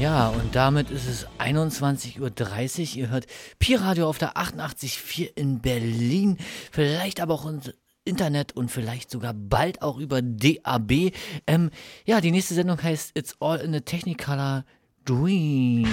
Ja, 0.00 0.28
und 0.28 0.54
damit 0.54 0.90
ist 0.90 1.06
es 1.06 1.26
21.30 1.38 2.18
Uhr. 2.20 2.96
Ihr 2.96 3.10
hört 3.10 3.26
Pi-Radio 3.58 4.08
auf 4.08 4.18
der 4.18 4.36
88.4 4.36 5.36
in 5.36 5.60
Berlin. 5.60 6.36
Vielleicht 6.72 7.20
aber 7.20 7.34
auch 7.34 7.46
ins 7.46 7.72
Internet 8.04 8.56
und 8.56 8.70
vielleicht 8.70 9.10
sogar 9.10 9.32
bald 9.34 9.82
auch 9.82 9.98
über 9.98 10.20
DAB. 10.20 11.12
Ähm, 11.46 11.70
ja, 12.04 12.20
die 12.20 12.32
nächste 12.32 12.54
Sendung 12.54 12.82
heißt 12.82 13.16
It's 13.16 13.36
All 13.40 13.58
in 13.60 13.74
a 13.74 13.80
Technicolor 13.80 14.64
Dream. 15.04 15.86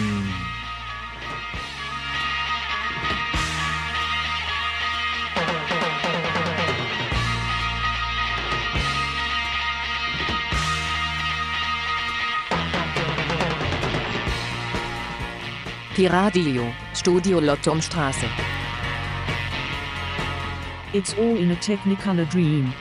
Piradio, 16.01 16.73
Studio 16.93 17.39
Lottumstraße. 17.39 18.28
It's 20.96 21.14
all 21.14 21.37
in 21.37 21.51
a 21.51 21.55
technicolor 21.57 22.28
dream. 22.28 22.73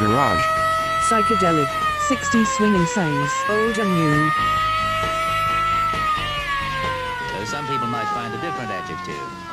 Mirage. 0.00 0.44
Psychedelic, 1.08 1.66
60s 2.06 2.46
swinging 2.56 2.86
sounds, 2.86 3.32
old 3.50 3.76
and 3.80 3.90
new. 3.98 4.30
Though 7.32 7.44
some 7.44 7.66
people 7.66 7.88
might 7.88 8.06
find 8.14 8.32
a 8.32 8.40
different 8.40 8.70
adjective. 8.70 9.45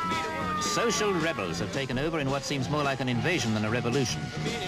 Social 0.74 1.12
rebels 1.12 1.60
have 1.60 1.72
taken 1.72 2.00
over 2.00 2.18
in 2.18 2.28
what 2.28 2.42
seems 2.42 2.68
more 2.68 2.82
like 2.82 2.98
an 2.98 3.08
invasion 3.08 3.54
than 3.54 3.64
a 3.64 3.70
revolution 3.70 4.20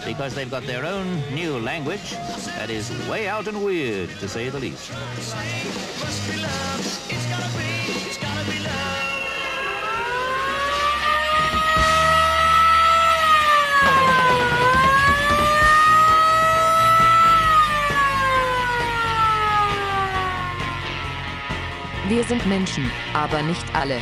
because 0.05 0.37
they've 0.37 0.49
got 0.49 0.63
their 0.63 0.87
own 0.87 1.21
new 1.35 1.59
language 1.59 2.13
that 2.55 2.71
is 2.71 2.93
way 3.09 3.27
out 3.27 3.49
and 3.49 3.65
weird, 3.65 4.09
to 4.21 4.29
say 4.29 4.49
the 4.49 4.61
least. 4.61 4.93
Wir 22.09 22.23
sind 22.23 22.47
Menschen, 22.47 22.89
aber 23.13 23.43
nicht 23.43 23.75
alle. 23.75 24.01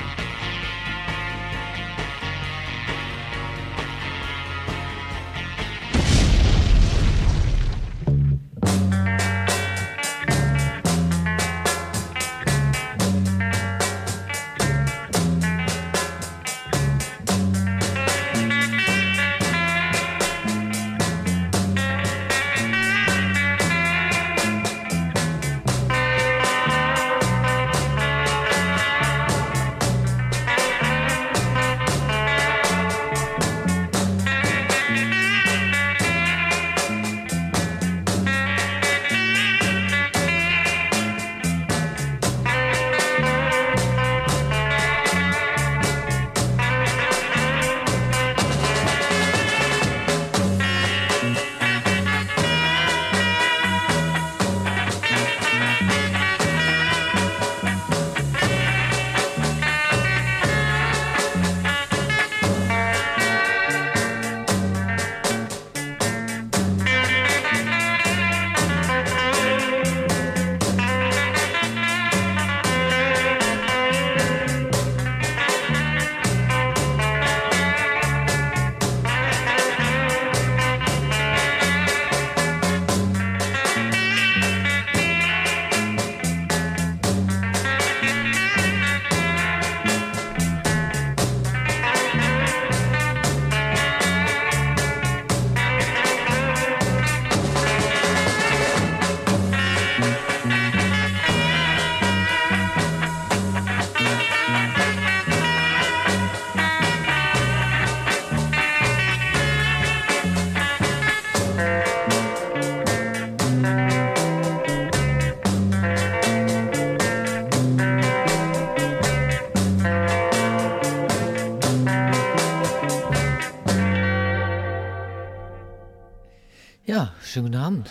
Schönen 127.34 127.46
guten 127.46 127.56
Abend. 127.56 127.90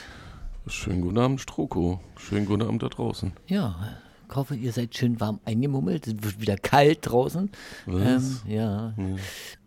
Schönen 0.68 1.02
guten 1.02 1.18
Abend, 1.18 1.42
Stroko. 1.42 2.00
Schönen 2.16 2.46
guten 2.46 2.62
Abend 2.62 2.82
da 2.82 2.88
draußen. 2.88 3.34
Ja, 3.48 3.76
ich 4.30 4.36
hoffe, 4.38 4.56
ihr 4.56 4.72
seid 4.72 4.96
schön 4.96 5.20
warm 5.20 5.42
eingemummelt. 5.44 6.08
Es 6.08 6.14
wird 6.24 6.40
wieder 6.40 6.56
kalt 6.56 7.00
draußen. 7.02 7.52
Ähm, 7.88 7.94
Was? 7.94 8.42
ja. 8.48 8.94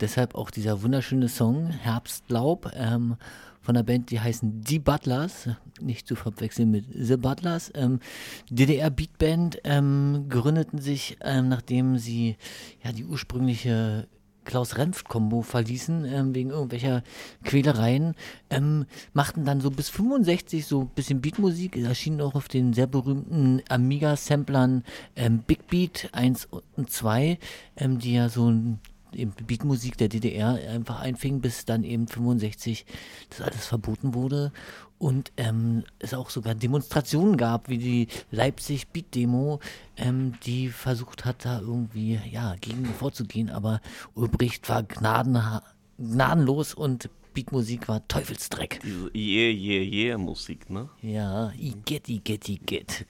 Deshalb 0.00 0.34
auch 0.34 0.50
dieser 0.50 0.82
wunderschöne 0.82 1.28
Song 1.28 1.66
Herbstlaub 1.66 2.72
ähm, 2.74 3.16
von 3.60 3.74
der 3.74 3.82
Band, 3.82 4.10
die 4.10 4.18
heißen 4.18 4.62
Die 4.62 4.78
Butlers. 4.78 5.50
Nicht 5.78 6.08
zu 6.08 6.16
verwechseln 6.16 6.70
mit 6.70 6.86
The 6.94 7.18
Butlers. 7.18 7.70
Ähm, 7.74 8.00
DDR 8.48 8.88
Beatband 8.88 9.58
ähm, 9.64 10.24
gründeten 10.30 10.78
sich, 10.78 11.18
ähm, 11.20 11.50
nachdem 11.50 11.98
sie 11.98 12.38
ja 12.82 12.92
die 12.92 13.04
ursprüngliche 13.04 14.08
Klaus-Renft-Kombo 14.46 15.42
verließen, 15.42 16.06
ähm, 16.06 16.34
wegen 16.34 16.50
irgendwelcher 16.50 17.02
Quälereien, 17.44 18.14
ähm, 18.48 18.86
machten 19.12 19.44
dann 19.44 19.60
so 19.60 19.70
bis 19.70 19.90
65 19.90 20.64
so 20.66 20.82
ein 20.82 20.88
bisschen 20.88 21.20
Beatmusik, 21.20 21.76
erschienen 21.76 22.22
auch 22.22 22.34
auf 22.34 22.48
den 22.48 22.72
sehr 22.72 22.86
berühmten 22.86 23.62
Amiga-Samplern 23.68 24.84
ähm, 25.16 25.40
Big 25.46 25.66
Beat 25.66 26.08
1 26.12 26.48
und 26.76 26.90
2, 26.90 27.38
ähm, 27.76 27.98
die 27.98 28.14
ja 28.14 28.28
so 28.28 28.50
ein 28.50 28.80
Beatmusik 29.12 29.96
der 29.96 30.08
DDR 30.08 30.58
einfach 30.70 31.00
einfing, 31.00 31.40
bis 31.40 31.64
dann 31.64 31.84
eben 31.84 32.06
65 32.06 32.84
das 33.30 33.40
alles 33.40 33.66
verboten 33.66 34.14
wurde 34.14 34.52
und 34.98 35.32
ähm, 35.36 35.84
es 35.98 36.14
auch 36.14 36.30
sogar 36.30 36.54
Demonstrationen 36.54 37.36
gab, 37.36 37.68
wie 37.68 37.78
die 37.78 38.08
Leipzig 38.30 38.88
Beat 38.88 39.14
Demo, 39.14 39.60
ähm, 39.96 40.34
die 40.44 40.68
versucht 40.68 41.24
hat, 41.24 41.44
da 41.44 41.60
irgendwie 41.60 42.20
ja 42.30 42.56
gegen 42.60 42.86
vorzugehen, 42.86 43.50
aber 43.50 43.80
Ulbricht 44.14 44.68
war 44.68 44.82
gnadenha 44.82 45.62
gnadenlos 45.98 46.74
und 46.74 47.10
Beatmusik 47.34 47.88
war 47.88 48.06
Teufelsdreck. 48.08 48.80
Diese 48.82 49.10
Yeah, 49.14 49.52
Yeah, 49.52 49.82
Yeah 49.82 50.18
Musik, 50.18 50.70
ne? 50.70 50.88
Ja, 51.02 51.52
I 51.52 51.74
get, 51.84 52.08
I 52.08 52.20
get, 52.24 52.48
I 52.48 52.58
get. 52.58 53.04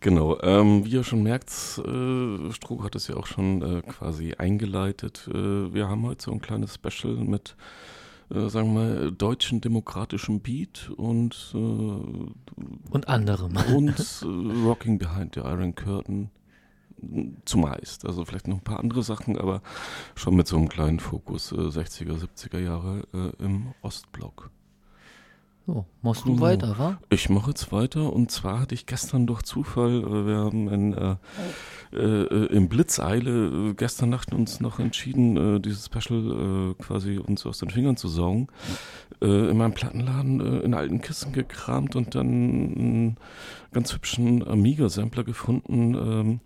Genau, 0.00 0.40
ähm, 0.40 0.84
wie 0.84 0.90
ihr 0.90 1.04
schon 1.04 1.22
merkt, 1.22 1.50
äh, 1.50 2.52
Stroh 2.52 2.82
hat 2.82 2.96
es 2.96 3.06
ja 3.06 3.16
auch 3.16 3.26
schon 3.26 3.62
äh, 3.62 3.82
quasi 3.82 4.32
eingeleitet. 4.32 5.28
Äh, 5.28 5.74
wir 5.74 5.88
haben 5.88 6.04
heute 6.06 6.24
so 6.24 6.32
ein 6.32 6.40
kleines 6.40 6.74
Special 6.74 7.16
mit, 7.16 7.54
äh, 8.32 8.48
sagen 8.48 8.74
wir 8.74 8.80
mal, 8.80 9.12
deutschen 9.12 9.60
demokratischen 9.60 10.40
Beat 10.40 10.90
und, 10.96 11.52
äh, 11.54 11.58
Und 11.58 13.08
anderem. 13.08 13.56
und 13.74 13.98
äh, 13.98 14.66
Rocking 14.66 14.98
Behind 14.98 15.34
the 15.34 15.40
Iron 15.40 15.74
Curtain 15.74 16.30
zumeist. 17.44 18.04
Also 18.04 18.24
vielleicht 18.24 18.48
noch 18.48 18.58
ein 18.58 18.64
paar 18.64 18.80
andere 18.80 19.02
Sachen, 19.02 19.38
aber 19.38 19.62
schon 20.14 20.36
mit 20.36 20.46
so 20.46 20.56
einem 20.56 20.68
kleinen 20.68 21.00
Fokus 21.00 21.52
äh, 21.52 21.56
60er, 21.56 22.18
70er 22.18 22.58
Jahre 22.58 23.06
äh, 23.14 23.42
im 23.42 23.74
Ostblock. 23.82 24.50
So, 25.72 25.84
machst 26.02 26.24
du 26.24 26.40
weiter, 26.40 26.76
wa? 26.78 26.98
Ich 27.10 27.28
mache 27.28 27.50
jetzt 27.50 27.70
weiter 27.70 28.12
und 28.12 28.32
zwar 28.32 28.58
hatte 28.58 28.74
ich 28.74 28.86
gestern 28.86 29.28
durch 29.28 29.42
Zufall, 29.42 30.02
äh, 30.02 30.26
wir 30.26 30.36
haben 30.38 30.68
in, 30.68 30.94
äh, 30.94 31.16
äh, 31.92 32.46
in 32.46 32.68
Blitzeile 32.68 33.70
äh, 33.70 33.74
gestern 33.74 34.10
Nacht 34.10 34.34
uns 34.34 34.58
noch 34.58 34.80
entschieden, 34.80 35.36
äh, 35.36 35.60
dieses 35.60 35.86
Special 35.86 36.72
äh, 36.72 36.82
quasi 36.82 37.18
uns 37.18 37.46
aus 37.46 37.58
den 37.58 37.70
Fingern 37.70 37.96
zu 37.96 38.08
saugen. 38.08 38.48
Äh, 39.22 39.50
in 39.50 39.58
meinem 39.58 39.74
Plattenladen 39.74 40.40
äh, 40.40 40.58
in 40.64 40.74
alten 40.74 41.02
Kissen 41.02 41.32
gekramt 41.32 41.94
und 41.94 42.16
dann 42.16 42.26
einen 42.26 43.16
ganz 43.72 43.94
hübschen 43.94 44.44
Amiga-Sampler 44.44 45.22
gefunden. 45.22 46.40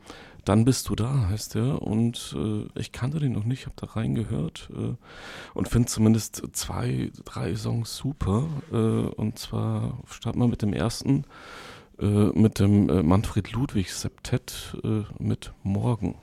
Dann 0.44 0.64
bist 0.64 0.88
du 0.88 0.94
da, 0.94 1.28
heißt 1.28 1.54
der. 1.54 1.82
Und 1.82 2.36
äh, 2.36 2.78
ich 2.78 2.92
kannte 2.92 3.18
den 3.18 3.32
noch 3.32 3.44
nicht, 3.44 3.66
habe 3.66 3.76
da 3.76 3.86
reingehört 3.86 4.68
äh, 4.74 4.94
und 5.54 5.68
finde 5.68 5.88
zumindest 5.88 6.42
zwei, 6.52 7.10
drei 7.24 7.54
Songs 7.56 7.96
super. 7.96 8.46
Äh, 8.72 8.76
und 8.76 9.38
zwar 9.38 9.98
starten 10.10 10.40
wir 10.40 10.48
mit 10.48 10.62
dem 10.62 10.72
ersten, 10.72 11.24
äh, 11.98 12.04
mit 12.04 12.58
dem 12.58 12.88
äh, 12.88 13.02
Manfred 13.02 13.52
Ludwig 13.52 13.92
Septett 13.92 14.76
äh, 14.84 15.02
mit. 15.18 15.52
Morgen 15.62 16.16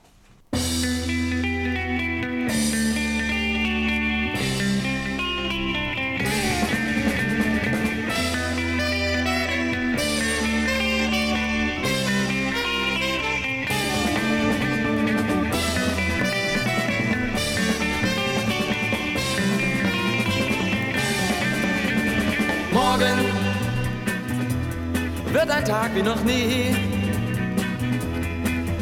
Tag 25.64 25.94
wie 25.94 26.02
noch 26.02 26.22
nie. 26.24 26.74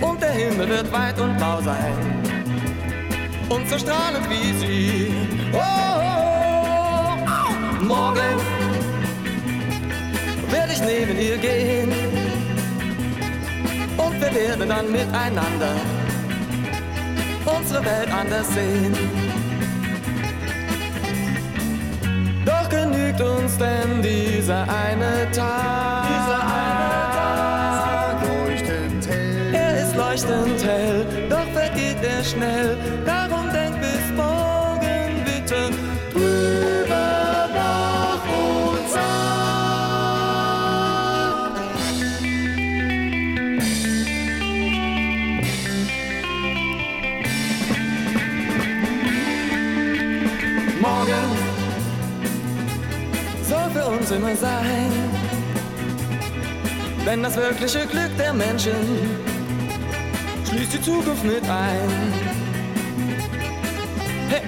Und 0.00 0.22
der 0.22 0.30
Himmel 0.30 0.68
wird 0.68 0.90
weit 0.92 1.18
und 1.20 1.36
blau 1.36 1.60
sein. 1.60 1.94
Und 3.48 3.68
so 3.68 3.78
strahlend 3.78 4.28
wie 4.30 4.52
sie. 4.58 5.14
Oh, 5.52 5.58
oh, 5.58 7.18
oh. 7.26 7.84
Morgen 7.84 8.36
werde 10.50 10.72
ich 10.72 10.80
neben 10.80 11.18
ihr 11.18 11.36
gehen. 11.36 11.92
Und 13.98 14.20
wir 14.20 14.34
werden 14.34 14.68
dann 14.68 14.90
miteinander 14.90 15.74
unsere 17.44 17.84
Welt 17.84 18.12
anders 18.12 18.48
sehen. 18.54 18.94
Doch 22.46 22.68
genügt 22.68 23.20
uns 23.20 23.58
denn 23.58 24.02
dieser 24.02 24.62
eine 24.62 25.30
Tag? 25.32 25.49
Leuchtend 30.28 30.64
hell, 30.64 31.06
doch 31.28 31.46
vergeht 31.52 32.02
er 32.02 32.24
schnell. 32.24 32.76
Darum 33.04 33.50
denk 33.52 33.80
bis 33.80 34.10
morgen 34.16 35.24
bitte 35.24 35.70
drüber 36.12 37.48
nach 37.54 38.24
uns 38.38 38.94
an. 38.96 39.00
Morgen 50.80 51.36
soll 53.48 53.70
für 53.72 53.86
uns 53.86 54.10
immer 54.10 54.36
sein. 54.36 54.92
Denn 57.06 57.22
das 57.22 57.36
wirkliche 57.36 57.86
Glück 57.86 58.16
der 58.18 58.32
Menschen 58.34 59.29
die 60.80 60.84
Zukunft 60.84 61.24
mit 61.24 61.42
ein. 61.48 62.12
Hey! 64.28 64.42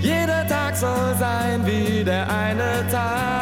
Jeder 0.00 0.46
Tag 0.46 0.76
soll 0.76 1.14
sein 1.18 1.66
wie 1.66 2.04
der 2.04 2.28
eine 2.28 2.86
Tag. 2.90 3.37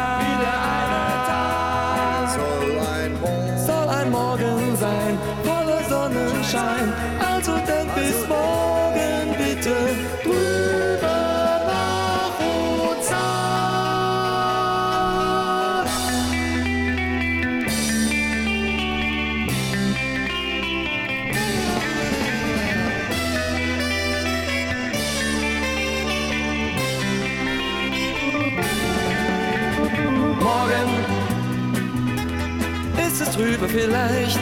Trübe 33.67 33.79
vielleicht, 33.79 34.39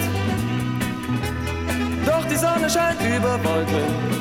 doch 2.06 2.26
die 2.26 2.36
Sonne 2.36 2.70
scheint 2.70 3.02
über 3.02 3.40
Wolken. 3.44 4.16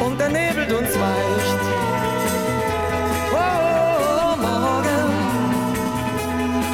Und 0.00 0.18
der 0.18 0.28
Nebel 0.28 0.74
uns 0.74 0.98
weicht. 0.98 1.60
Oh, 3.32 4.36
morgen. 4.36 5.12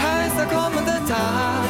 Heißt 0.03 0.39
der 0.39 0.47
kommende 0.47 0.93
Tag, 1.09 1.65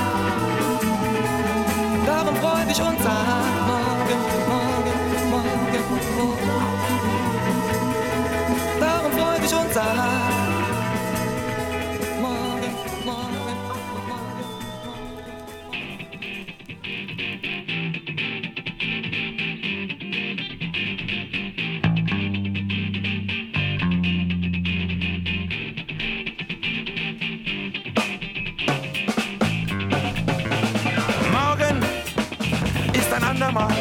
darum 2.06 2.36
freu 2.36 2.64
dich 2.68 2.80
und 2.80 3.02
sag 3.02 3.66
morgen, 3.66 4.20
morgen, 4.48 4.96
morgen, 5.30 5.84
morgen. 6.16 6.50
Darum 8.80 9.12
freu 9.12 9.38
dich 9.40 9.54
und 9.54 9.72
sag 9.72 10.15
ist 33.46 33.56
ein 33.56 33.56
andermal. 33.56 33.74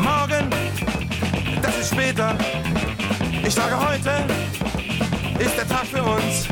Morgen, 0.00 0.50
das 1.62 1.78
ist 1.78 1.92
später. 1.92 2.36
Ich 3.44 3.54
sage 3.54 3.76
heute, 3.78 4.24
ist 5.38 5.56
der 5.56 5.68
Tag 5.68 5.86
für 5.86 6.02
uns. 6.02 6.46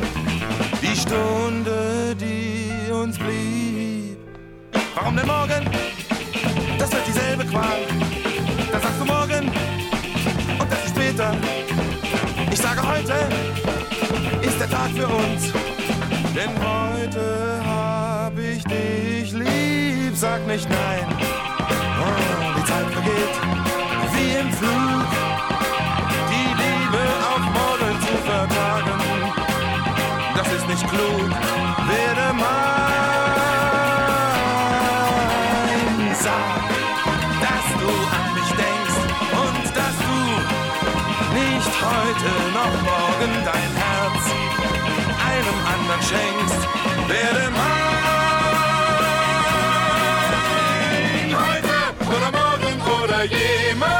Die 0.81 0.95
Stunde, 0.95 2.15
die 2.15 2.91
uns 2.91 3.17
blieb. 3.17 4.17
Warum 4.95 5.15
denn 5.15 5.27
morgen? 5.27 5.69
Das 6.77 6.91
wird 6.91 7.07
dieselbe 7.07 7.45
Qual. 7.45 7.79
Dann 8.71 8.81
sagst 8.81 8.99
du 8.99 9.05
morgen 9.05 9.51
und 10.59 10.71
das 10.71 10.85
ist 10.85 10.95
später. 10.95 11.35
Ich 12.51 12.59
sage 12.59 12.81
heute, 12.81 13.13
ist 14.41 14.59
der 14.59 14.69
Tag 14.69 14.89
für 14.91 15.07
uns. 15.07 15.51
Denn 16.35 16.51
heute 16.59 17.61
hab 17.65 18.37
ich 18.37 18.63
dich 18.63 19.31
lieb, 19.31 20.15
sag 20.15 20.45
nicht 20.45 20.67
nein. 20.69 21.46
Die 22.57 22.63
Zeit 22.63 22.89
vergeht 22.91 23.33
wie 24.13 24.31
im 24.41 24.51
Flug. 24.53 25.09
Die 26.31 26.49
Liebe 26.61 27.03
auf 27.31 27.43
morgen 27.59 27.95
zu 28.01 28.15
vertagen, 28.29 28.99
das 30.35 30.47
ist 30.53 30.67
nicht 30.67 30.85
klug. 30.87 31.29
Werde 31.91 32.27
mein, 32.33 32.45
sag, 36.25 36.61
dass 37.45 37.65
du 37.81 37.91
an 38.17 38.27
mich 38.37 38.51
denkst 38.63 38.99
und 39.45 39.63
dass 39.79 39.95
du 40.07 40.19
nicht 41.39 41.73
heute 41.91 42.31
noch 42.57 42.75
morgen 42.91 43.31
dein 43.45 43.71
Herz 43.83 44.23
einem 45.29 45.57
anderen 45.73 46.01
schenkst, 46.01 46.61
werde 47.07 47.45
mein. 47.51 47.86
Morgen 53.17 53.81
oder 53.81 53.96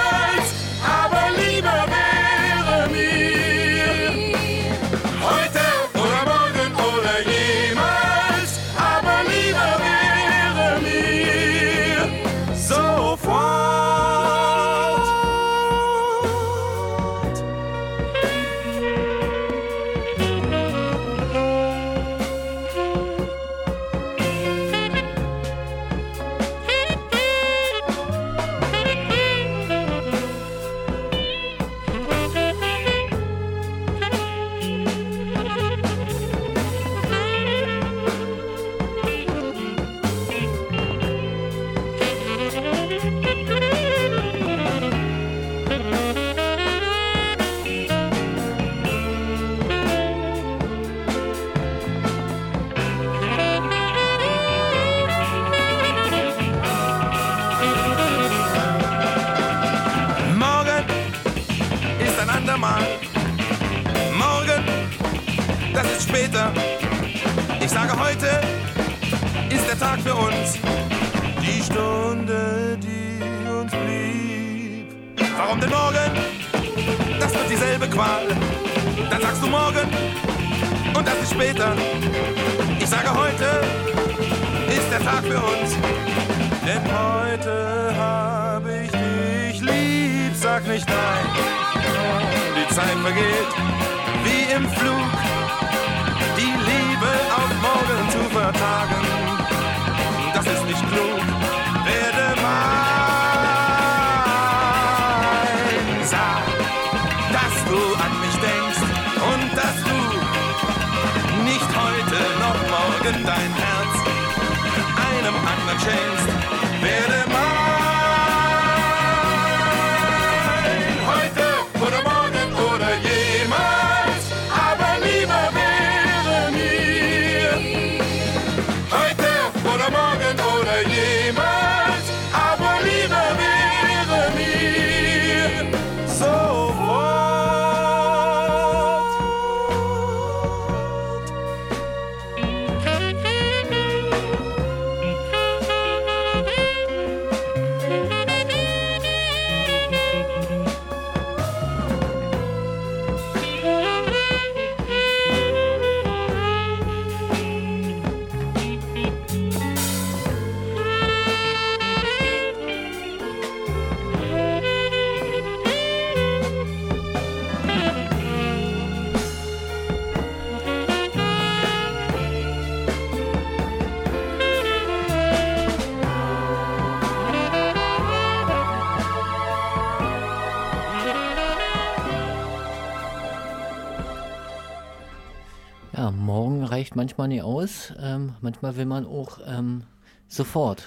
manchmal 188.41 188.75
will 188.77 188.85
man 188.85 189.05
auch 189.05 189.39
ähm, 189.45 189.83
sofort. 190.27 190.83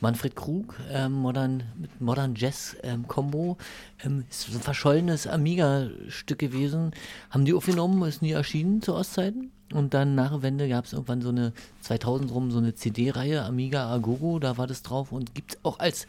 Manfred 0.00 0.36
Krug, 0.36 0.74
ähm, 0.90 1.12
Modern, 1.12 1.64
Modern 1.98 2.34
Jazz 2.36 2.76
ähm, 2.82 3.08
Combo, 3.08 3.56
ähm, 4.04 4.24
ist 4.30 4.42
so 4.42 4.56
ein 4.56 4.62
verschollenes 4.62 5.26
Amiga-Stück 5.26 6.38
gewesen. 6.38 6.92
Haben 7.30 7.44
die 7.44 7.52
aufgenommen, 7.52 8.06
ist 8.08 8.22
nie 8.22 8.32
erschienen 8.32 8.80
zu 8.80 8.94
Ostzeiten. 8.94 9.50
Und 9.72 9.94
dann 9.94 10.14
nach 10.14 10.30
der 10.30 10.42
Wende 10.42 10.68
gab 10.68 10.84
es 10.84 10.92
irgendwann 10.92 11.20
so 11.20 11.28
eine 11.28 11.52
2000 11.82 12.30
rum 12.30 12.50
so 12.50 12.58
eine 12.58 12.74
CD-Reihe, 12.74 13.44
Amiga 13.44 13.92
Agogo, 13.92 14.38
da 14.38 14.56
war 14.56 14.66
das 14.66 14.82
drauf 14.82 15.12
und 15.12 15.34
gibt 15.34 15.54
es 15.54 15.58
auch 15.62 15.78
als 15.78 16.06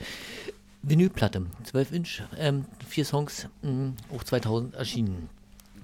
Vinylplatte. 0.82 1.46
12 1.64 1.92
Inch, 1.92 2.24
ähm, 2.38 2.66
vier 2.88 3.04
Songs, 3.04 3.48
mh, 3.64 3.94
auch 4.16 4.24
2000 4.24 4.76
erschienen. 4.76 5.30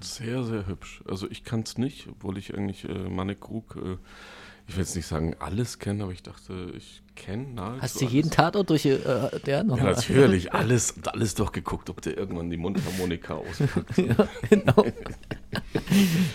Sehr, 0.00 0.42
sehr 0.44 0.66
hübsch. 0.66 1.02
Also 1.06 1.30
ich 1.30 1.44
kann 1.44 1.60
es 1.60 1.76
nicht, 1.76 2.08
obwohl 2.08 2.38
ich 2.38 2.54
eigentlich 2.54 2.88
äh, 2.88 3.08
Manek 3.08 3.40
Krug, 3.40 3.76
äh, 3.76 3.96
ich 4.68 4.74
will 4.76 4.82
jetzt 4.82 4.96
nicht 4.96 5.06
sagen 5.06 5.34
alles 5.38 5.78
kenne, 5.78 6.02
aber 6.04 6.12
ich 6.12 6.22
dachte, 6.24 6.72
ich 6.76 7.02
kenne 7.14 7.44
nahezu 7.54 7.82
Hast 7.82 7.96
du 7.96 8.00
alles. 8.06 8.12
jeden 8.12 8.30
Tatort 8.30 8.68
durch 8.70 8.84
äh, 8.86 8.98
der 9.46 9.62
noch 9.64 9.76
Ja, 9.78 9.84
mal- 9.84 9.92
natürlich, 9.94 10.52
alles, 10.54 10.94
alles 11.06 11.34
doch 11.34 11.52
geguckt, 11.52 11.88
ob 11.88 12.00
der 12.02 12.16
irgendwann 12.18 12.50
die 12.50 12.56
Mundharmonika 12.56 13.34
auspackt. 13.48 13.96
ja, 13.98 14.28
genau. 14.50 14.84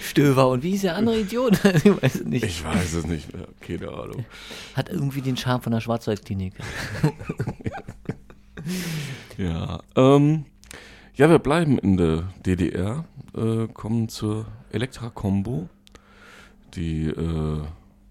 Stöver 0.02 0.48
und 0.50 0.64
wie 0.64 0.72
hieß 0.72 0.82
der 0.82 0.96
andere 0.96 1.20
Idiot? 1.20 1.60
ich 1.84 1.86
weiß 2.02 2.16
es 2.16 2.24
nicht. 2.26 2.46
Ich 2.46 2.64
weiß 2.64 2.94
es 2.94 3.06
nicht 3.06 3.34
mehr, 3.34 3.48
keine 3.60 3.90
Ahnung. 3.90 4.26
Hat 4.76 4.90
irgendwie 4.90 5.22
den 5.22 5.36
Charme 5.38 5.62
von 5.62 5.74
der 5.74 5.82
Schwarzwaldklinik. 5.82 6.54
Ja, 9.38 9.82
ähm, 9.96 10.46
ja, 11.16 11.30
wir 11.30 11.40
bleiben 11.40 11.78
in 11.80 11.98
der 11.98 12.30
DDR, 12.46 13.06
äh, 13.36 13.68
kommen 13.68 14.08
zur 14.10 14.46
Elektra 14.72 15.10
Combo, 15.10 15.68
die, 16.76 17.08
äh, 17.08 17.62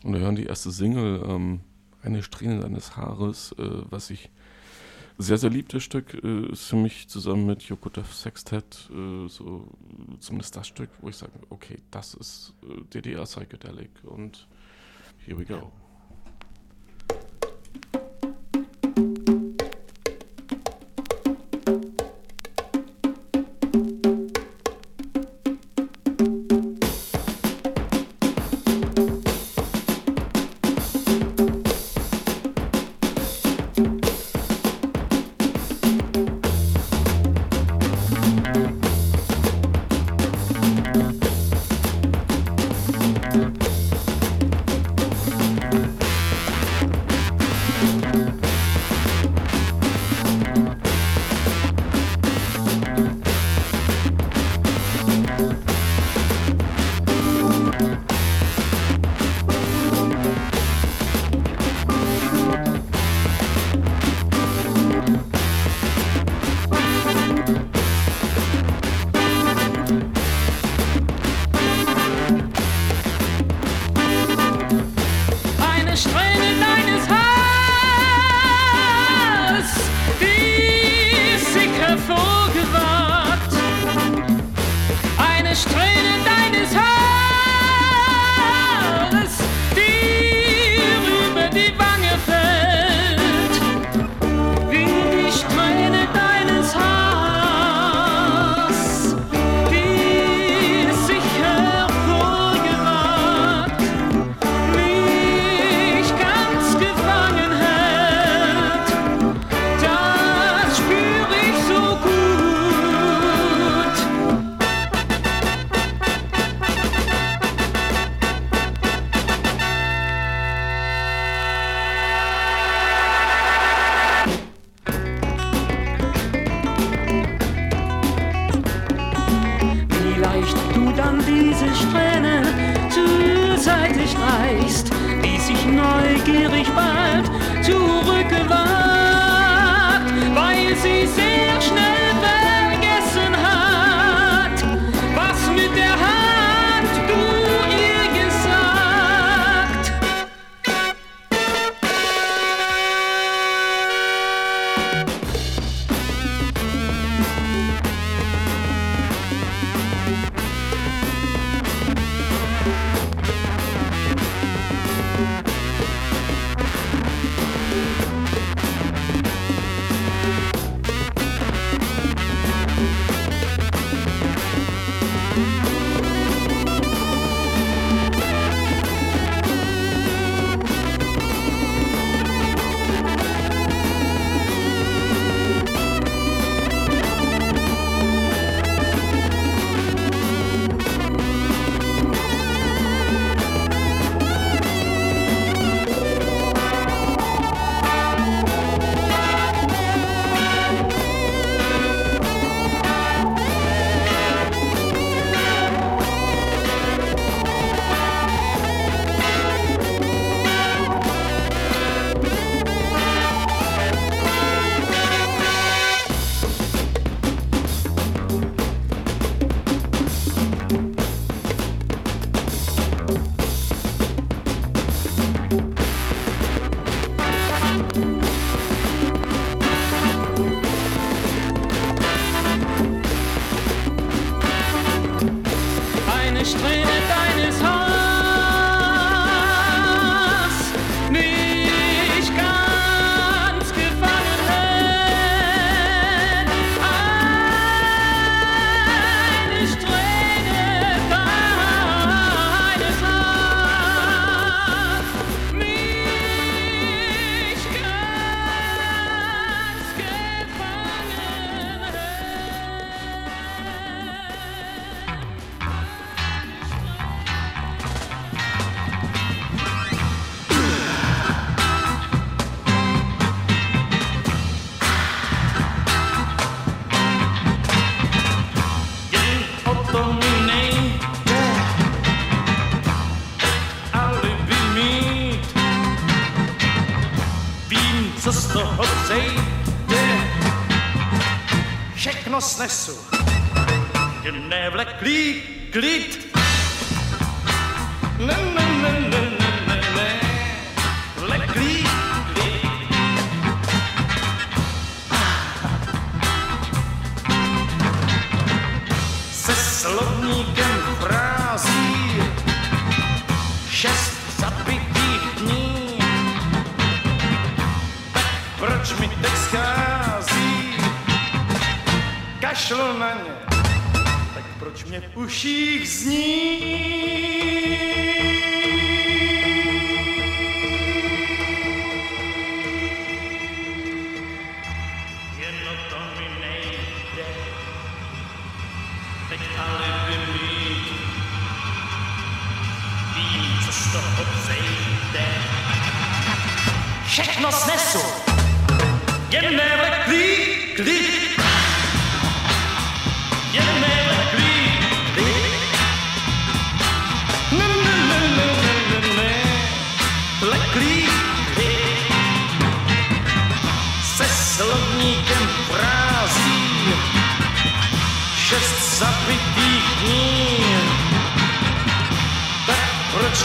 und 0.02 0.12
wir 0.14 0.20
hören 0.20 0.36
die 0.36 0.46
erste 0.46 0.70
Single, 0.70 1.22
ähm, 1.26 1.60
Eine 2.02 2.22
Strähne 2.22 2.60
deines 2.60 2.96
Haares, 2.96 3.52
äh, 3.58 3.82
was 3.90 4.08
ich 4.08 4.30
sehr, 5.18 5.36
sehr 5.36 5.50
lieb, 5.50 5.68
das 5.68 5.82
Stück, 5.82 6.14
äh, 6.24 6.46
ist 6.46 6.64
für 6.64 6.76
mich 6.76 7.08
zusammen 7.08 7.44
mit 7.44 7.62
Yokotev 7.64 8.10
Sextet, 8.14 8.88
äh, 8.90 9.28
so 9.28 9.68
zumindest 10.18 10.56
das 10.56 10.66
Stück, 10.66 10.88
wo 11.02 11.10
ich 11.10 11.16
sage, 11.16 11.32
okay, 11.50 11.76
das 11.90 12.14
ist 12.14 12.54
äh, 12.62 12.82
DDR 12.94 13.24
Psychedelic 13.24 13.90
und 14.04 14.48
here 15.26 15.38
we 15.38 15.44
go. 15.44 15.70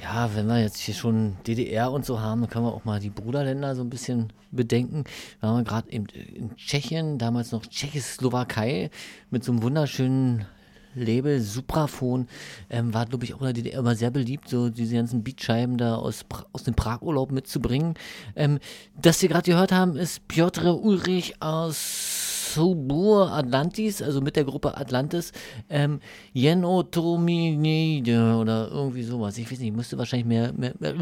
Ja, 0.00 0.30
wenn 0.36 0.46
wir 0.46 0.60
jetzt 0.60 0.78
hier 0.78 0.94
schon 0.94 1.36
DDR 1.44 1.90
und 1.90 2.04
so 2.04 2.20
haben, 2.20 2.42
dann 2.42 2.50
können 2.50 2.64
wir 2.64 2.72
auch 2.74 2.84
mal 2.84 3.00
die 3.00 3.10
Bruderländer 3.10 3.74
so 3.74 3.82
ein 3.82 3.90
bisschen 3.90 4.32
bedenken. 4.52 5.02
Da 5.40 5.48
waren 5.48 5.56
wir 5.56 5.64
gerade 5.64 5.90
in, 5.90 6.06
in 6.06 6.54
Tschechien, 6.54 7.18
damals 7.18 7.50
noch 7.50 7.66
Tschechoslowakei, 7.66 8.90
mit 9.30 9.42
so 9.42 9.50
einem 9.50 9.62
wunderschönen 9.64 10.46
Label 10.94 11.40
Supraphon. 11.40 12.28
Ähm, 12.70 12.94
war, 12.94 13.06
glaube 13.06 13.24
ich, 13.24 13.34
auch 13.34 13.40
in 13.40 13.46
der 13.46 13.52
DDR 13.54 13.80
immer 13.80 13.96
sehr 13.96 14.12
beliebt, 14.12 14.48
so 14.48 14.70
diese 14.70 14.94
ganzen 14.94 15.24
Beatscheiben 15.24 15.76
da 15.76 15.96
aus, 15.96 16.24
aus 16.52 16.62
dem 16.62 16.74
Pragurlaub 16.74 17.32
mitzubringen. 17.32 17.94
Ähm, 18.36 18.60
das 19.00 19.22
wir 19.22 19.28
gerade 19.28 19.50
gehört 19.50 19.72
haben, 19.72 19.96
ist 19.96 20.28
Piotr 20.28 20.80
Ulrich 20.80 21.42
aus 21.42 22.11
Sobur 22.54 23.32
Atlantis, 23.32 24.02
also 24.02 24.20
mit 24.20 24.36
der 24.36 24.44
Gruppe 24.44 24.76
Atlantis, 24.76 25.32
ähm, 25.68 26.00
Jenotominide 26.32 28.36
oder 28.36 28.68
irgendwie 28.70 29.02
sowas. 29.02 29.38
Ich 29.38 29.50
weiß 29.50 29.58
nicht, 29.58 29.68
ich 29.68 29.76
müsste 29.76 29.98
wahrscheinlich 29.98 30.26
mehr, 30.26 30.52
mehr, 30.52 30.74
mehr 30.78 30.94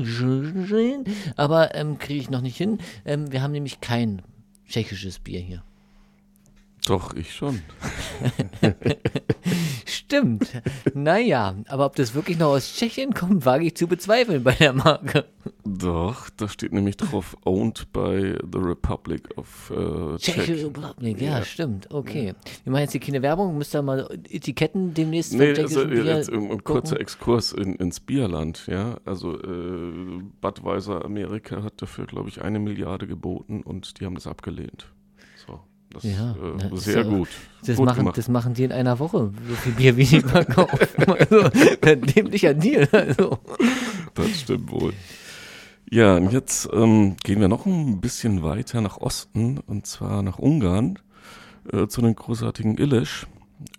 aber 1.36 1.74
ähm, 1.74 1.98
kriege 1.98 2.20
ich 2.20 2.30
noch 2.30 2.42
nicht 2.42 2.56
hin. 2.56 2.78
Ähm, 3.04 3.32
wir 3.32 3.42
haben 3.42 3.52
nämlich 3.52 3.80
kein 3.80 4.22
tschechisches 4.68 5.18
Bier 5.18 5.40
hier. 5.40 5.62
Doch, 6.86 7.14
ich 7.14 7.34
schon. 7.34 7.60
Stimmt. 9.86 10.50
naja, 10.94 11.54
aber 11.68 11.86
ob 11.86 11.96
das 11.96 12.14
wirklich 12.14 12.38
noch 12.38 12.48
aus 12.48 12.74
Tschechien 12.74 13.12
kommt, 13.12 13.44
wage 13.44 13.66
ich 13.66 13.76
zu 13.76 13.86
bezweifeln 13.86 14.42
bei 14.42 14.52
der 14.52 14.72
Marke. 14.72 15.26
Doch, 15.64 16.30
da 16.30 16.48
steht 16.48 16.72
nämlich 16.72 16.96
drauf, 16.96 17.36
owned 17.44 17.92
by 17.92 18.34
the 18.52 18.58
Republic 18.58 19.28
of 19.36 19.70
äh, 19.70 20.16
Czech. 20.18 20.48
Republik, 20.48 21.20
ja, 21.20 21.44
stimmt. 21.44 21.90
Okay. 21.90 22.34
Wir 22.64 22.72
machen 22.72 22.82
jetzt 22.82 22.92
hier 22.92 23.00
keine 23.00 23.22
Werbung, 23.22 23.56
müsst 23.58 23.74
ihr 23.74 23.82
mal 23.82 24.08
Etiketten 24.28 24.94
demnächst 24.94 25.34
Nee, 25.34 25.54
also, 25.58 25.86
Bier 25.86 26.04
jetzt 26.04 26.30
ein, 26.30 26.36
ein 26.36 26.48
gucken. 26.48 26.64
kurzer 26.64 26.98
Exkurs 27.00 27.52
in, 27.52 27.74
ins 27.76 28.00
Bierland, 28.00 28.66
ja. 28.66 28.96
Also 29.04 29.38
äh, 29.40 30.22
Budweiser 30.40 31.04
Amerika 31.04 31.62
hat 31.62 31.82
dafür, 31.82 32.06
glaube 32.06 32.30
ich, 32.30 32.42
eine 32.42 32.58
Milliarde 32.58 33.06
geboten 33.06 33.62
und 33.62 34.00
die 34.00 34.06
haben 34.06 34.14
das 34.14 34.26
abgelehnt. 34.26 34.86
Das 35.92 36.05
Ja, 36.05 36.35
äh, 36.37 36.74
ist 36.74 36.85
sehr 36.85 36.98
ja- 36.98 37.03
gut. 37.03 37.29
Das 37.66 37.76
gut 37.76 37.87
machen, 37.87 37.98
gemacht. 37.98 38.16
das 38.18 38.29
machen 38.29 38.55
die 38.55 38.64
in 38.64 38.72
einer 38.72 38.98
Woche, 38.98 39.33
so 39.48 39.55
viel 39.57 39.72
Bier, 39.72 39.96
wie 39.96 40.05
die 40.05 40.20
verkaufen. 40.20 40.79
also, 41.07 41.50
ein 41.83 42.00
dämlicher 42.03 42.55
Deal. 42.55 42.88
Also. 42.92 43.38
Das 44.14 44.40
stimmt 44.40 44.70
wohl. 44.70 44.92
Ja, 45.90 46.16
und 46.16 46.33
jetzt 46.33 46.68
ähm, 46.72 47.16
gehen 47.24 47.40
wir 47.40 47.48
noch 47.48 47.66
ein 47.66 48.00
bisschen 48.00 48.42
weiter 48.42 48.81
nach 48.81 48.98
Osten 48.98 49.59
und 49.59 49.87
zwar 49.87 50.22
nach 50.22 50.38
Ungarn 50.38 50.98
äh, 51.72 51.87
zu 51.88 52.00
den 52.00 52.14
großartigen 52.14 52.79
Illisch. 52.79 53.26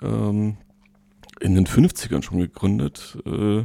Ähm, 0.04 0.58
in 1.40 1.56
den 1.56 1.66
50ern 1.66 2.22
schon 2.22 2.38
gegründet. 2.40 3.18
Äh, 3.26 3.64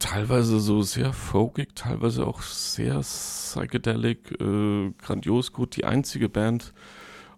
teilweise 0.00 0.58
so 0.58 0.82
sehr 0.82 1.12
folkig, 1.12 1.76
teilweise 1.76 2.26
auch 2.26 2.42
sehr 2.42 2.98
psychedelic, 3.00 4.32
äh, 4.40 4.90
grandios 4.98 5.52
gut. 5.52 5.76
Die 5.76 5.84
einzige 5.84 6.28
Band 6.28 6.72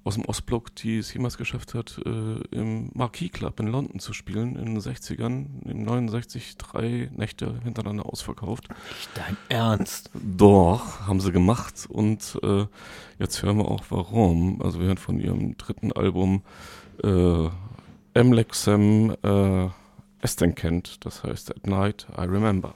aus 0.05 0.15
dem 0.15 0.25
Ostblock, 0.25 0.75
die 0.77 0.99
es 0.99 1.13
jemals 1.15 1.37
geschafft 1.37 1.75
hat, 1.75 2.01
äh, 2.05 2.41
im 2.51 2.91
Marquis 2.95 3.31
Club 3.33 3.61
in 3.61 3.69
London 3.69 4.01
zu 4.01 4.13
spielen, 4.13 4.57
in 4.57 4.67
den 4.67 4.81
60ern, 4.81 5.47
im 5.65 5.85
69 5.85 6.57
drei 6.57 7.11
Nächte 7.15 7.61
hintereinander 7.63 8.07
ausverkauft. 8.07 8.69
Dein 9.15 9.37
Ernst? 9.49 10.11
Doch, 10.15 11.07
haben 11.07 11.21
sie 11.21 11.33
gemacht 11.33 11.87
und 11.89 12.39
äh, 12.43 12.67
jetzt 13.19 13.43
hören 13.43 13.59
wir 13.59 13.69
auch 13.69 13.85
warum. 13.91 14.61
Also 14.63 14.81
wir 14.81 14.87
hören 14.87 14.99
von 14.99 15.21
ihrem 15.21 15.57
dritten 15.57 15.93
Album 15.93 16.43
äh, 17.03 17.49
Emlexem 18.15 19.17
äh, 19.23 19.69
Estenkent, 20.21 21.05
das 21.05 21.25
heißt 21.25 21.51
At 21.57 21.67
Night 21.67 22.07
I 22.17 22.23
Remember. 22.23 22.75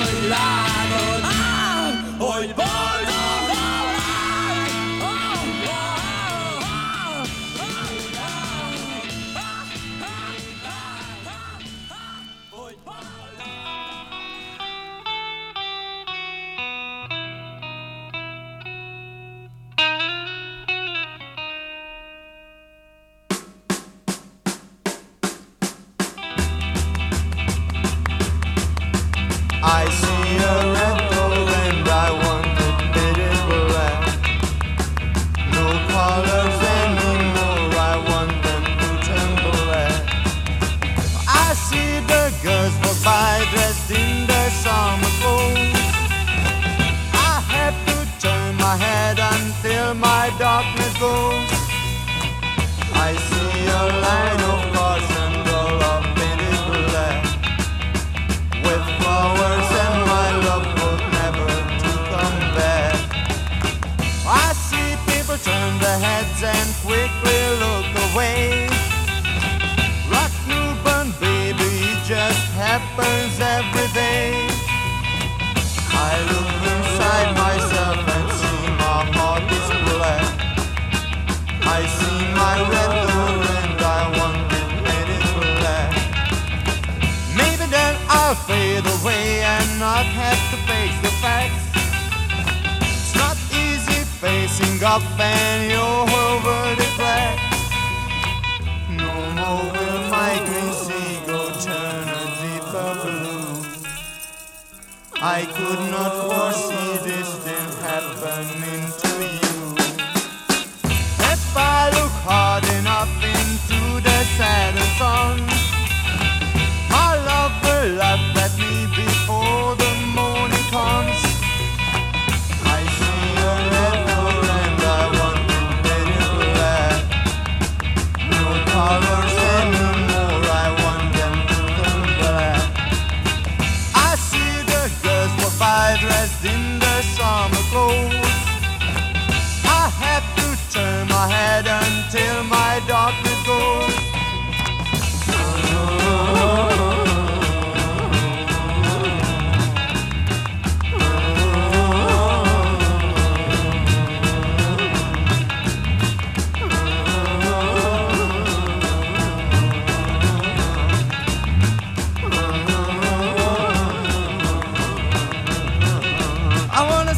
hogy 0.00 0.28
látod, 0.28 1.22
ah, 1.22 2.28
hogy 2.28 2.54
van. 2.56 2.79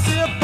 I 0.04 0.41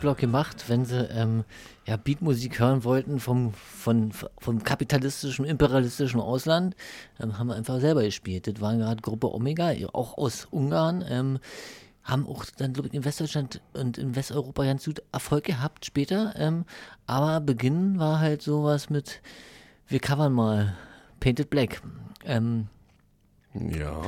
Ostblock 0.00 0.16
gemacht, 0.16 0.64
wenn 0.68 0.86
sie 0.86 1.04
ähm, 1.10 1.44
ja, 1.84 1.98
Beatmusik 1.98 2.58
hören 2.58 2.84
wollten 2.84 3.20
vom, 3.20 3.52
von, 3.52 4.12
vom 4.38 4.62
kapitalistischen, 4.62 5.44
imperialistischen 5.44 6.20
Ausland? 6.20 6.74
Ähm, 7.20 7.38
haben 7.38 7.48
wir 7.48 7.54
einfach 7.54 7.80
selber 7.80 8.02
gespielt. 8.02 8.46
Das 8.46 8.62
war 8.62 8.74
gerade 8.76 9.02
Gruppe 9.02 9.30
Omega, 9.34 9.72
auch 9.92 10.16
aus 10.16 10.46
Ungarn. 10.50 11.04
Ähm, 11.06 11.38
haben 12.02 12.26
auch 12.26 12.46
dann, 12.56 12.72
glaube 12.72 12.88
ich, 12.88 12.94
in 12.94 13.04
Westdeutschland 13.04 13.60
und 13.74 13.98
in 13.98 14.16
Westeuropa 14.16 14.64
ganz 14.64 14.86
gut 14.86 15.02
Erfolg 15.12 15.44
gehabt 15.44 15.84
später. 15.84 16.32
Ähm, 16.36 16.64
aber 17.06 17.40
Beginn 17.40 17.98
war 17.98 18.20
halt 18.20 18.40
sowas 18.40 18.88
mit, 18.88 19.20
wir 19.86 20.00
covern 20.00 20.32
mal 20.32 20.78
Painted 21.20 21.50
Black. 21.50 21.82
Ähm, 22.24 22.68
Ja. 23.52 24.00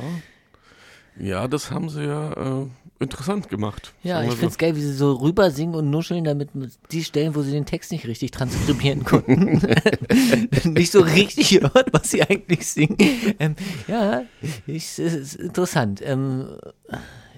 Ja, 1.18 1.46
das 1.46 1.70
haben 1.70 1.90
sie 1.90 2.04
ja 2.04 2.32
äh, 2.62 2.66
interessant 3.02 3.48
gemacht. 3.48 3.92
Ja, 4.02 4.22
ich 4.22 4.30
wir 4.30 4.36
find's 4.36 4.58
geil, 4.58 4.76
wie 4.76 4.80
sie 4.80 4.94
so 4.94 5.12
rüber 5.12 5.50
singen 5.50 5.74
und 5.74 5.90
nuscheln, 5.90 6.24
damit 6.24 6.54
mit 6.54 6.72
die 6.90 7.04
Stellen, 7.04 7.34
wo 7.34 7.42
sie 7.42 7.52
den 7.52 7.66
Text 7.66 7.92
nicht 7.92 8.06
richtig 8.06 8.30
transkribieren 8.30 9.04
konnten, 9.04 9.62
nicht 10.64 10.92
so 10.92 11.00
richtig 11.00 11.60
hört, 11.60 11.92
was 11.92 12.10
sie 12.10 12.22
eigentlich 12.22 12.66
singen. 12.66 12.96
Ähm, 13.38 13.56
ja, 13.88 14.22
ich, 14.66 14.98
es 14.98 14.98
ist 14.98 15.34
interessant. 15.34 16.00
Ähm, 16.04 16.48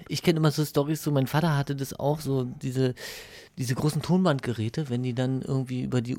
ich 0.07 0.21
kenne 0.21 0.37
immer 0.37 0.51
so 0.51 0.63
Stories, 0.63 1.03
so 1.03 1.11
mein 1.11 1.27
Vater 1.27 1.57
hatte 1.57 1.75
das 1.75 1.99
auch, 1.99 2.19
so 2.19 2.43
diese, 2.43 2.93
diese 3.57 3.75
großen 3.75 4.01
Tonbandgeräte, 4.01 4.89
wenn 4.89 5.03
die 5.03 5.15
dann 5.15 5.41
irgendwie 5.41 5.83
über 5.83 6.01
die 6.01 6.17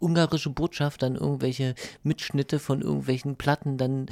ungarische 0.00 0.50
Botschaft 0.50 1.02
dann 1.02 1.16
irgendwelche 1.16 1.74
Mitschnitte 2.02 2.58
von 2.58 2.82
irgendwelchen 2.82 3.36
Platten 3.36 3.78
dann 3.78 4.06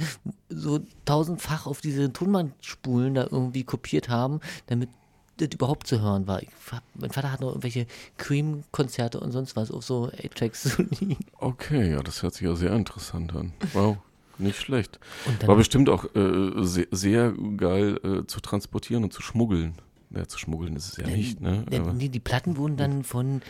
so 0.49 0.79
tausendfach 1.05 1.67
auf 1.67 1.81
diese 1.81 2.11
Tonbandspulen 2.11 3.13
da 3.13 3.27
irgendwie 3.29 3.63
kopiert 3.63 4.09
haben, 4.09 4.39
damit 4.67 4.89
das 5.37 5.49
überhaupt 5.51 5.87
zu 5.87 6.01
hören 6.01 6.27
war. 6.27 6.41
Ich, 6.43 6.49
mein 6.95 7.09
Vater 7.09 7.31
hat 7.31 7.41
noch 7.41 7.49
irgendwelche 7.49 7.87
Cream-Konzerte 8.17 9.19
und 9.19 9.31
sonst 9.31 9.55
was 9.55 9.71
auf 9.71 9.83
so 9.83 10.05
A-Tracks 10.07 10.75
zu 10.75 10.83
liegen. 10.83 11.17
Okay, 11.37 11.91
ja, 11.91 12.01
das 12.01 12.21
hört 12.23 12.35
sich 12.35 12.43
ja 12.43 12.55
sehr 12.55 12.73
interessant 12.73 13.35
an. 13.35 13.53
Wow, 13.73 13.97
nicht 14.37 14.59
schlecht. 14.59 14.99
War 15.45 15.55
bestimmt 15.55 15.89
auch 15.89 16.05
äh, 16.15 16.63
sehr, 16.63 16.87
sehr 16.91 17.33
geil 17.57 17.99
äh, 18.03 18.27
zu 18.27 18.39
transportieren 18.41 19.03
und 19.03 19.13
zu 19.13 19.21
schmuggeln. 19.21 19.75
Ja, 20.11 20.27
zu 20.27 20.37
schmuggeln 20.37 20.75
ist 20.75 20.91
es 20.91 20.97
ja 20.97 21.07
nicht, 21.07 21.41
ne? 21.41 21.65
Nee, 21.95 22.09
die 22.09 22.19
Platten 22.19 22.57
wurden 22.57 22.77
dann 22.77 23.03
von 23.03 23.41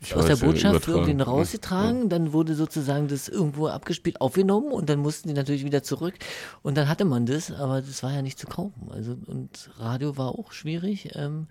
Ich 0.00 0.14
aus 0.14 0.26
der 0.26 0.34
weiß, 0.34 0.40
ja, 0.40 0.46
Botschaft 0.46 0.88
irgendwie 0.88 1.22
rausgetragen, 1.22 2.08
dann 2.08 2.32
wurde 2.32 2.54
sozusagen 2.54 3.08
das 3.08 3.28
irgendwo 3.28 3.68
abgespielt, 3.68 4.20
aufgenommen 4.20 4.72
und 4.72 4.88
dann 4.88 4.98
mussten 4.98 5.28
die 5.28 5.34
natürlich 5.34 5.64
wieder 5.64 5.82
zurück 5.82 6.14
und 6.62 6.76
dann 6.76 6.88
hatte 6.88 7.04
man 7.04 7.26
das, 7.26 7.52
aber 7.52 7.80
das 7.80 8.02
war 8.02 8.12
ja 8.12 8.22
nicht 8.22 8.38
zu 8.38 8.46
kaufen. 8.46 8.90
Also 8.90 9.16
und 9.26 9.70
Radio 9.78 10.16
war 10.16 10.38
auch 10.38 10.52
schwierig. 10.52 11.10
Ähm, 11.14 11.46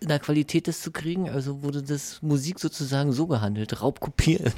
in 0.00 0.08
der 0.08 0.18
Qualität 0.18 0.66
das 0.66 0.80
zu 0.80 0.90
kriegen, 0.90 1.28
also 1.28 1.62
wurde 1.62 1.82
das 1.82 2.22
Musik 2.22 2.58
sozusagen 2.58 3.12
so 3.12 3.26
gehandelt, 3.26 3.82
Raubkopieren. 3.82 4.54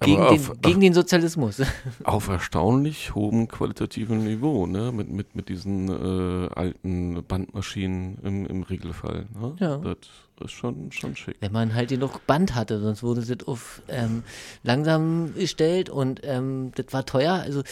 Gegen, 0.00 0.20
Aber 0.20 0.30
den, 0.30 0.40
auf- 0.40 0.52
gegen 0.62 0.80
den 0.80 0.94
Sozialismus. 0.94 1.60
Auf 2.04 2.28
erstaunlich 2.28 3.14
hohem 3.14 3.48
qualitativen 3.48 4.24
Niveau, 4.24 4.66
ne? 4.66 4.92
Mit, 4.92 5.10
mit, 5.10 5.34
mit 5.36 5.48
diesen 5.48 5.88
äh, 5.88 6.48
alten 6.54 7.22
Bandmaschinen 7.26 8.18
im, 8.22 8.46
im 8.46 8.62
Regelfall. 8.62 9.26
Ne? 9.38 9.56
Ja. 9.60 9.76
Das 9.78 9.96
ist 10.50 10.52
schon, 10.52 10.92
schon 10.92 11.16
schick. 11.16 11.36
Wenn 11.40 11.52
man 11.52 11.74
halt 11.74 11.88
genug 11.90 12.26
Band 12.26 12.54
hatte, 12.54 12.80
sonst 12.80 13.02
wurde 13.02 13.22
das 13.24 13.46
auf 13.48 13.82
ähm, 13.88 14.22
langsam 14.62 15.34
gestellt 15.34 15.88
und 15.90 16.20
ähm, 16.24 16.72
das 16.74 16.86
war 16.92 17.06
teuer. 17.06 17.34
Also 17.34 17.62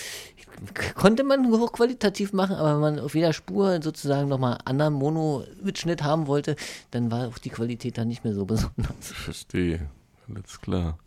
konnte 0.94 1.24
man 1.24 1.50
hochqualitativ 1.50 2.33
machen, 2.33 2.57
aber 2.57 2.74
wenn 2.74 2.81
man 2.81 2.98
auf 3.00 3.14
jeder 3.14 3.33
Spur 3.33 3.81
sozusagen 3.83 4.29
nochmal 4.29 4.59
anderen 4.64 4.94
Mono-Mitschnitt 4.94 6.03
haben 6.03 6.27
wollte, 6.27 6.57
dann 6.90 7.11
war 7.11 7.29
auch 7.29 7.38
die 7.38 7.50
Qualität 7.50 7.98
dann 7.98 8.09
nicht 8.09 8.24
mehr 8.24 8.35
so 8.35 8.44
besonders. 8.46 8.94
Verstehe. 9.00 9.88
Alles 10.28 10.60
klar. 10.60 10.98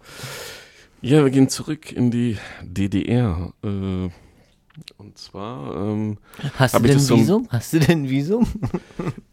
Ja, 1.02 1.24
wir 1.24 1.32
gehen 1.32 1.50
zurück 1.50 1.92
in 1.92 2.12
die 2.12 2.38
DDR. 2.64 3.54
Äh, 3.64 4.10
Und 4.98 5.18
zwar 5.18 5.76
ähm, 5.76 6.18
Hast 6.56 6.76
du 6.76 6.80
denn 6.82 7.00
so- 7.00 7.18
Visum? 7.18 7.48
Hast 7.50 7.74
du 7.74 7.80
denn 7.80 8.04
ein 8.04 8.10
Visum? 8.10 8.48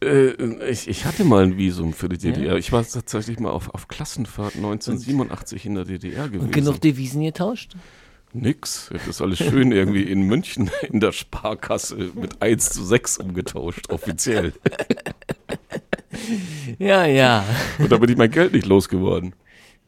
Äh, 0.03 0.71
ich, 0.71 0.87
ich 0.89 1.07
hatte 1.07 1.25
mal 1.25 1.45
ein 1.45 1.57
Visum 1.57 1.95
für 1.95 2.11
die 2.11 2.19
DDR. 2.19 2.53
Ja? 2.53 2.57
Ich 2.57 2.73
war 2.73 2.87
tatsächlich 2.87 3.39
mal 3.41 3.51
auf, 3.51 3.73
auf 3.75 3.89
Klassenfahrt 3.89 4.55
1987 4.57 5.65
in 5.65 5.75
der 5.77 5.85
DDR 5.85 6.29
gewesen. 6.29 6.45
Und 6.47 6.53
genug 6.53 6.81
Devisen 6.83 7.23
getauscht? 7.23 7.75
Nix. 8.35 8.91
Das 9.07 9.23
alles 9.23 9.39
schön 9.39 9.73
irgendwie 9.73 10.03
in 10.03 10.23
München 10.23 10.71
in 10.91 11.01
der 11.01 11.13
Sparkasse 11.13 12.11
mit 12.15 12.43
1 12.43 12.71
zu 12.71 12.85
6 12.85 13.19
umgetauscht, 13.19 13.91
offiziell. 13.91 14.53
Ja, 16.79 17.05
ja. 17.07 17.45
Und 17.79 17.91
da 17.91 17.97
bin 17.99 18.09
ich 18.09 18.17
mein 18.17 18.31
Geld 18.31 18.53
nicht 18.53 18.67
losgeworden. 18.67 19.35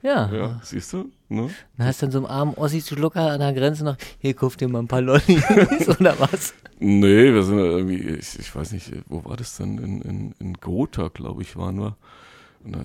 Ja. 0.07 0.31
Ja, 0.33 0.61
siehst 0.63 0.93
du? 0.93 1.11
Ne? 1.29 1.51
Dann 1.77 1.87
hast 1.89 2.01
du 2.01 2.07
dann 2.07 2.13
so 2.13 2.19
einen 2.19 2.27
armen 2.27 2.55
Ossi 2.55 2.81
zu 2.81 2.95
Schlucker 2.95 3.33
an 3.33 3.41
der 3.41 3.53
Grenze 3.53 3.83
noch, 3.83 3.97
hier, 4.21 4.35
kauf 4.35 4.57
dir 4.57 4.69
mal 4.69 4.79
ein 4.79 4.87
paar 4.87 5.01
Lollis 5.01 5.89
oder 6.01 6.15
was? 6.21 6.55
Nee, 6.79 7.35
wir 7.35 7.43
sind 7.43 7.59
irgendwie, 7.59 8.11
ich, 8.11 8.39
ich 8.39 8.55
weiß 8.55 8.71
nicht, 8.71 8.93
wo 9.09 9.25
war 9.25 9.37
das 9.37 9.57
denn? 9.57 9.79
In, 9.79 10.03
in, 10.03 10.35
in 10.39 10.55
Gotha, 10.55 11.09
glaube 11.13 11.43
ich, 11.43 11.57
waren 11.57 11.81
wir. 11.81 11.97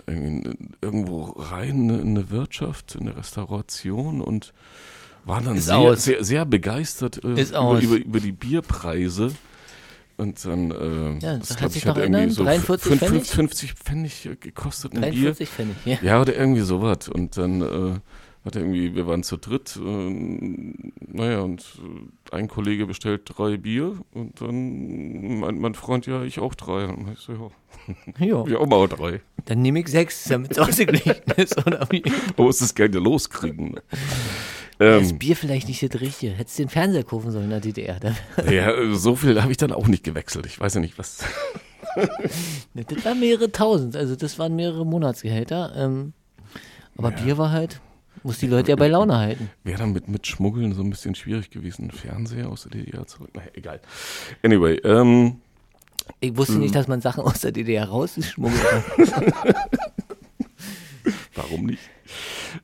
Irgendwo 0.08 1.24
rein 1.38 1.90
in 1.90 2.18
eine 2.18 2.30
Wirtschaft, 2.30 2.96
in 2.96 3.02
eine 3.02 3.18
Restauration 3.18 4.22
und 4.22 4.54
waren 5.26 5.46
dann 5.46 5.60
sehr, 5.60 5.96
sehr, 5.96 6.24
sehr 6.24 6.46
begeistert 6.46 7.24
äh, 7.24 7.42
über, 7.42 7.80
über, 7.80 7.96
über 7.98 8.20
die 8.20 8.32
Bierpreise. 8.32 9.32
Und 10.22 10.46
dann, 10.46 10.70
äh, 10.72 11.26
Ja, 11.26 11.38
das 11.38 11.48
das 11.48 11.58
glaub 11.58 11.62
hat 11.62 11.72
sich 11.72 11.82
ich, 11.82 11.88
hat 11.88 11.98
noch 11.98 12.04
irgendwie 12.04 12.30
so 12.30 12.44
43 12.44 12.88
fünf- 12.90 13.00
Pfennig? 13.02 13.26
50 13.28 13.74
Pfennig 13.74 14.30
gekostet 14.40 14.94
ein 14.94 15.02
43 15.02 15.38
Bier. 15.38 15.48
Pfennig, 15.48 15.76
ja. 15.86 15.98
Ja, 16.04 16.22
oder 16.22 16.36
irgendwie 16.36 16.62
sowas. 16.62 17.10
Und 17.10 17.38
dann 17.38 17.62
äh, 17.62 18.00
hat 18.46 18.56
er 18.56 18.62
irgendwie, 18.62 18.94
wir 18.94 19.08
waren 19.08 19.24
zu 19.24 19.38
dritt, 19.38 19.80
äh, 19.84 20.70
naja, 21.08 21.40
und 21.42 21.62
äh, 22.32 22.36
ein 22.36 22.48
Kollege 22.48 22.86
bestellt 22.86 23.22
drei 23.26 23.58
Bier 23.58 23.96
und 24.14 24.40
dann 24.42 25.40
meint 25.40 25.60
mein 25.60 25.74
Freund, 25.74 26.06
ja, 26.06 26.22
ich 26.24 26.40
auch 26.40 26.54
drei. 26.54 26.86
Und 26.86 27.12
ich 27.14 27.20
so, 27.20 27.52
ja, 28.20 28.26
Ja. 28.26 28.46
wir 28.46 28.60
auch 28.62 28.68
mal 28.68 28.88
drei. 28.88 29.22
Dann 29.46 29.62
nehme 29.64 29.80
ich 29.80 29.88
sechs, 29.88 30.26
damit 30.26 30.52
es 30.52 30.60
ausgeglichen 30.60 31.16
ist, 31.38 31.58
oder 31.66 31.88
wie? 31.90 32.04
Man 32.38 32.46
muss 32.46 32.60
das 32.60 32.76
Geld 32.76 32.94
ja 32.94 33.02
loskriegen. 33.02 33.80
Ne? 34.82 35.00
das 35.00 35.12
ähm, 35.12 35.20
Bier 35.20 35.36
vielleicht 35.36 35.68
nicht 35.68 35.82
das 35.82 36.02
Richtige. 36.02 36.34
Hättest 36.34 36.60
du 36.60 36.64
den 36.64 36.70
Fernseher 36.70 37.04
kaufen 37.04 37.32
sollen 37.32 37.46
in 37.46 37.50
der 37.52 37.60
DDR. 37.62 38.00
Da- 38.00 38.52
ja, 38.52 38.74
so 38.94 39.16
viel 39.16 39.42
habe 39.42 39.52
ich 39.52 39.58
dann 39.58 39.72
auch 39.72 39.88
nicht 39.88 40.04
gewechselt. 40.04 40.46
Ich 40.46 40.60
weiß 40.60 40.74
ja 40.76 40.82
nicht, 40.82 40.98
was. 40.98 41.20
Ne, 42.74 42.86
Das 42.86 43.04
waren 43.04 43.20
mehrere 43.20 43.52
tausend, 43.52 43.98
also 43.98 44.16
das 44.16 44.40
waren 44.40 44.56
mehrere 44.56 44.86
Monatsgehälter. 44.86 45.74
Ähm, 45.76 46.14
aber 46.98 47.12
Bier 47.12 47.38
war 47.38 47.52
halt, 47.52 47.82
muss 48.24 48.38
die 48.38 48.48
Leute 48.48 48.70
ja 48.70 48.78
bei 48.78 48.88
Laune 48.88 49.18
halten. 49.18 49.50
Wäre 49.66 49.80
dann 49.80 49.92
mit, 49.92 50.08
mit 50.08 50.26
Schmuggeln 50.26 50.74
so 50.74 50.84
ein 50.84 50.90
bisschen 50.90 51.16
schwierig 51.16 51.50
gewesen, 51.50 51.92
Fernseher 51.92 52.48
aus 52.48 52.62
der 52.64 52.72
DDR 52.72 53.06
zurück. 53.08 53.32
Naja, 53.34 53.50
egal. 53.56 53.82
Anyway, 54.42 54.76
ähm, 54.86 55.42
Ich 56.22 56.38
wusste 56.38 56.54
nicht, 56.60 56.70
Mhm. 56.70 56.76
dass 56.76 56.88
man 56.88 57.02
Sachen 57.02 57.24
aus 57.26 57.42
der 57.42 57.52
DDR 57.52 57.90
rausgeschmuggelt 57.90 58.64
hat. 58.64 58.84
Warum 61.36 61.66
nicht? 61.66 61.82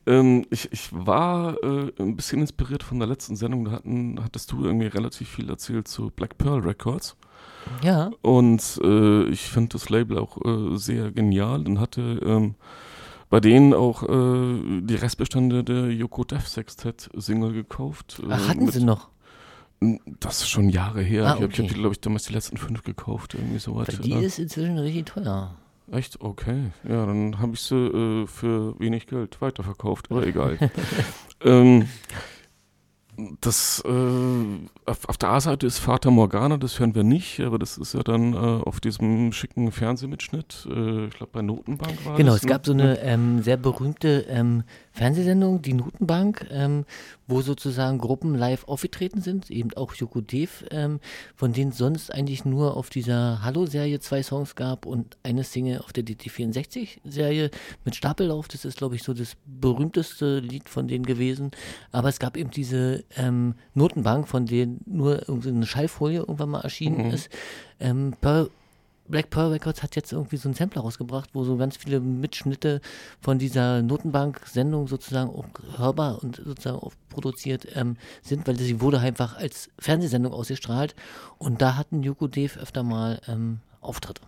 Ähm, 0.06 0.46
ich, 0.50 0.72
ich 0.72 0.90
war 0.92 1.56
äh, 1.64 1.92
ein 2.00 2.16
bisschen 2.16 2.42
inspiriert 2.42 2.84
von 2.84 3.00
der 3.00 3.08
letzten 3.08 3.36
Sendung. 3.36 3.66
Da 3.66 3.72
hatten, 3.72 4.20
hattest 4.24 4.52
du 4.52 4.64
irgendwie 4.66 4.88
relativ 4.88 5.30
viel 5.30 5.50
erzählt 5.50 5.88
zu 5.88 6.10
Black 6.10 6.38
Pearl 6.38 6.60
Records. 6.62 7.16
Ja. 7.84 8.12
Und 8.22 8.80
äh, 8.84 9.24
ich 9.26 9.42
finde 9.50 9.70
das 9.74 9.90
Label 9.90 10.18
auch 10.20 10.38
äh, 10.46 10.78
sehr 10.78 11.12
genial 11.12 11.66
und 11.68 11.80
hatte 11.80 12.02
ähm, 12.26 12.56
bei 13.30 13.40
denen 13.42 13.74
auch 13.74 14.04
äh, 14.04 14.82
die 14.82 14.96
Restbestände 14.96 15.64
der 15.64 15.92
Yoko 15.92 16.24
Death 16.24 16.48
Sextet 16.48 17.10
Single 17.16 17.52
gekauft. 17.54 18.22
äh, 18.24 18.28
Ach, 18.32 18.48
hatten 18.50 18.66
mit- 18.66 18.74
sie 18.74 18.84
noch? 18.84 19.10
Das 20.20 20.40
ist 20.42 20.50
schon 20.50 20.70
Jahre 20.70 21.02
her. 21.04 21.24
Ah, 21.26 21.28
Ich 21.28 21.34
habe, 21.36 21.46
okay. 21.46 21.68
hab, 21.68 21.76
glaube 21.76 21.94
ich, 21.94 22.02
damals 22.02 22.24
die 22.24 22.34
letzten 22.34 22.58
fünf 22.58 22.84
gekauft. 22.84 23.36
Irgendwie 23.36 23.60
so 23.60 23.76
Weil 23.76 23.86
die 23.86 24.14
ist 24.14 24.40
inzwischen 24.40 24.80
richtig 24.80 25.06
teuer. 25.06 25.54
Echt? 25.92 26.20
Okay. 26.22 26.72
Ja, 26.88 27.06
dann 27.06 27.40
habe 27.40 27.54
ich 27.54 27.62
sie 27.62 27.76
äh, 27.76 28.28
für 28.28 28.80
wenig 28.80 29.08
Geld 29.08 29.40
weiterverkauft, 29.42 30.12
aber 30.12 30.26
egal. 30.28 30.58
ähm, 31.44 31.88
das 33.42 33.82
äh, 33.84 33.90
auf, 34.86 35.10
auf 35.10 35.18
der 35.18 35.30
A-Seite 35.30 35.66
ist 35.66 35.80
Vater 35.80 36.12
Morgana, 36.12 36.58
das 36.58 36.80
hören 36.80 36.94
wir 36.94 37.04
nicht, 37.04 37.40
aber 37.40 37.58
das 37.58 37.78
ist 37.80 37.94
ja 37.96 38.04
dann 38.04 38.34
äh, 38.34 38.38
auf 38.38 38.80
diesem 38.80 39.32
schicken 39.32 39.72
Fernsehmitschnitt. 39.72 40.68
Äh, 40.70 41.06
ich 41.06 41.14
glaube 41.16 41.32
bei 41.32 41.42
Notenbank 41.42 42.06
war 42.06 42.16
Genau, 42.16 42.34
das. 42.34 42.44
es 42.44 42.48
gab 42.48 42.66
so 42.66 42.74
eine 42.74 43.00
ähm, 43.00 43.42
sehr 43.42 43.58
berühmte 43.58 44.26
ähm, 44.30 44.64
Fernsehsendung, 44.98 45.62
die 45.62 45.74
Notenbank, 45.74 46.48
ähm, 46.50 46.86
wo 47.28 47.42
sozusagen 47.42 48.00
Gruppen 48.00 48.34
live 48.34 48.68
aufgetreten 48.68 49.22
sind, 49.22 49.52
eben 49.52 49.72
auch 49.76 49.94
Joko 49.94 50.22
Dev, 50.22 50.66
ähm, 50.72 51.00
von 51.36 51.54
denen 51.54 51.70
es 51.72 51.78
sonst 51.78 52.12
eigentlich 52.12 52.46
nur 52.46 52.76
auf 52.76 52.90
dieser 52.90 53.44
Hallo-Serie 53.44 54.00
zwei 54.00 54.24
Songs 54.24 54.56
gab 54.56 54.88
und 54.88 55.18
eine 55.22 55.44
Single 55.44 55.80
auf 55.80 55.94
der 55.94 56.04
DT64-Serie 56.04 57.52
mit 57.86 57.96
Stapellauf. 57.96 58.48
Das 58.48 58.66
ist, 58.66 58.78
glaube 58.78 58.96
ich, 58.96 59.04
so 59.04 59.14
das 59.14 59.38
berühmteste 59.46 60.40
Lied 60.40 60.68
von 60.68 60.88
denen 60.88 61.06
gewesen. 61.06 61.52
Aber 61.92 62.10
es 62.10 62.20
gab 62.20 62.36
eben 62.36 62.50
diese 62.50 63.04
ähm, 63.16 63.54
Notenbank, 63.76 64.28
von 64.28 64.46
denen 64.48 64.82
nur 64.88 65.24
eine 65.30 65.66
Schallfolie 65.68 66.20
irgendwann 66.20 66.50
mal 66.50 66.62
erschienen 66.62 67.08
Mhm. 67.08 67.14
ist. 67.14 67.30
Ähm, 67.80 68.14
Pearl 68.20 68.50
Black 69.08 69.30
Pearl 69.30 69.52
Records 69.52 69.84
hat 69.84 69.96
jetzt 69.96 70.12
irgendwie 70.12 70.38
so 70.38 70.50
einen 70.50 70.56
Sampler 70.56 70.82
rausgebracht, 70.82 71.30
wo 71.34 71.44
so 71.44 71.58
ganz 71.58 71.78
viele 71.78 72.00
Mitschnitte 72.00 72.82
von 73.22 73.40
dieser 73.40 73.82
Notenbank-Sendung 73.82 74.88
sozusagen 74.88 75.30
auch 75.30 75.46
hörbar 75.78 76.24
und 76.24 76.42
sozusagen 76.44 76.80
auch 76.80 76.94
produziert 77.10 77.68
ähm, 77.76 77.98
sind, 78.22 78.48
weil 78.48 78.58
sie 78.58 78.82
wurde 78.82 79.00
einfach 79.00 79.38
als 79.38 79.70
Fernsehsendung 79.80 80.34
ausgestrahlt 80.34 80.96
und 81.38 81.62
da 81.62 81.76
hatten 81.76 82.04
Yuko 82.04 82.28
Dev 82.28 82.60
öfter 82.60 82.84
mal 82.84 83.22
ähm, 83.28 83.60
Auftritte. 83.82 84.22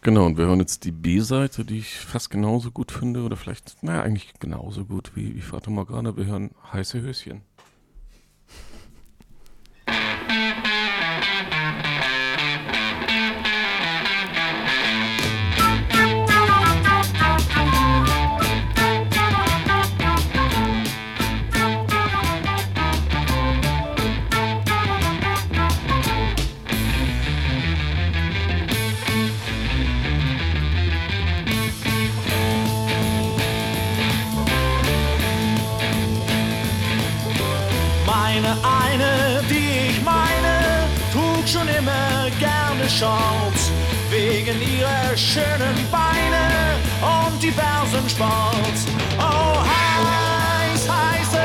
Genau, 0.00 0.26
und 0.26 0.38
wir 0.38 0.46
hören 0.46 0.60
jetzt 0.60 0.84
die 0.84 0.92
B-Seite, 0.92 1.64
die 1.64 1.78
ich 1.78 1.98
fast 1.98 2.30
genauso 2.30 2.70
gut 2.70 2.92
finde, 2.92 3.22
oder 3.22 3.36
vielleicht, 3.36 3.82
naja, 3.82 4.02
eigentlich 4.02 4.32
genauso 4.38 4.84
gut 4.84 5.16
wie, 5.16 5.34
wie 5.34 5.40
Vater 5.40 5.72
Morgana. 5.72 6.16
Wir 6.16 6.26
hören 6.26 6.52
heiße 6.72 7.00
Höschen. 7.00 7.42
Sports. 48.18 48.82
Oh, 49.16 49.62
heiß, 49.72 50.88
heiße, 50.88 51.44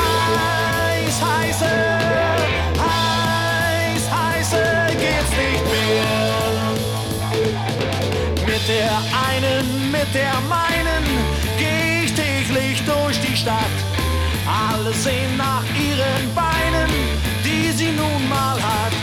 heiß, 0.00 1.16
heiße, 1.22 1.72
heiß, 2.82 4.04
heiße 4.10 4.62
geht's 4.98 5.30
nicht 5.30 5.64
mehr. 5.70 6.10
Mit 8.46 8.64
der 8.68 8.96
einen, 9.28 9.92
mit 9.92 10.12
der 10.12 10.34
meinen, 10.48 11.04
geh 11.56 12.02
ich 12.04 12.12
täglich 12.14 12.82
durch 12.84 13.20
die 13.20 13.36
Stadt. 13.36 13.76
Alle 14.44 14.92
sehen 14.92 15.36
nach 15.36 15.62
ihren 15.78 16.34
Beinen, 16.34 16.90
die 17.44 17.70
sie 17.70 17.92
nun 17.92 18.28
mal 18.28 18.60
hat. 18.60 18.99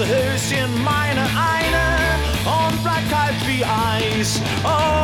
Heiße 0.00 0.08
Höschen 0.08 0.82
meine 0.82 1.20
eine 1.20 2.16
und 2.46 2.82
bleibt 2.82 3.10
kalt 3.10 3.34
wie 3.46 3.62
Eis. 3.64 4.40
Oh, 4.64 4.99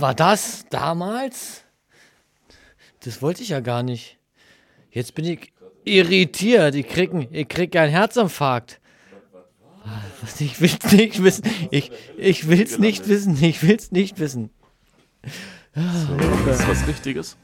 Was 0.00 0.06
war 0.06 0.14
das 0.14 0.64
damals? 0.70 1.62
Das 3.00 3.20
wollte 3.20 3.42
ich 3.42 3.50
ja 3.50 3.60
gar 3.60 3.82
nicht. 3.82 4.16
Jetzt 4.90 5.14
bin 5.14 5.26
ich 5.26 5.52
irritiert. 5.84 6.74
Ich 6.74 6.88
krieg, 6.88 7.10
ich 7.30 7.48
krieg 7.48 7.76
einen 7.76 7.92
Herzinfarkt. 7.92 8.80
Ich 10.38 10.58
will's 10.58 10.92
nicht 10.92 11.22
wissen. 11.22 11.44
Ich, 11.70 11.92
ich 12.16 12.48
will's 12.48 12.78
nicht 12.78 13.08
wissen. 13.08 13.36
Ich 13.44 13.62
will's 13.62 13.92
nicht 13.92 14.18
wissen. 14.18 14.48
So, 15.74 16.50
ist 16.50 16.66
was 16.66 16.86
Richtiges? 16.86 17.36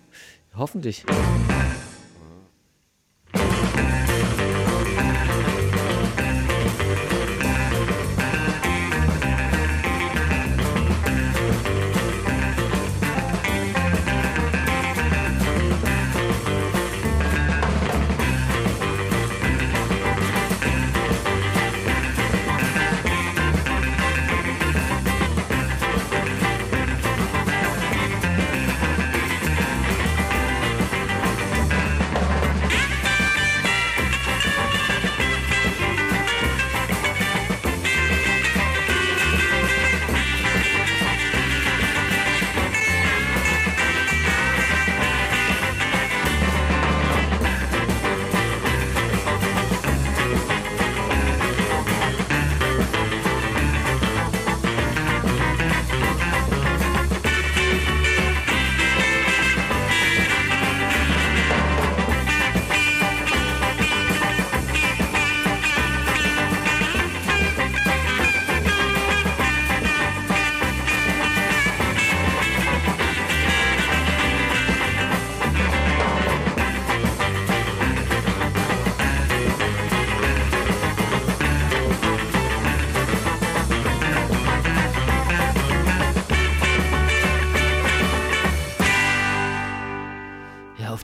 Hoffentlich. 0.55 1.05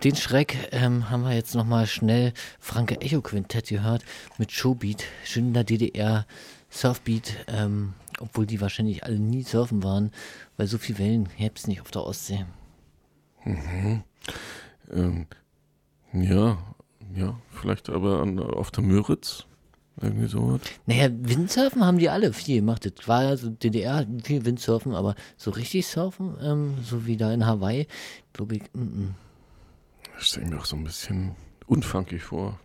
Den 0.05 0.17
Schreck 0.17 0.69
ähm, 0.73 1.11
haben 1.11 1.23
wir 1.23 1.35
jetzt 1.35 1.55
nochmal 1.55 1.87
schnell 1.87 2.33
Franke 2.59 3.01
Echo 3.01 3.21
Quintett 3.21 3.69
gehört 3.69 4.05
mit 4.37 4.51
Showbeat, 4.51 5.05
schön 5.25 5.49
in 5.49 5.55
der 5.55 5.65
DDR, 5.65 6.27
Surfbeat, 6.71 7.37
ähm, 7.47 7.95
obwohl 8.19 8.47
die 8.47 8.61
wahrscheinlich 8.61 9.05
alle 9.05 9.19
nie 9.19 9.43
surfen 9.43 9.83
waren, 9.85 10.11
weil 10.57 10.67
so 10.67 10.79
viel 10.79 10.99
Wellen 10.99 11.29
gäbe 11.37 11.55
nicht 11.67 11.81
auf 11.81 11.91
der 11.91 12.05
Ostsee. 12.05 12.45
Mhm. 13.45 14.03
Ähm, 14.93 15.27
ja, 16.13 16.59
ja, 17.15 17.39
vielleicht 17.51 17.89
aber 17.89 18.23
an, 18.23 18.39
auf 18.39 18.71
der 18.71 18.83
Müritz. 18.83 19.47
Irgendwie 20.01 20.27
sowas. 20.27 20.63
Naja, 20.87 21.11
Windsurfen 21.13 21.85
haben 21.85 21.99
die 21.99 22.09
alle 22.09 22.33
viel 22.33 22.57
gemacht. 22.57 22.87
Das 22.87 23.07
war 23.07 23.25
ja 23.25 23.37
so 23.37 23.51
DDR, 23.51 24.07
viel 24.25 24.45
Windsurfen, 24.47 24.95
aber 24.95 25.15
so 25.37 25.51
richtig 25.51 25.87
surfen, 25.87 26.35
ähm, 26.43 26.79
so 26.83 27.07
wie 27.07 27.19
da 27.19 27.33
in 27.33 27.45
Hawaii, 27.45 27.87
glaube 28.33 28.57
ich, 28.57 28.63
mm, 28.73 28.81
mm. 28.81 29.15
Ich 30.23 30.29
stelle 30.29 30.47
mir 30.47 30.59
auch 30.59 30.65
so 30.65 30.77
ein 30.77 30.85
bisschen 30.85 31.33
unfunky 31.67 32.19
vor 32.21 32.59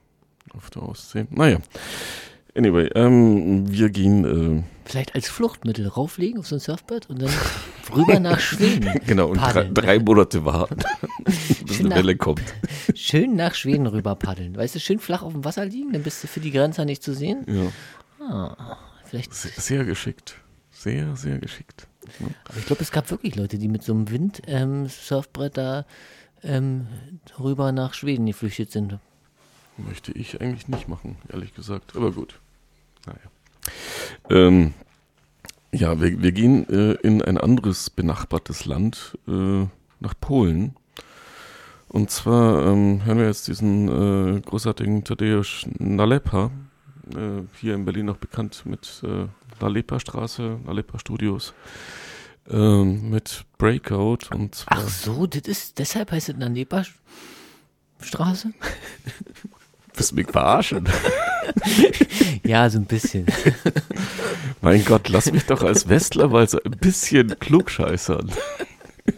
auf 0.53 0.69
der 0.69 0.83
Ostsee. 0.83 1.25
Naja. 1.31 1.57
Anyway, 2.55 2.87
ähm, 2.95 3.71
wir 3.71 3.89
gehen. 3.89 4.59
Äh, 4.59 4.63
Vielleicht 4.85 5.15
als 5.15 5.27
Fluchtmittel 5.27 5.87
rauflegen 5.87 6.39
auf 6.39 6.47
so 6.47 6.55
ein 6.55 6.59
Surfbrett 6.59 7.09
und 7.09 7.21
dann 7.21 7.31
rüber 7.95 8.19
nach 8.19 8.39
Schweden. 8.39 8.99
genau, 9.07 9.29
und 9.29 9.37
drei, 9.37 9.63
drei 9.73 9.99
Monate 9.99 10.45
warten, 10.45 10.77
bis 11.25 11.35
Schön 11.77 11.85
eine 11.87 11.89
nach- 11.89 11.95
Welle 11.97 12.15
kommt. 12.15 12.41
Schön 12.95 13.35
nach 13.35 13.53
Schweden 13.55 13.87
rüber 13.87 14.15
paddeln. 14.15 14.55
Weißt 14.55 14.75
du, 14.75 14.79
schön 14.79 14.99
flach 14.99 15.21
auf 15.23 15.33
dem 15.33 15.43
Wasser 15.43 15.65
liegen, 15.65 15.93
dann 15.93 16.03
bist 16.03 16.23
du 16.23 16.27
für 16.27 16.39
die 16.39 16.51
Grenzer 16.51 16.85
nicht 16.85 17.03
zu 17.03 17.13
sehen. 17.13 17.43
Ja. 18.19 18.25
Ah, 18.27 18.77
vielleicht. 19.05 19.33
Sehr, 19.33 19.51
sehr 19.55 19.83
geschickt. 19.83 20.35
Sehr, 20.71 21.15
sehr 21.15 21.39
geschickt. 21.39 21.87
Ja. 22.19 22.27
Aber 22.47 22.57
ich 22.57 22.65
glaube, 22.65 22.81
es 22.83 22.91
gab 22.91 23.09
wirklich 23.11 23.35
Leute, 23.35 23.57
die 23.57 23.67
mit 23.67 23.83
so 23.83 23.93
einem 23.93 24.09
Wind-Surfbrett 24.09 25.57
da 25.57 25.85
ähm, 26.47 26.87
rüber 27.39 27.71
nach 27.71 27.93
Schweden 27.93 28.25
geflüchtet 28.25 28.71
sind. 28.71 28.99
Möchte 29.77 30.11
ich 30.11 30.41
eigentlich 30.41 30.67
nicht 30.67 30.87
machen, 30.87 31.17
ehrlich 31.31 31.53
gesagt. 31.53 31.95
Aber 31.95 32.11
gut. 32.11 32.39
Naja. 33.05 33.19
Ähm, 34.29 34.73
ja, 35.71 36.01
wir, 36.01 36.21
wir 36.21 36.31
gehen 36.31 36.67
äh, 36.69 36.93
in 36.93 37.21
ein 37.21 37.37
anderes 37.37 37.89
benachbartes 37.89 38.65
Land, 38.65 39.17
äh, 39.27 39.65
nach 39.99 40.13
Polen. 40.19 40.75
Und 41.89 42.11
zwar 42.11 42.65
ähm, 42.67 43.05
hören 43.05 43.19
wir 43.19 43.27
jetzt 43.27 43.47
diesen 43.47 43.87
äh, 43.87 44.41
großartigen 44.41 45.03
Tadeusz 45.03 45.65
Nalepa, 45.77 46.51
äh, 47.15 47.43
hier 47.59 47.75
in 47.75 47.85
Berlin 47.85 48.07
noch 48.07 48.17
bekannt 48.17 48.63
mit 48.65 49.01
äh, 49.03 49.27
Nalepa 49.61 49.99
Straße, 49.99 50.59
Nalepa 50.65 50.99
Studios, 50.99 51.53
ähm, 52.49 53.09
mit 53.09 53.45
Breakout. 53.57 54.33
Und 54.33 54.65
Ach 54.67 54.87
so, 54.87 55.27
das 55.27 55.43
ist, 55.43 55.79
deshalb 55.79 56.11
heißt 56.11 56.29
es 56.29 56.37
Nanepa 56.37 56.83
Straße? 57.99 58.53
Willst 59.93 60.11
du 60.11 60.15
mich 60.15 60.29
verarschen? 60.29 60.87
ja, 62.43 62.69
so 62.69 62.77
ein 62.77 62.85
bisschen. 62.85 63.25
Mein 64.61 64.85
Gott, 64.85 65.09
lass 65.09 65.31
mich 65.31 65.45
doch 65.45 65.63
als 65.63 65.89
Westler 65.89 66.27
mal 66.27 66.47
so 66.47 66.59
ein 66.63 66.71
bisschen 66.71 67.39
klugscheißern. 67.39 68.31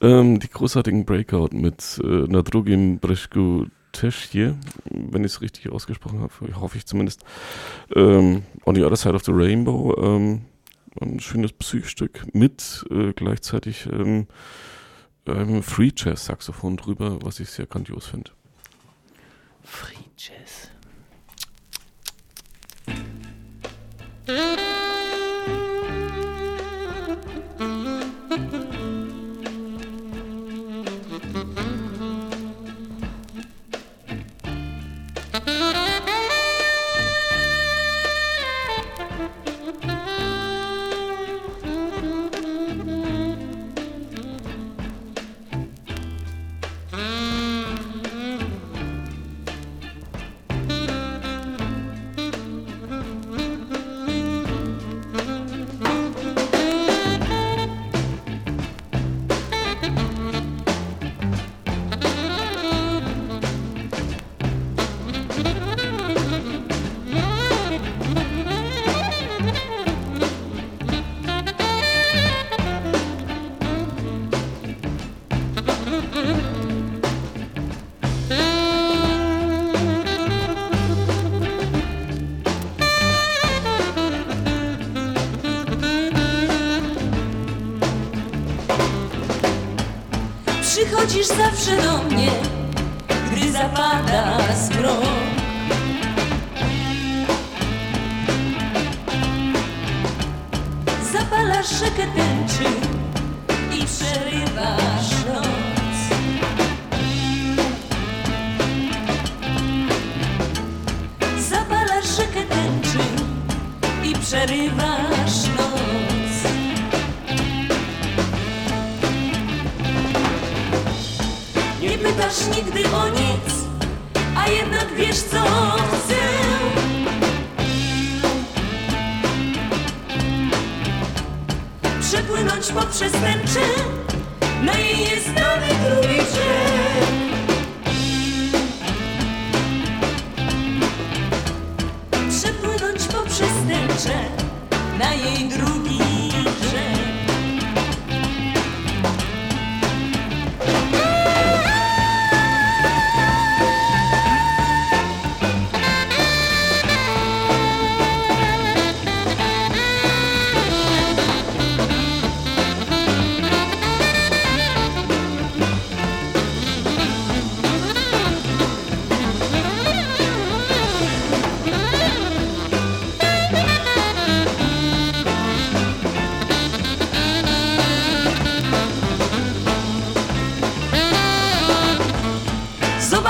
ähm, 0.00 0.38
die 0.38 0.48
großartigen 0.48 1.04
Breakout 1.04 1.48
mit 1.52 2.00
äh, 2.04 2.28
Nadrugim 2.28 2.98
Breshku 2.98 3.66
Teschje, 3.90 4.56
wenn 4.84 5.24
ich 5.24 5.32
es 5.32 5.40
richtig 5.40 5.70
ausgesprochen 5.70 6.20
habe, 6.20 6.60
hoffe 6.60 6.78
ich 6.78 6.86
zumindest. 6.86 7.24
Ähm, 7.94 8.44
On 8.64 8.74
the 8.74 8.84
Other 8.84 8.96
Side 8.96 9.14
of 9.14 9.24
the 9.24 9.32
Rainbow, 9.32 9.94
ähm, 10.02 10.42
ein 11.00 11.20
schönes 11.20 11.52
Psychstück 11.52 12.26
mit 12.34 12.84
äh, 12.90 13.12
gleichzeitig 13.12 13.86
ähm, 13.86 14.26
einem 15.26 15.62
Free 15.62 15.92
Jazz 15.94 16.26
Saxophon 16.26 16.76
drüber, 16.76 17.18
was 17.22 17.40
ich 17.40 17.50
sehr 17.50 17.66
grandios 17.66 18.06
finde. 18.06 18.32
Free 19.62 19.96
Jazz. 20.16 20.68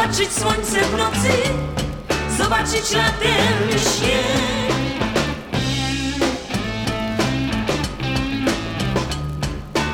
Zobaczyć 0.02 0.32
słońce 0.32 0.80
w 0.80 0.96
nocy, 0.96 1.32
zobaczyć 2.38 2.92
latem 2.92 3.78
śnieg. 3.78 4.72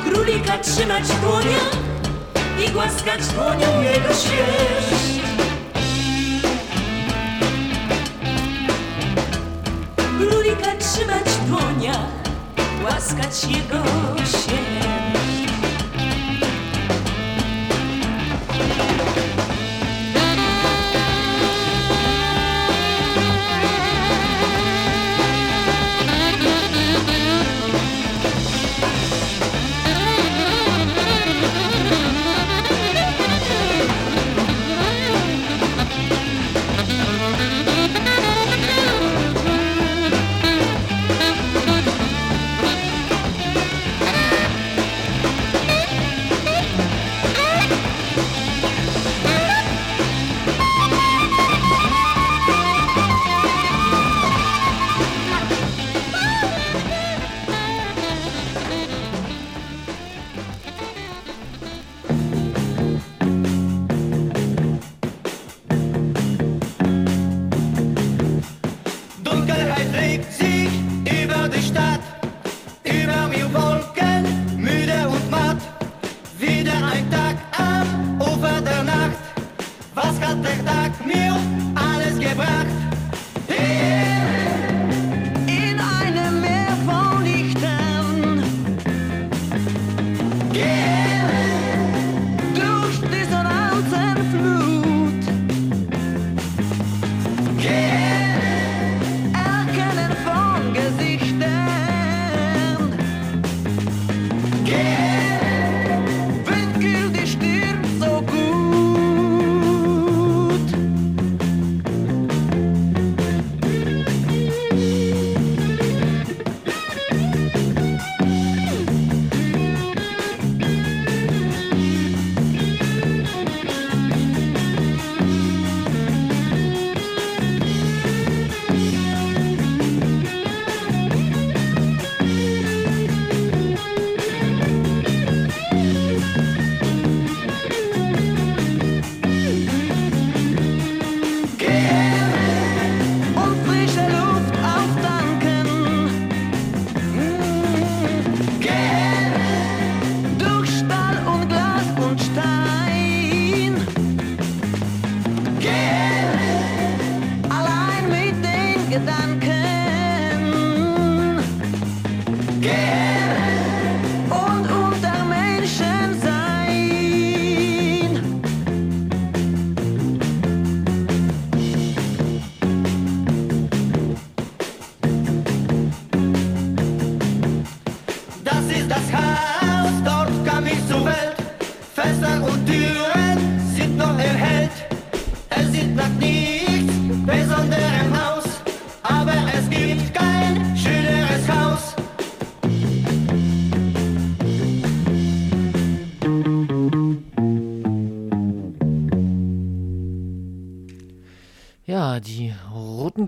Królika 0.03 0.57
trzymać 0.57 1.03
w 1.03 1.21
dłoniach 1.21 1.71
i 2.67 2.71
głaskać 2.71 3.27
dłonią 3.27 3.81
jego 3.81 4.13
świeżść. 4.13 5.19
Królika 10.17 10.71
trzymać 10.79 11.29
w 11.29 11.49
dłoniach, 11.49 12.09
głaskać 12.81 13.43
jego 13.43 13.83
świeżść. 14.25 14.98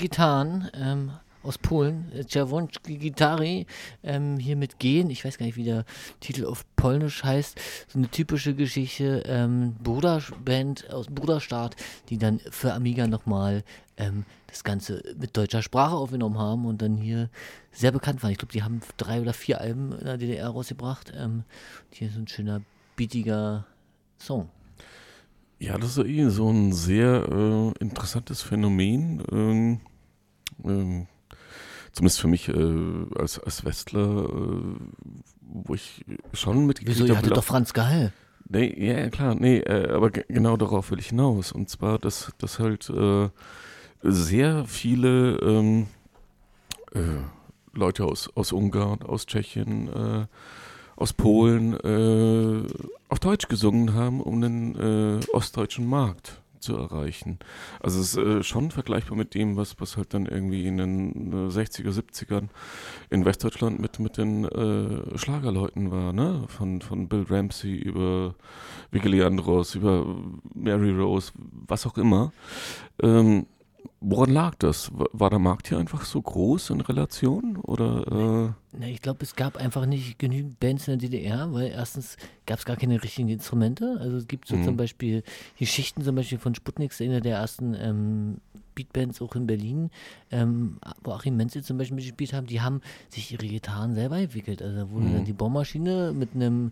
Gitarren 0.01 0.67
ähm, 0.73 1.11
aus 1.43 1.57
Polen, 1.57 2.11
äh, 2.11 2.25
Czerwonski 2.25 2.97
Gitari, 2.97 3.67
ähm, 4.03 4.37
hier 4.37 4.55
mit 4.55 4.79
Gehen, 4.79 5.09
ich 5.11 5.23
weiß 5.23 5.37
gar 5.37 5.45
nicht, 5.45 5.57
wie 5.57 5.63
der 5.63 5.85
Titel 6.19 6.45
auf 6.45 6.65
Polnisch 6.75 7.23
heißt, 7.23 7.59
so 7.87 7.99
eine 7.99 8.09
typische 8.09 8.55
Geschichte, 8.55 9.23
ähm, 9.27 9.75
Bruderband 9.83 10.91
aus 10.91 11.07
Bruderstaat, 11.07 11.75
die 12.09 12.17
dann 12.17 12.39
für 12.49 12.73
Amiga 12.73 13.05
nochmal 13.07 13.63
ähm, 13.97 14.25
das 14.47 14.63
Ganze 14.63 15.03
mit 15.19 15.37
deutscher 15.37 15.61
Sprache 15.61 15.95
aufgenommen 15.95 16.39
haben 16.39 16.65
und 16.65 16.81
dann 16.81 16.97
hier 16.97 17.29
sehr 17.71 17.91
bekannt 17.91 18.23
waren. 18.23 18.31
Ich 18.31 18.39
glaube, 18.39 18.53
die 18.53 18.63
haben 18.63 18.81
drei 18.97 19.21
oder 19.21 19.33
vier 19.33 19.61
Alben 19.61 19.93
in 19.93 20.05
der 20.05 20.17
DDR 20.17 20.49
rausgebracht. 20.49 21.13
Ähm, 21.15 21.43
hier 21.91 22.09
so 22.09 22.19
ein 22.19 22.27
schöner, 22.27 22.61
beatiger 22.95 23.65
Song. 24.17 24.49
Ja, 25.59 25.77
das 25.77 25.95
ist 25.95 26.35
so 26.35 26.49
ein 26.49 26.73
sehr 26.73 27.27
äh, 27.31 27.71
interessantes 27.79 28.41
Phänomen. 28.41 29.23
Ähm, 29.31 29.79
ähm, 30.65 31.07
zumindest 31.91 32.19
für 32.19 32.27
mich 32.27 32.47
äh, 32.49 33.05
als, 33.17 33.39
als 33.39 33.65
Westler, 33.65 34.25
äh, 34.25 34.75
wo 35.41 35.73
ich 35.73 36.05
schon 36.33 36.65
mitgekriegt 36.65 36.97
Wieso, 36.97 37.05
ihr 37.05 37.15
habe, 37.17 37.25
hattet 37.25 37.37
doch 37.37 37.43
Franz 37.43 37.73
Gall. 37.73 38.13
Nee, 38.47 38.73
ja, 38.85 39.09
klar, 39.09 39.35
nee, 39.35 39.59
äh, 39.59 39.89
aber 39.91 40.09
ge- 40.11 40.25
genau 40.27 40.57
darauf 40.57 40.91
will 40.91 40.99
ich 40.99 41.07
hinaus. 41.09 41.51
Und 41.51 41.69
zwar, 41.69 41.99
dass, 41.99 42.31
dass 42.37 42.59
halt 42.59 42.89
äh, 42.89 43.29
sehr 44.01 44.65
viele 44.65 45.37
ähm, 45.37 45.87
äh, 46.93 46.99
Leute 47.73 48.03
aus, 48.05 48.29
aus 48.35 48.51
Ungarn, 48.51 49.01
aus 49.03 49.25
Tschechien, 49.25 49.87
äh, 49.87 50.25
aus 50.97 51.13
Polen 51.13 51.75
auf 53.09 53.19
Deutsch 53.19 53.47
gesungen 53.47 53.95
haben, 53.95 54.21
um 54.21 54.39
den 54.39 55.19
ostdeutschen 55.33 55.87
Markt 55.87 56.40
zu 56.61 56.75
erreichen. 56.75 57.39
Also 57.79 57.99
es 57.99 58.15
ist 58.15 58.17
äh, 58.17 58.43
schon 58.43 58.71
vergleichbar 58.71 59.17
mit 59.17 59.33
dem, 59.33 59.57
was, 59.57 59.79
was 59.79 59.97
halt 59.97 60.13
dann 60.13 60.25
irgendwie 60.25 60.65
in 60.67 60.77
den 60.77 61.33
äh, 61.33 61.51
60er, 61.51 61.91
70ern 61.91 62.49
in 63.09 63.25
Westdeutschland 63.25 63.79
mit, 63.79 63.99
mit 63.99 64.17
den 64.17 64.45
äh, 64.45 65.17
Schlagerleuten 65.17 65.91
war, 65.91 66.13
ne? 66.13 66.45
Von, 66.47 66.81
von 66.81 67.07
Bill 67.07 67.25
Ramsey 67.29 67.75
über 67.75 68.35
Vicky 68.91 69.21
Andros, 69.23 69.75
über 69.75 70.05
Mary 70.53 70.91
Rose, 70.91 71.31
was 71.67 71.85
auch 71.85 71.97
immer. 71.97 72.31
Ähm, 73.01 73.45
woran 74.01 74.31
lag 74.31 74.55
das? 74.55 74.91
War, 74.93 75.29
der 75.29 75.39
Markt 75.39 75.67
hier 75.69 75.77
einfach 75.77 76.03
so 76.05 76.21
groß 76.21 76.71
in 76.71 76.81
Relation? 76.81 77.55
Oder 77.57 78.07
äh, 78.07 78.53
Na, 78.77 78.87
ich 78.87 79.01
glaube, 79.01 79.23
es 79.23 79.35
gab 79.35 79.57
einfach 79.57 79.85
nicht 79.85 80.17
genügend 80.19 80.59
Bands 80.59 80.87
in 80.87 80.97
der 80.99 81.09
DDR, 81.09 81.53
weil 81.53 81.67
erstens 81.67 82.17
gab 82.45 82.59
es 82.59 82.65
gar 82.65 82.77
keine 82.77 83.01
richtigen 83.03 83.29
Instrumente. 83.29 83.97
Also 83.99 84.17
es 84.17 84.27
gibt 84.27 84.47
so 84.47 84.57
Mhm. 84.57 84.63
zum 84.63 84.77
Beispiel 84.77 85.23
die 85.59 85.67
Schichten 85.67 86.01
zum 86.03 86.15
Beispiel 86.15 86.37
von 86.39 86.55
Sputnik, 86.55 86.91
einer 86.99 87.21
der 87.21 87.37
ersten 87.37 87.73
ähm, 87.75 88.37
Beatbands 88.73 89.21
auch 89.21 89.35
in 89.35 89.45
Berlin, 89.47 89.91
ähm, 90.31 90.77
wo 91.03 91.11
Achim 91.11 91.35
Menzel 91.35 91.63
zum 91.63 91.77
Beispiel 91.77 91.95
mitgespielt 91.95 92.33
haben, 92.33 92.47
die 92.47 92.61
haben 92.61 92.81
sich 93.09 93.31
ihre 93.33 93.45
Gitarren 93.45 93.93
selber 93.93 94.17
entwickelt. 94.17 94.61
Also 94.61 94.75
da 94.77 94.89
wurde 94.89 95.07
Mhm. 95.07 95.13
dann 95.13 95.25
die 95.25 95.33
Bohrmaschine 95.33 96.13
mit 96.13 96.33
einem 96.33 96.71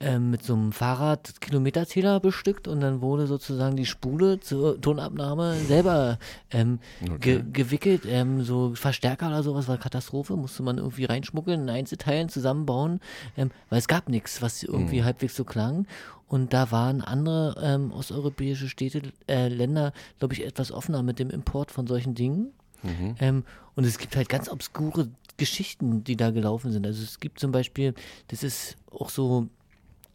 ähm, 0.00 0.30
mit 0.30 0.42
so 0.44 0.54
einem 0.54 0.72
Fahrrad 0.72 1.40
Kilometerzähler 1.40 2.20
bestückt 2.20 2.68
und 2.68 2.80
dann 2.80 3.00
wurde 3.00 3.26
sozusagen 3.26 3.76
die 3.76 3.86
Spule 3.86 4.38
zur 4.40 4.80
Tonabnahme 4.80 5.56
selber 5.56 6.18
ähm, 6.50 6.78
ge 7.00 7.38
Okay. 7.38 7.44
gewickelt. 7.52 8.02
Ähm, 8.06 8.42
so 8.44 8.74
Verstärker 8.74 9.26
oder 9.28 9.42
sowas 9.42 9.66
war 9.68 9.76
Katastrophe, 9.78 10.36
musste 10.36 10.62
man 10.62 10.78
irgendwie 10.78 11.04
reinschmuggeln, 11.04 11.62
in 11.62 11.70
Einzelteilen 11.70 12.28
zusammenbauen, 12.28 13.00
ähm, 13.36 13.50
weil 13.70 13.78
es 13.80 13.88
gab 13.88 14.08
nichts, 14.08 14.40
was 14.40 14.62
irgendwie 14.62 15.00
Mhm. 15.00 15.04
halbwegs 15.04 15.34
so 15.34 15.44
klang. 15.44 15.86
Und 16.28 16.52
da 16.52 16.70
waren 16.70 17.00
andere 17.00 17.56
ähm, 17.62 17.90
osteuropäische 17.90 18.68
Städte, 18.68 19.00
äh, 19.28 19.48
Länder, 19.48 19.92
glaube 20.18 20.34
ich, 20.34 20.44
etwas 20.44 20.70
offener 20.70 21.02
mit 21.02 21.18
dem 21.18 21.30
Import 21.30 21.70
von 21.72 21.86
solchen 21.86 22.14
Dingen. 22.14 22.52
Mhm. 22.82 23.16
Ähm, 23.18 23.44
und 23.74 23.84
es 23.84 23.98
gibt 23.98 24.14
halt 24.14 24.28
ganz 24.28 24.48
obskure 24.48 25.08
Geschichten, 25.38 26.04
die 26.04 26.16
da 26.16 26.30
gelaufen 26.30 26.70
sind. 26.70 26.86
Also 26.86 27.02
es 27.02 27.18
gibt 27.20 27.40
zum 27.40 27.50
Beispiel, 27.50 27.94
das 28.28 28.42
ist 28.42 28.76
auch 28.90 29.08
so, 29.08 29.48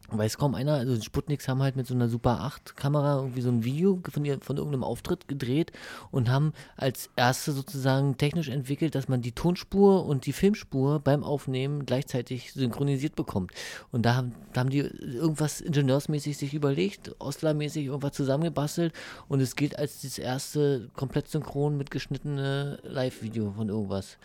weiß 0.08 0.38
kaum 0.38 0.54
einer, 0.54 0.74
also 0.74 1.00
Sputniks 1.00 1.48
haben 1.48 1.62
halt 1.62 1.76
mit 1.76 1.86
so 1.86 1.94
einer 1.94 2.08
Super 2.08 2.40
8 2.40 2.76
Kamera 2.76 3.16
irgendwie 3.16 3.40
so 3.40 3.48
ein 3.48 3.64
Video 3.64 4.00
von, 4.10 4.24
ihr, 4.24 4.38
von 4.40 4.56
irgendeinem 4.56 4.84
Auftritt 4.84 5.28
gedreht 5.28 5.72
und 6.10 6.28
haben 6.28 6.52
als 6.76 7.10
erste 7.16 7.52
sozusagen 7.52 8.16
technisch 8.16 8.48
entwickelt, 8.48 8.94
dass 8.94 9.08
man 9.08 9.22
die 9.22 9.32
Tonspur 9.32 10.04
und 10.06 10.26
die 10.26 10.32
Filmspur 10.32 11.00
beim 11.00 11.24
Aufnehmen 11.24 11.86
gleichzeitig 11.86 12.52
synchronisiert 12.52 13.16
bekommt. 13.16 13.52
Und 13.92 14.02
da 14.02 14.14
haben, 14.16 14.34
da 14.52 14.60
haben 14.60 14.70
die 14.70 14.80
irgendwas 14.80 15.60
ingenieursmäßig 15.60 16.36
sich 16.36 16.54
überlegt, 16.54 17.14
Ostlermäßig 17.18 17.86
irgendwas 17.86 18.12
zusammengebastelt 18.12 18.92
und 19.28 19.40
es 19.40 19.56
gilt 19.56 19.78
als 19.78 20.02
das 20.02 20.18
erste 20.18 20.90
komplett 20.94 21.28
synchron 21.28 21.76
mitgeschnittene 21.76 22.78
Live-Video 22.82 23.52
von 23.52 23.68
irgendwas. 23.68 24.18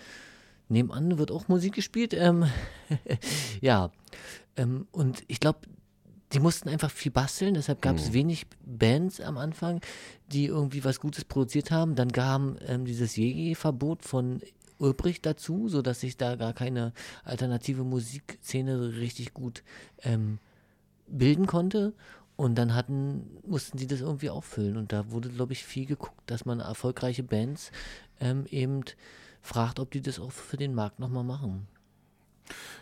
Nebenan 0.69 1.17
wird 1.17 1.31
auch 1.31 1.47
Musik 1.47 1.73
gespielt. 1.73 2.13
Ähm, 2.13 2.45
ja, 3.61 3.91
ähm, 4.55 4.87
und 4.91 5.23
ich 5.27 5.39
glaube, 5.39 5.59
die 6.31 6.39
mussten 6.39 6.69
einfach 6.69 6.91
viel 6.91 7.11
basteln, 7.11 7.55
deshalb 7.55 7.81
gab 7.81 7.97
es 7.97 8.09
Mhm. 8.09 8.13
wenig 8.13 8.45
Bands 8.63 9.19
am 9.19 9.37
Anfang, 9.37 9.81
die 10.31 10.45
irgendwie 10.45 10.83
was 10.83 10.99
Gutes 10.99 11.25
produziert 11.25 11.71
haben. 11.71 11.95
Dann 11.95 12.11
kam 12.11 12.57
ähm, 12.67 12.85
dieses 12.85 13.15
Jegi-Verbot 13.15 14.03
von 14.05 14.41
Ulbricht 14.77 15.25
dazu, 15.25 15.67
sodass 15.69 16.01
sich 16.01 16.17
da 16.17 16.35
gar 16.35 16.53
keine 16.53 16.93
alternative 17.23 17.83
Musikszene 17.83 18.97
richtig 18.97 19.33
gut 19.33 19.63
ähm, 20.03 20.37
bilden 21.07 21.47
konnte. 21.47 21.93
Und 22.35 22.55
dann 22.55 22.73
hatten, 22.73 23.37
mussten 23.45 23.77
die 23.77 23.87
das 23.87 23.99
irgendwie 23.99 24.29
auffüllen. 24.29 24.77
Und 24.77 24.93
da 24.93 25.11
wurde, 25.11 25.29
glaube 25.29 25.51
ich, 25.51 25.65
viel 25.65 25.85
geguckt, 25.85 26.21
dass 26.27 26.45
man 26.45 26.61
erfolgreiche 26.61 27.23
Bands 27.23 27.71
ähm, 28.21 28.45
eben 28.49 28.85
fragt, 29.41 29.79
ob 29.79 29.91
die 29.91 30.01
das 30.01 30.19
auch 30.19 30.31
für 30.31 30.57
den 30.57 30.73
Markt 30.73 30.99
nochmal 30.99 31.23
machen. 31.23 31.67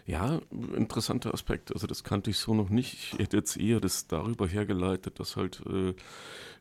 Ja, 0.05 0.39
interessanter 0.51 1.33
Aspekt. 1.33 1.73
Also 1.73 1.85
das 1.85 2.03
kannte 2.05 2.29
ich 2.29 2.37
so 2.37 2.53
noch 2.53 2.69
nicht. 2.69 2.93
Ich 2.93 3.19
hätte 3.19 3.35
jetzt 3.35 3.57
eher 3.57 3.81
das 3.81 4.07
darüber 4.07 4.47
hergeleitet, 4.47 5.19
dass 5.19 5.35
halt 5.35 5.61
äh, 5.65 5.93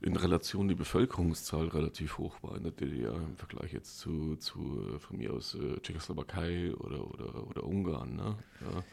in 0.00 0.16
Relation 0.16 0.66
die 0.66 0.74
Bevölkerungszahl 0.74 1.68
relativ 1.68 2.18
hoch 2.18 2.42
war 2.42 2.56
in 2.56 2.64
der 2.64 2.72
DDR 2.72 3.14
im 3.14 3.36
Vergleich 3.36 3.72
jetzt 3.72 3.98
zu, 3.98 4.34
zu 4.36 4.94
äh, 4.94 4.98
von 4.98 5.18
mir 5.18 5.32
aus 5.32 5.54
äh, 5.54 5.80
Tschechoslowakei 5.80 6.74
oder, 6.74 7.08
oder, 7.08 7.48
oder 7.48 7.62
Ungarn. 7.62 8.16
Ne? 8.16 8.36
Ja, 8.62 8.84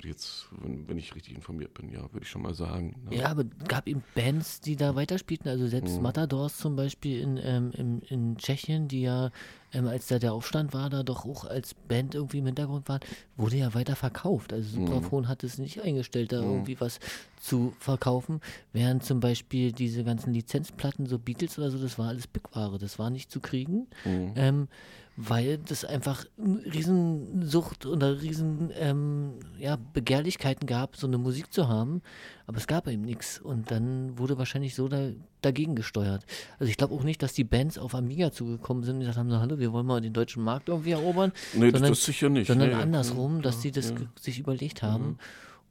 würde 0.00 0.08
ich 0.08 0.14
jetzt, 0.14 0.46
wenn, 0.62 0.88
wenn 0.88 0.96
ich 0.98 1.14
richtig 1.14 1.34
informiert 1.34 1.74
bin, 1.74 1.90
ja, 1.92 2.00
würde 2.12 2.22
ich 2.22 2.28
schon 2.30 2.40
mal 2.42 2.54
sagen. 2.54 2.96
Ne? 3.04 3.18
Ja, 3.18 3.26
aber 3.26 3.44
gab 3.68 3.86
eben 3.86 4.02
Bands, 4.14 4.60
die 4.62 4.74
da 4.76 4.94
weiterspielten. 4.94 5.50
Also 5.50 5.66
selbst 5.66 5.96
Mhm. 5.98 6.02
Matadors 6.02 6.56
zum 6.56 6.74
Beispiel 6.74 7.20
in, 7.20 7.38
ähm, 7.42 7.70
in, 7.72 8.00
in 8.02 8.36
Tschechien, 8.38 8.88
die 8.88 9.02
ja, 9.02 9.30
ähm, 9.74 9.86
als 9.86 10.06
da 10.06 10.18
der 10.18 10.32
Aufstand 10.32 10.72
war, 10.72 10.88
da 10.88 11.02
doch 11.02 11.26
auch 11.26 11.44
als 11.44 11.74
Band 11.74 12.14
irgendwie 12.14 12.38
im 12.38 12.46
Hintergrund 12.46 12.88
waren, 12.88 13.00
wurde 13.36 13.56
ja 13.56 13.74
weiter 13.74 13.94
verkauft. 13.94 14.54
Also 14.54 14.80
Mhm. 14.80 14.86
Supraphon 14.86 15.28
hat 15.28 15.44
es 15.44 15.58
nicht 15.58 15.82
eingestellt, 15.82 16.32
da 16.32 16.40
Mhm. 16.40 16.50
irgendwie 16.50 16.80
was 16.80 16.98
zu 17.38 17.74
verkaufen. 17.78 18.40
Während 18.72 19.04
zum 19.04 19.20
Beispiel 19.20 19.72
diese 19.72 20.02
ganzen 20.02 20.32
Lizenzplatten, 20.32 21.04
so 21.06 21.18
Beatles 21.18 21.58
oder 21.58 21.70
so, 21.70 21.78
das 21.78 21.98
war 21.98 22.08
alles 22.08 22.26
Bickware. 22.26 22.78
Das 22.78 22.98
war 22.98 23.10
nicht 23.10 23.30
zu 23.30 23.40
kriegen. 23.40 23.86
Mhm. 24.06 24.32
Ähm, 24.34 24.68
weil 25.16 25.58
das 25.58 25.84
einfach 25.84 26.24
Riesensucht 26.38 27.86
oder 27.86 28.20
riesen 28.22 28.70
ähm, 28.74 29.34
ja, 29.58 29.76
Begehrlichkeiten 29.92 30.66
gab, 30.66 30.96
so 30.96 31.06
eine 31.06 31.18
Musik 31.18 31.52
zu 31.52 31.68
haben, 31.68 32.02
aber 32.46 32.58
es 32.58 32.66
gab 32.66 32.86
eben 32.88 33.02
nichts 33.02 33.38
und 33.38 33.70
dann 33.70 34.18
wurde 34.18 34.38
wahrscheinlich 34.38 34.74
so 34.74 34.88
da, 34.88 35.10
dagegen 35.42 35.74
gesteuert. 35.74 36.24
Also 36.58 36.70
ich 36.70 36.76
glaube 36.76 36.94
auch 36.94 37.02
nicht, 37.02 37.22
dass 37.22 37.32
die 37.32 37.44
Bands 37.44 37.78
auf 37.78 37.94
Amiga 37.94 38.32
zugekommen 38.32 38.82
sind 38.84 38.94
und 38.96 39.00
gesagt 39.00 39.18
haben, 39.18 39.28
na 39.28 39.40
hallo, 39.40 39.58
wir 39.58 39.72
wollen 39.72 39.86
mal 39.86 40.00
den 40.00 40.12
deutschen 40.12 40.42
Markt 40.42 40.68
irgendwie 40.68 40.92
erobern, 40.92 41.32
Nee, 41.54 41.70
das- 41.70 41.72
sondern, 41.80 41.92
das 41.92 42.04
sicher 42.04 42.28
nicht. 42.28 42.46
sondern 42.46 42.68
Nee, 42.68 42.74
ja. 42.74 42.80
andersrum, 42.80 43.42
dass 43.42 43.56
Ja, 43.56 43.60
sie 43.62 43.70
das 43.72 43.90
ja. 43.90 43.96
sich 44.18 44.38
überlegt 44.38 44.82
haben. 44.82 45.04
Mhm. 45.06 45.18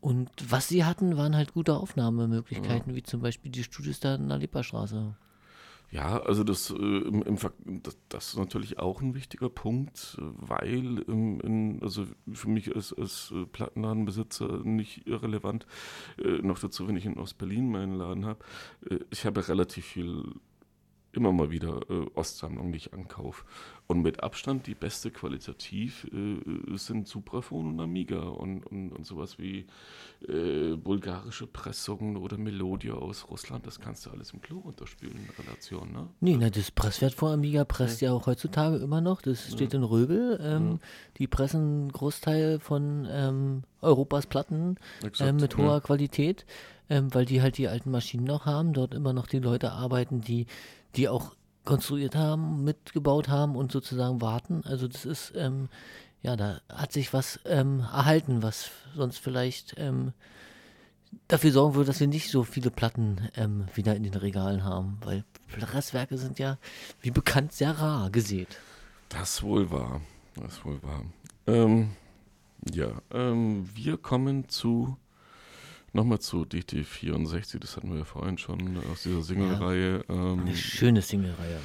Und 0.01 0.29
was 0.49 0.69
sie 0.69 0.85
hatten, 0.85 1.17
waren 1.17 1.35
halt 1.35 1.53
gute 1.53 1.75
Aufnahmemöglichkeiten, 1.75 2.95
wie 2.95 3.03
zum 3.03 3.19
Beispiel 3.21 3.51
die 3.51 3.63
Studios 3.63 3.99
da 3.99 4.15
in 4.15 4.29
der 4.29 4.37
Lipperstraße. 4.37 5.15
Ja, 5.91 6.21
also 6.21 6.43
das, 6.43 6.69
äh, 6.69 6.75
im, 6.75 7.23
im, 7.23 7.37
das, 7.81 7.97
das 8.09 8.27
ist 8.29 8.37
natürlich 8.37 8.77
auch 8.77 9.01
ein 9.01 9.15
wichtiger 9.15 9.49
Punkt, 9.49 10.17
weil 10.19 11.03
ähm, 11.07 11.41
in, 11.41 11.79
also 11.81 12.05
für 12.31 12.49
mich 12.49 12.75
als, 12.75 12.93
als 12.93 13.33
äh, 13.35 13.45
Plattenladenbesitzer 13.47 14.63
nicht 14.63 15.07
irrelevant, 15.07 15.65
äh, 16.19 16.43
noch 16.43 16.59
dazu, 16.59 16.87
wenn 16.87 16.95
ich 16.95 17.07
in 17.07 17.17
Ostberlin 17.17 17.71
meinen 17.71 17.95
Laden 17.95 18.25
habe, 18.25 18.45
äh, 18.87 18.99
ich 19.09 19.25
habe 19.25 19.47
relativ 19.47 19.85
viel, 19.85 20.25
immer 21.11 21.31
mal 21.31 21.51
wieder 21.51 21.81
äh, 21.89 22.05
Ostsammlungen, 22.15 22.71
die 22.71 22.77
ich 22.77 22.93
ankaufe. 22.93 23.43
Und 23.87 24.03
mit 24.03 24.21
Abstand 24.21 24.67
die 24.67 24.75
beste 24.75 25.09
qualitativ 25.09 26.05
äh, 26.13 26.77
sind 26.77 27.07
Supraphon 27.07 27.67
und 27.67 27.79
Amiga 27.79 28.19
und, 28.19 28.63
und, 28.67 28.91
und 28.91 29.05
sowas 29.05 29.39
wie 29.39 29.65
äh, 30.27 30.75
bulgarische 30.75 31.47
Pressungen 31.47 32.17
oder 32.17 32.37
Melodia 32.37 32.93
aus 32.93 33.27
Russland, 33.29 33.65
das 33.65 33.79
kannst 33.79 34.05
du 34.05 34.11
alles 34.11 34.31
im 34.31 34.41
Klo 34.41 34.59
runterspülen 34.59 35.17
in 35.17 35.43
Relation, 35.43 35.91
ne? 35.91 36.07
Nee, 36.19 36.37
na, 36.39 36.51
das 36.51 36.69
Presswert 36.69 37.13
vor 37.13 37.31
Amiga 37.31 37.65
presst 37.65 38.01
ja 38.01 38.11
auch 38.11 38.27
heutzutage 38.27 38.77
immer 38.77 39.01
noch. 39.01 39.23
Das 39.23 39.51
steht 39.51 39.73
in 39.73 39.83
Röbel. 39.83 40.39
Ähm, 40.41 40.79
Die 41.17 41.27
pressen 41.27 41.61
einen 41.61 41.91
Großteil 41.91 42.59
von 42.59 43.07
ähm, 43.09 43.63
Europas 43.81 44.27
Platten 44.27 44.77
Exakt, 45.03 45.29
ähm, 45.29 45.37
mit 45.37 45.53
ja. 45.53 45.59
hoher 45.59 45.81
Qualität, 45.81 46.45
ähm, 46.89 47.13
weil 47.13 47.25
die 47.25 47.41
halt 47.41 47.57
die 47.57 47.67
alten 47.67 47.91
Maschinen 47.91 48.23
noch 48.23 48.45
haben, 48.45 48.73
dort 48.73 48.93
immer 48.93 49.13
noch 49.13 49.27
die 49.27 49.39
Leute 49.39 49.71
arbeiten, 49.71 50.21
die, 50.21 50.45
die 50.95 51.09
auch 51.09 51.35
konstruiert 51.65 52.15
haben, 52.15 52.63
mitgebaut 52.63 53.27
haben 53.29 53.55
und 53.55 53.71
sozusagen 53.71 54.21
warten. 54.21 54.63
Also 54.65 54.87
das 54.87 55.05
ist, 55.05 55.33
ähm, 55.35 55.69
ja, 56.21 56.35
da 56.35 56.61
hat 56.69 56.91
sich 56.91 57.13
was 57.13 57.39
ähm, 57.45 57.81
erhalten, 57.81 58.41
was 58.41 58.71
sonst 58.95 59.19
vielleicht 59.19 59.75
ähm, 59.77 60.13
dafür 61.27 61.51
sorgen 61.51 61.75
würde, 61.75 61.87
dass 61.87 61.99
wir 61.99 62.07
nicht 62.07 62.31
so 62.31 62.43
viele 62.43 62.71
Platten 62.71 63.29
ähm, 63.35 63.67
wieder 63.75 63.95
in 63.95 64.03
den 64.03 64.15
Regalen 64.15 64.63
haben, 64.63 64.97
weil 65.03 65.23
Presswerke 65.47 66.17
sind 66.17 66.39
ja, 66.39 66.57
wie 67.01 67.11
bekannt, 67.11 67.53
sehr 67.53 67.77
rar 67.77 68.09
gesät. 68.09 68.57
Das 69.09 69.41
wohl 69.43 69.69
wahr. 69.71 70.01
Das 70.35 70.63
wohl 70.63 70.81
wahr. 70.83 71.03
Ähm, 71.47 71.91
ja, 72.71 73.01
ähm, 73.11 73.69
wir 73.73 73.97
kommen 73.97 74.49
zu 74.49 74.97
nochmal 75.93 76.19
zu 76.19 76.43
DT64, 76.43 77.59
das 77.59 77.77
hatten 77.77 77.91
wir 77.91 77.99
ja 77.99 78.05
vorhin 78.05 78.37
schon 78.37 78.77
aus 78.91 79.03
dieser 79.03 79.21
Single-Reihe. 79.21 80.05
Ähm, 80.09 80.41
Eine 80.41 80.55
schöne 80.55 81.01
Single-Reihe. 81.01 81.59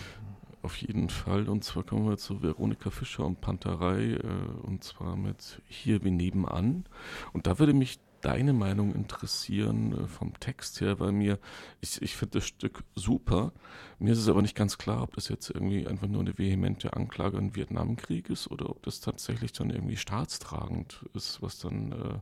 Auf 0.63 0.77
jeden 0.77 1.11
Fall. 1.11 1.49
Und 1.49 1.63
zwar 1.63 1.83
kommen 1.83 2.09
wir 2.09 2.17
zu 2.17 2.43
Veronika 2.43 2.91
Fischer 2.91 3.27
und 3.27 3.41
Panterei. 3.41 4.15
Äh, 4.15 4.19
und 4.63 4.83
zwar 4.83 5.17
mit 5.17 5.61
Hier 5.67 6.03
wie 6.05 6.11
nebenan. 6.11 6.85
Und 7.33 7.47
da 7.47 7.59
würde 7.59 7.75
mich 7.75 7.99
deine 8.25 8.55
Meinung 8.55 8.95
interessieren 8.95 9.93
äh, 9.93 10.07
vom 10.07 10.39
Text 10.41 10.81
her, 10.81 10.99
weil 10.99 11.13
mir, 11.13 11.39
ich, 11.83 12.01
ich 12.01 12.17
finde 12.17 12.39
das 12.39 12.47
Stück 12.47 12.83
super. 12.95 13.53
Mir 13.99 14.15
ist 14.15 14.19
es 14.19 14.29
aber 14.29 14.41
nicht 14.41 14.57
ganz 14.57 14.79
klar, 14.79 15.03
ob 15.03 15.15
das 15.15 15.29
jetzt 15.29 15.51
irgendwie 15.51 15.87
einfach 15.87 16.09
nur 16.09 16.23
eine 16.23 16.37
vehemente 16.39 16.95
Anklage 16.95 17.37
an 17.37 17.55
Vietnamkrieg 17.55 18.31
ist 18.31 18.51
oder 18.51 18.71
ob 18.71 18.83
das 18.83 19.01
tatsächlich 19.01 19.53
dann 19.53 19.69
irgendwie 19.69 19.97
staatstragend 19.97 21.05
ist, 21.13 21.43
was 21.43 21.59
dann 21.59 21.93
äh, 21.93 22.19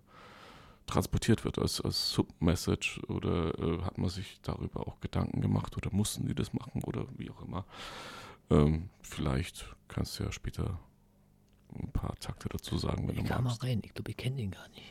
transportiert 0.87 1.45
wird 1.45 1.59
als, 1.59 1.81
als 1.81 2.11
Submessage 2.11 3.01
oder 3.09 3.59
äh, 3.59 3.83
hat 3.83 3.99
man 3.99 4.11
sich 4.11 4.41
darüber 4.43 4.87
auch 4.87 5.01
Gedanken 5.01 5.41
gemacht 5.41 5.77
oder 5.77 5.91
mussten 5.93 6.27
die 6.27 6.35
das 6.35 6.53
machen 6.53 6.83
oder 6.85 7.07
wie 7.17 7.31
auch 7.31 7.43
immer. 7.43 7.65
Ähm, 8.51 8.91
vielleicht 9.03 9.75
kannst 9.89 10.19
du 10.19 10.25
ja 10.25 10.33
später 10.33 10.79
ein 11.75 11.91
paar 11.93 12.15
Takte 12.17 12.49
dazu 12.49 12.77
sagen, 12.79 13.09
wenn 13.09 13.17
Ich 13.17 13.23
du 13.23 13.29
kam 13.29 13.45
mal 13.45 13.51
magst. 13.51 13.63
rein, 13.65 13.81
ich 13.85 13.95
glaube, 13.95 14.11
ich 14.11 14.17
kenne 14.17 14.37
den 14.37 14.51
gar 14.51 14.69
nicht. 14.69 14.83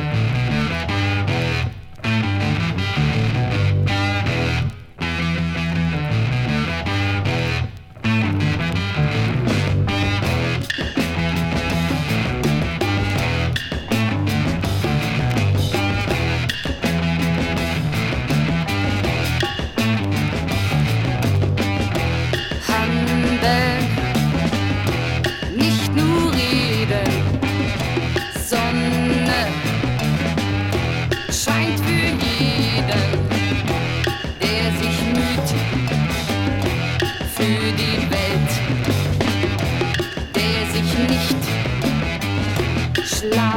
life. 43.29 43.56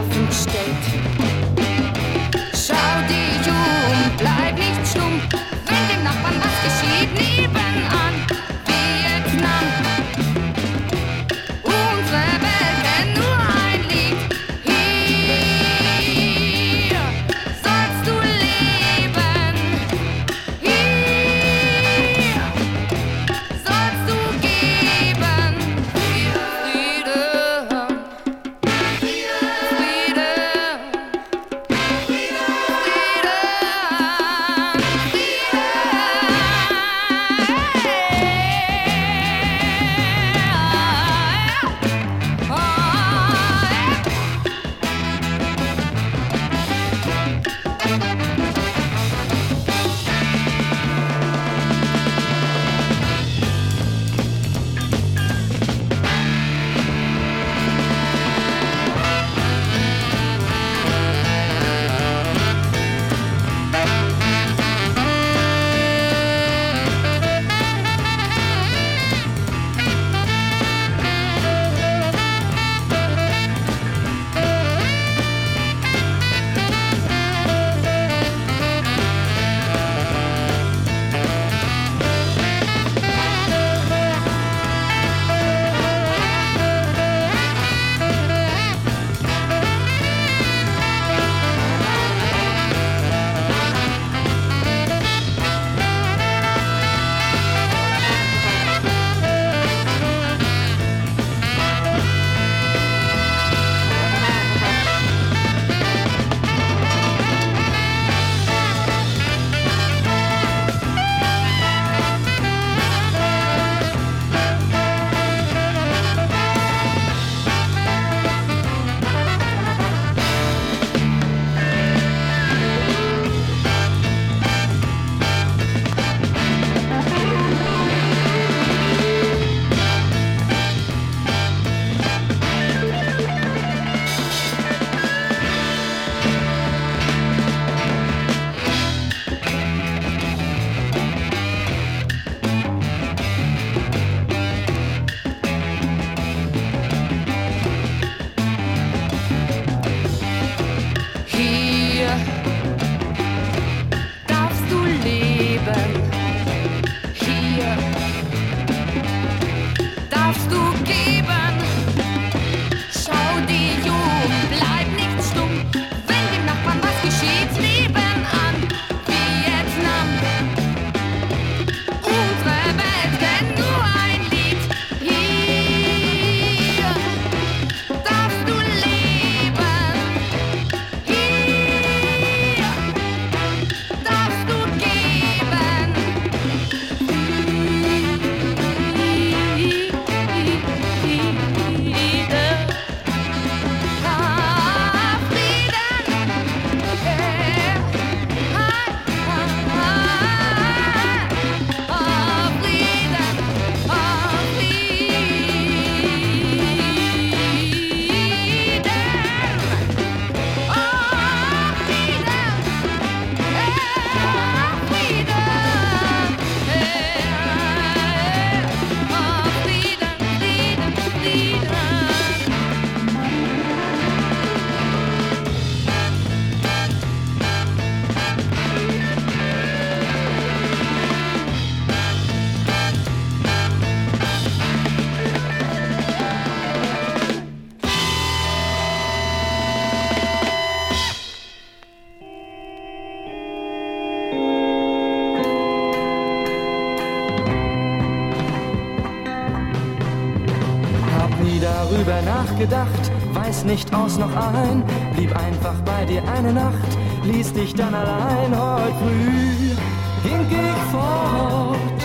Nicht 253.71 253.95
aus 253.95 254.18
noch 254.18 254.35
ein, 254.35 254.83
blieb 255.14 255.31
einfach 255.37 255.77
bei 255.85 256.05
dir 256.05 256.23
eine 256.37 256.53
Nacht, 256.53 256.91
ließ 257.25 257.53
dich 257.53 257.73
dann 257.73 257.95
allein 257.95 258.51
heute 258.51 258.95
früh. 259.01 259.77
Ging 260.25 260.47
ich 260.51 260.83
fort, 260.91 262.01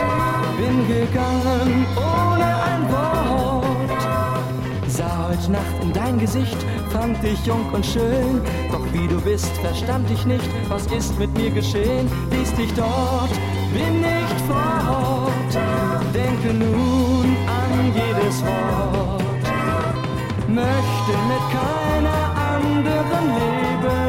bin 0.57 0.87
gegangen 0.87 1.85
ohne 1.97 2.49
ein 2.69 2.81
Wort. 2.91 4.01
Sah 4.87 5.29
heute 5.29 5.51
Nacht 5.53 5.75
in 5.81 5.91
dein 5.91 6.19
Gesicht, 6.19 6.57
fand 6.91 7.21
dich 7.23 7.43
jung 7.47 7.65
und 7.73 7.83
schön. 7.83 8.41
Doch 8.71 8.85
wie 8.93 9.07
du 9.07 9.19
bist, 9.21 9.51
verstand 9.57 10.09
ich 10.11 10.23
nicht, 10.25 10.47
was 10.69 10.85
ist 10.87 11.17
mit 11.17 11.35
mir 11.35 11.49
geschehen. 11.49 12.07
Ließ 12.29 12.53
dich 12.53 12.71
dort, 12.75 13.33
bin 13.73 14.01
nicht 14.01 14.39
fort. 14.47 15.53
Denke 16.13 16.53
nun 16.53 17.35
an 17.47 17.91
jedes 17.95 18.43
Wort. 18.43 19.15
Möchte 21.05 21.21
mit 21.27 21.45
keiner 21.51 22.21
anderen 22.55 23.25
leben. 23.37 24.05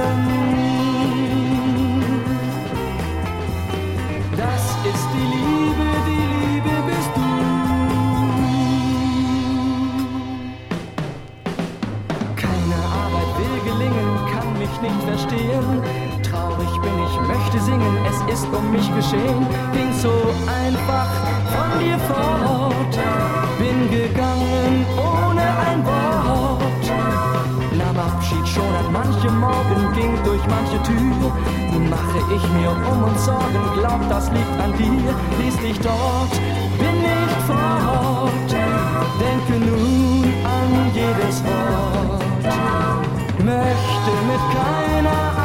Das 4.35 4.63
ist 4.93 5.09
die 5.13 5.27
Liebe, 5.37 5.87
die 6.07 6.25
Liebe 6.33 6.75
bist 6.87 7.13
du. 7.15 7.29
Keine 12.35 12.79
Arbeit 13.03 13.31
will 13.37 13.59
gelingen, 13.71 14.11
kann 14.33 14.49
mich 14.59 14.75
nicht 14.81 15.03
verstehen. 15.03 15.69
Traurig 16.23 16.73
bin 16.81 16.97
ich, 17.05 17.15
möchte 17.29 17.59
singen, 17.61 17.95
es 18.09 18.19
ist 18.33 18.47
um 18.55 18.71
mich 18.73 18.89
geschehen. 18.97 19.47
Ging 19.75 19.93
so 20.01 20.15
einfach 20.65 21.11
von 21.53 21.79
dir 21.79 21.99
fort, 21.99 22.95
bin 23.59 23.91
gegangen 23.91 24.16
schon 28.57 28.75
an 28.81 28.89
manchem 28.93 29.39
Morgen, 29.39 29.81
ging 29.95 30.15
durch 30.25 30.45
manche 30.49 30.79
Tür. 30.83 31.29
Nun 31.73 31.91
mache 31.91 32.21
ich 32.37 32.45
mir 32.57 32.71
um 32.71 33.05
uns 33.05 33.25
Sorgen, 33.25 33.65
glaub, 33.79 34.01
das 34.09 34.31
liegt 34.33 34.59
an 34.65 34.73
dir. 34.81 35.13
Ließ 35.41 35.57
dich 35.59 35.79
dort, 35.81 36.33
bin 36.81 36.97
nicht 37.11 37.41
fort. 37.49 38.51
Denke 39.21 39.55
nun 39.69 40.25
an 40.57 40.71
jedes 40.95 41.37
Wort. 41.45 42.25
Möchte 43.45 44.13
mit 44.31 44.43
keiner 44.57 45.36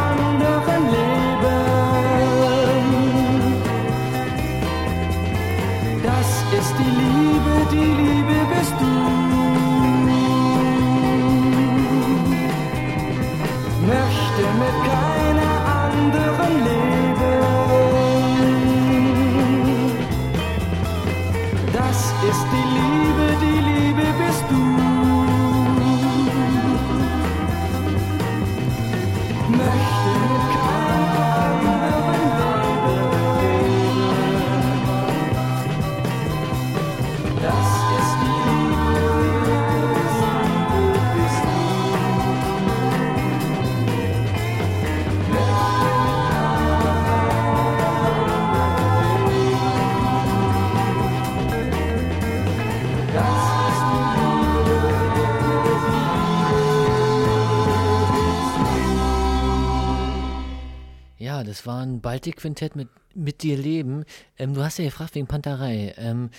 Ja, 61.18 61.44
das 61.44 61.66
war 61.66 61.82
ein 61.82 62.00
Baltic-Quintett 62.02 62.76
mit 62.76 62.88
mit 63.16 63.44
dir 63.44 63.58
leben. 63.58 64.06
Ähm, 64.38 64.54
du 64.54 64.64
hast 64.64 64.78
ja 64.80 64.86
gefragt 64.86 65.16
wegen 65.16 65.28
Panterei, 65.28 65.94
ähm, 65.98 66.30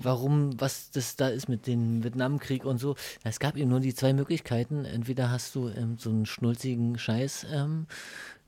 warum, 0.00 0.60
was 0.60 0.90
das 0.90 1.16
da 1.16 1.28
ist 1.28 1.48
mit 1.48 1.66
dem 1.66 2.04
Vietnamkrieg 2.04 2.64
und 2.64 2.78
so. 2.78 2.96
Es 3.24 3.40
gab 3.40 3.56
eben 3.56 3.70
nur 3.70 3.80
die 3.80 3.94
zwei 3.94 4.12
Möglichkeiten. 4.12 4.84
Entweder 4.84 5.30
hast 5.30 5.54
du 5.54 5.68
ähm, 5.68 5.96
so 5.98 6.10
einen 6.10 6.26
schnulzigen 6.26 6.98
Scheiß 6.98 7.46
ähm, 7.52 7.86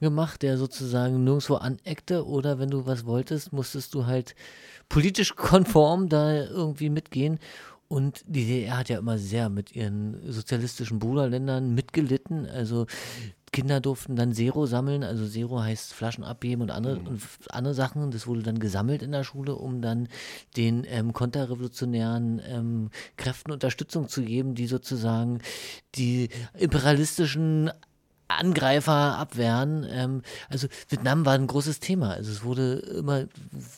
gemacht, 0.04 0.42
der 0.42 0.56
sozusagen 0.56 1.24
nirgendwo 1.24 1.56
aneckte, 1.56 2.24
oder 2.26 2.60
wenn 2.60 2.70
du 2.70 2.86
was 2.86 3.04
wolltest, 3.04 3.52
musstest 3.52 3.92
du 3.94 4.06
halt 4.06 4.36
politisch 4.88 5.34
konform 5.36 6.08
da 6.08 6.44
irgendwie 6.44 6.90
mitgehen. 6.90 7.40
Und 7.88 8.22
die 8.26 8.46
DDR 8.46 8.78
hat 8.78 8.88
ja 8.88 8.98
immer 8.98 9.18
sehr 9.18 9.48
mit 9.48 9.74
ihren 9.76 10.16
sozialistischen 10.30 10.98
Bruderländern 10.98 11.74
mitgelitten. 11.74 12.46
Also 12.46 12.86
Kinder 13.52 13.78
durften 13.80 14.16
dann 14.16 14.32
Zero 14.32 14.66
sammeln. 14.66 15.04
Also 15.04 15.28
Zero 15.28 15.60
heißt 15.60 15.92
Flaschen 15.92 16.24
abgeben 16.24 16.62
und 16.62 16.70
andere, 16.72 16.96
und 16.98 17.16
f- 17.16 17.38
andere 17.50 17.74
Sachen. 17.74 18.10
Das 18.10 18.26
wurde 18.26 18.42
dann 18.42 18.58
gesammelt 18.58 19.02
in 19.02 19.12
der 19.12 19.22
Schule, 19.22 19.54
um 19.54 19.80
dann 19.80 20.08
den 20.56 20.84
ähm, 20.88 21.12
konterrevolutionären 21.12 22.40
ähm, 22.48 22.90
Kräften 23.16 23.52
Unterstützung 23.52 24.08
zu 24.08 24.22
geben, 24.22 24.54
die 24.54 24.66
sozusagen 24.66 25.40
die 25.94 26.30
imperialistischen 26.58 27.70
Angreifer 28.28 29.18
abwehren. 29.18 29.86
Ähm, 29.88 30.22
also 30.48 30.68
Vietnam 30.88 31.26
war 31.26 31.34
ein 31.34 31.46
großes 31.46 31.80
Thema. 31.80 32.10
Also 32.10 32.32
es 32.32 32.44
wurde 32.44 32.74
immer, 32.74 33.24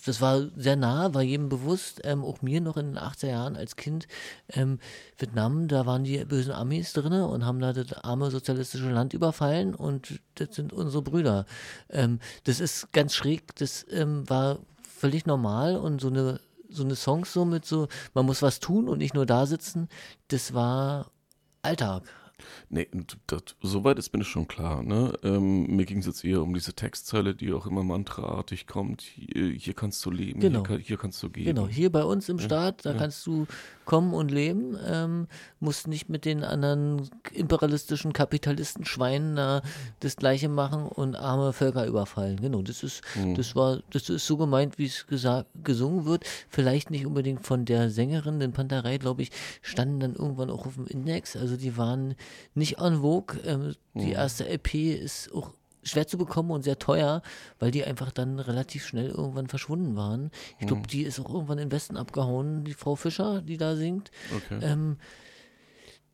das 0.04 0.20
war 0.20 0.46
sehr 0.56 0.76
nah, 0.76 1.14
war 1.14 1.22
jedem 1.22 1.48
bewusst, 1.48 2.00
ähm, 2.04 2.24
auch 2.24 2.42
mir 2.42 2.60
noch 2.60 2.76
in 2.76 2.94
den 2.94 2.98
80er 2.98 3.28
Jahren 3.28 3.56
als 3.56 3.76
Kind. 3.76 4.06
Ähm, 4.48 4.78
Vietnam, 5.18 5.68
da 5.68 5.86
waren 5.86 6.04
die 6.04 6.24
bösen 6.24 6.52
Amis 6.52 6.92
drin 6.92 7.12
und 7.12 7.44
haben 7.44 7.60
da 7.60 7.72
das 7.72 7.92
arme 7.92 8.30
sozialistische 8.30 8.90
Land 8.90 9.14
überfallen 9.14 9.74
und 9.74 10.20
das 10.36 10.54
sind 10.54 10.72
unsere 10.72 11.02
Brüder. 11.02 11.46
Ähm, 11.90 12.20
das 12.44 12.60
ist 12.60 12.92
ganz 12.92 13.14
schräg, 13.14 13.54
das 13.56 13.84
ähm, 13.90 14.28
war 14.28 14.58
völlig 14.82 15.26
normal 15.26 15.76
und 15.76 16.00
so 16.00 16.08
eine 16.08 16.40
so 16.68 16.82
eine 16.82 16.96
Songs 16.96 17.32
so 17.32 17.44
mit 17.44 17.64
so, 17.64 17.88
man 18.12 18.26
muss 18.26 18.42
was 18.42 18.60
tun 18.60 18.88
und 18.88 18.98
nicht 18.98 19.14
nur 19.14 19.24
da 19.24 19.46
sitzen, 19.46 19.88
das 20.28 20.52
war 20.52 21.10
Alltag. 21.62 22.02
Nee, 22.68 22.88
das, 23.28 23.42
soweit 23.62 23.96
ist 23.98 24.12
mir 24.12 24.18
das 24.18 24.26
schon 24.28 24.48
klar. 24.48 24.82
Ne? 24.82 25.12
Ähm, 25.22 25.66
mir 25.76 25.84
ging 25.86 25.98
es 25.98 26.06
jetzt 26.06 26.24
eher 26.24 26.42
um 26.42 26.52
diese 26.52 26.72
Textzeile, 26.74 27.34
die 27.34 27.52
auch 27.52 27.64
immer 27.66 27.84
mantraartig 27.84 28.66
kommt. 28.66 29.02
Hier, 29.02 29.50
hier 29.52 29.72
kannst 29.74 30.04
du 30.04 30.10
leben, 30.10 30.40
Genau. 30.40 30.60
hier, 30.66 30.76
kann, 30.76 30.78
hier 30.80 30.96
kannst 30.96 31.22
du 31.22 31.30
gehen. 31.30 31.44
Genau, 31.44 31.68
hier 31.68 31.92
bei 31.92 32.02
uns 32.02 32.28
im 32.28 32.38
Ja, 32.38 32.44
Staat, 32.44 32.84
da 32.84 32.92
ja. 32.92 32.98
kannst 32.98 33.24
du 33.26 33.46
kommen 33.84 34.12
und 34.14 34.32
leben, 34.32 34.76
ähm, 34.84 35.28
musst 35.60 35.86
nicht 35.86 36.08
mit 36.08 36.24
den 36.24 36.42
anderen 36.42 37.08
imperialistischen 37.32 38.12
Kapitalistenschweinen 38.12 39.36
da 39.36 39.62
das 40.00 40.16
Gleiche 40.16 40.48
machen 40.48 40.86
und 40.86 41.14
arme 41.14 41.52
Völker 41.52 41.86
überfallen. 41.86 42.40
Genau, 42.40 42.62
das 42.62 42.82
ist, 42.82 43.02
Mhm. 43.14 43.36
das 43.36 43.54
war, 43.54 43.80
das 43.90 44.08
ist 44.08 44.26
so 44.26 44.36
gemeint, 44.36 44.78
wie 44.78 44.86
es 44.86 45.06
gesungen 45.62 46.04
wird. 46.04 46.24
Vielleicht 46.48 46.90
nicht 46.90 47.06
unbedingt 47.06 47.46
von 47.46 47.64
der 47.64 47.90
Sängerin, 47.90 48.40
denn 48.40 48.52
Panterei, 48.52 48.98
glaube 48.98 49.22
ich, 49.22 49.30
standen 49.62 50.00
dann 50.00 50.14
irgendwann 50.14 50.50
auch 50.50 50.66
auf 50.66 50.74
dem 50.74 50.86
Index. 50.88 51.36
Also 51.36 51.56
die 51.56 51.76
waren 51.76 52.14
nicht 52.56 52.78
en 52.78 53.00
vogue. 53.00 53.38
Ähm, 53.44 53.74
die 53.94 54.06
Mhm. 54.08 54.12
erste 54.12 54.48
LP 54.48 54.94
ist 54.94 55.32
auch 55.32 55.52
schwer 55.82 56.06
zu 56.08 56.18
bekommen 56.18 56.50
und 56.50 56.62
sehr 56.64 56.78
teuer, 56.80 57.22
weil 57.60 57.70
die 57.70 57.84
einfach 57.84 58.10
dann 58.10 58.40
relativ 58.40 58.84
schnell 58.84 59.08
irgendwann 59.08 59.46
verschwunden 59.46 59.94
waren. 59.94 60.30
Ich 60.58 60.66
glaube, 60.66 60.82
Mhm. 60.82 60.86
die 60.88 61.02
ist 61.02 61.20
auch 61.20 61.32
irgendwann 61.32 61.58
in 61.58 61.70
Westen 61.70 61.96
abgehauen, 61.96 62.64
die 62.64 62.74
Frau 62.74 62.96
Fischer, 62.96 63.40
die 63.40 63.56
da 63.56 63.76
singt. 63.76 64.10
Okay. 64.34 64.58
Ähm, 64.62 64.96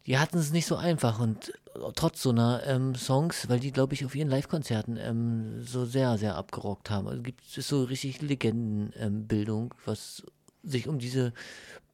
die 0.04 0.18
hatten 0.18 0.36
es 0.38 0.50
nicht 0.52 0.66
so 0.66 0.76
einfach 0.76 1.20
und 1.20 1.52
trotz 1.94 2.22
so 2.22 2.30
einer 2.30 2.62
ähm, 2.66 2.94
Songs, 2.96 3.48
weil 3.48 3.60
die, 3.60 3.70
glaube 3.70 3.94
ich, 3.94 4.04
auf 4.04 4.14
ihren 4.14 4.28
Live-Konzerten 4.28 4.96
ähm, 4.98 5.62
so 5.64 5.84
sehr, 5.86 6.18
sehr 6.18 6.34
abgerockt 6.36 6.90
haben. 6.90 7.06
Also 7.08 7.22
gibt 7.22 7.40
es 7.56 7.68
so 7.68 7.84
richtig 7.84 8.20
Legendenbildung, 8.20 9.72
ähm, 9.72 9.80
was 9.84 10.22
sich 10.64 10.88
um 10.88 10.98
diese 10.98 11.32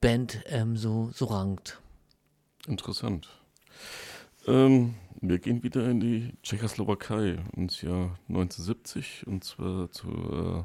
Band 0.01 0.39
ähm, 0.47 0.75
so, 0.75 1.11
so 1.13 1.25
rankt. 1.25 1.79
Interessant. 2.67 3.29
Ähm, 4.47 4.95
wir 5.21 5.39
gehen 5.39 5.63
wieder 5.63 5.89
in 5.89 5.99
die 5.99 6.33
Tschechoslowakei 6.43 7.39
ins 7.55 7.81
Jahr 7.81 8.17
1970 8.29 9.27
und 9.27 9.43
zwar 9.43 9.91
zu 9.91 10.07
äh, 10.07 10.63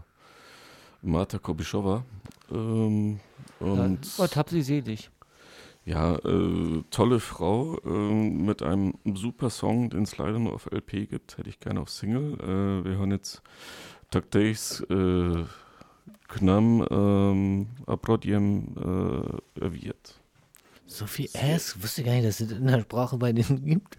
Marta 1.02 1.38
Kobischova. 1.38 2.04
Ähm, 2.50 3.20
und 3.60 3.98
Gott 4.16 4.36
hab 4.36 4.50
sie 4.50 4.62
selig. 4.62 5.10
Ja, 5.84 6.16
äh, 6.16 6.82
tolle 6.90 7.20
Frau 7.20 7.78
äh, 7.84 7.88
mit 7.88 8.62
einem 8.62 8.94
super 9.14 9.50
Song, 9.50 9.90
den 9.90 10.04
es 10.04 10.16
leider 10.16 10.38
nur 10.38 10.54
auf 10.54 10.70
LP 10.72 11.10
gibt, 11.10 11.36
hätte 11.36 11.50
ich 11.50 11.60
gerne 11.60 11.80
auf 11.80 11.90
Single. 11.90 12.34
Äh, 12.40 12.84
wir 12.84 12.96
hören 12.96 13.10
jetzt 13.10 13.42
Takteis 14.10 14.80
äh, 14.88 15.44
k 16.28 16.40
nám 16.40 16.80
um, 16.80 17.66
a 17.86 17.96
prodjem 17.96 18.74
so 20.94 21.08
viel 21.08 21.28
Ass? 21.34 21.82
Wusste 21.82 22.04
gar 22.04 22.12
nicht, 22.12 22.24
dass 22.24 22.38
es 22.38 22.52
in 22.52 22.68
der 22.68 22.80
Sprache 22.82 23.16
bei 23.16 23.32
denen 23.32 23.64
gibt. 23.64 23.98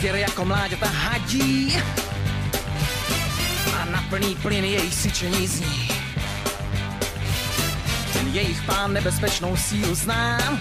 pastěr 0.00 0.16
jako 0.16 0.44
mláďata 0.44 0.86
hadí 0.86 1.82
a 3.80 3.84
na 3.84 4.04
plný 4.08 4.34
plyn 4.34 4.64
jejich 4.64 4.94
syčení 4.94 5.46
zní. 5.46 5.88
Ten 8.12 8.26
jejich 8.26 8.62
pán 8.62 8.92
nebezpečnou 8.92 9.56
sílu 9.56 9.94
znám, 9.94 10.60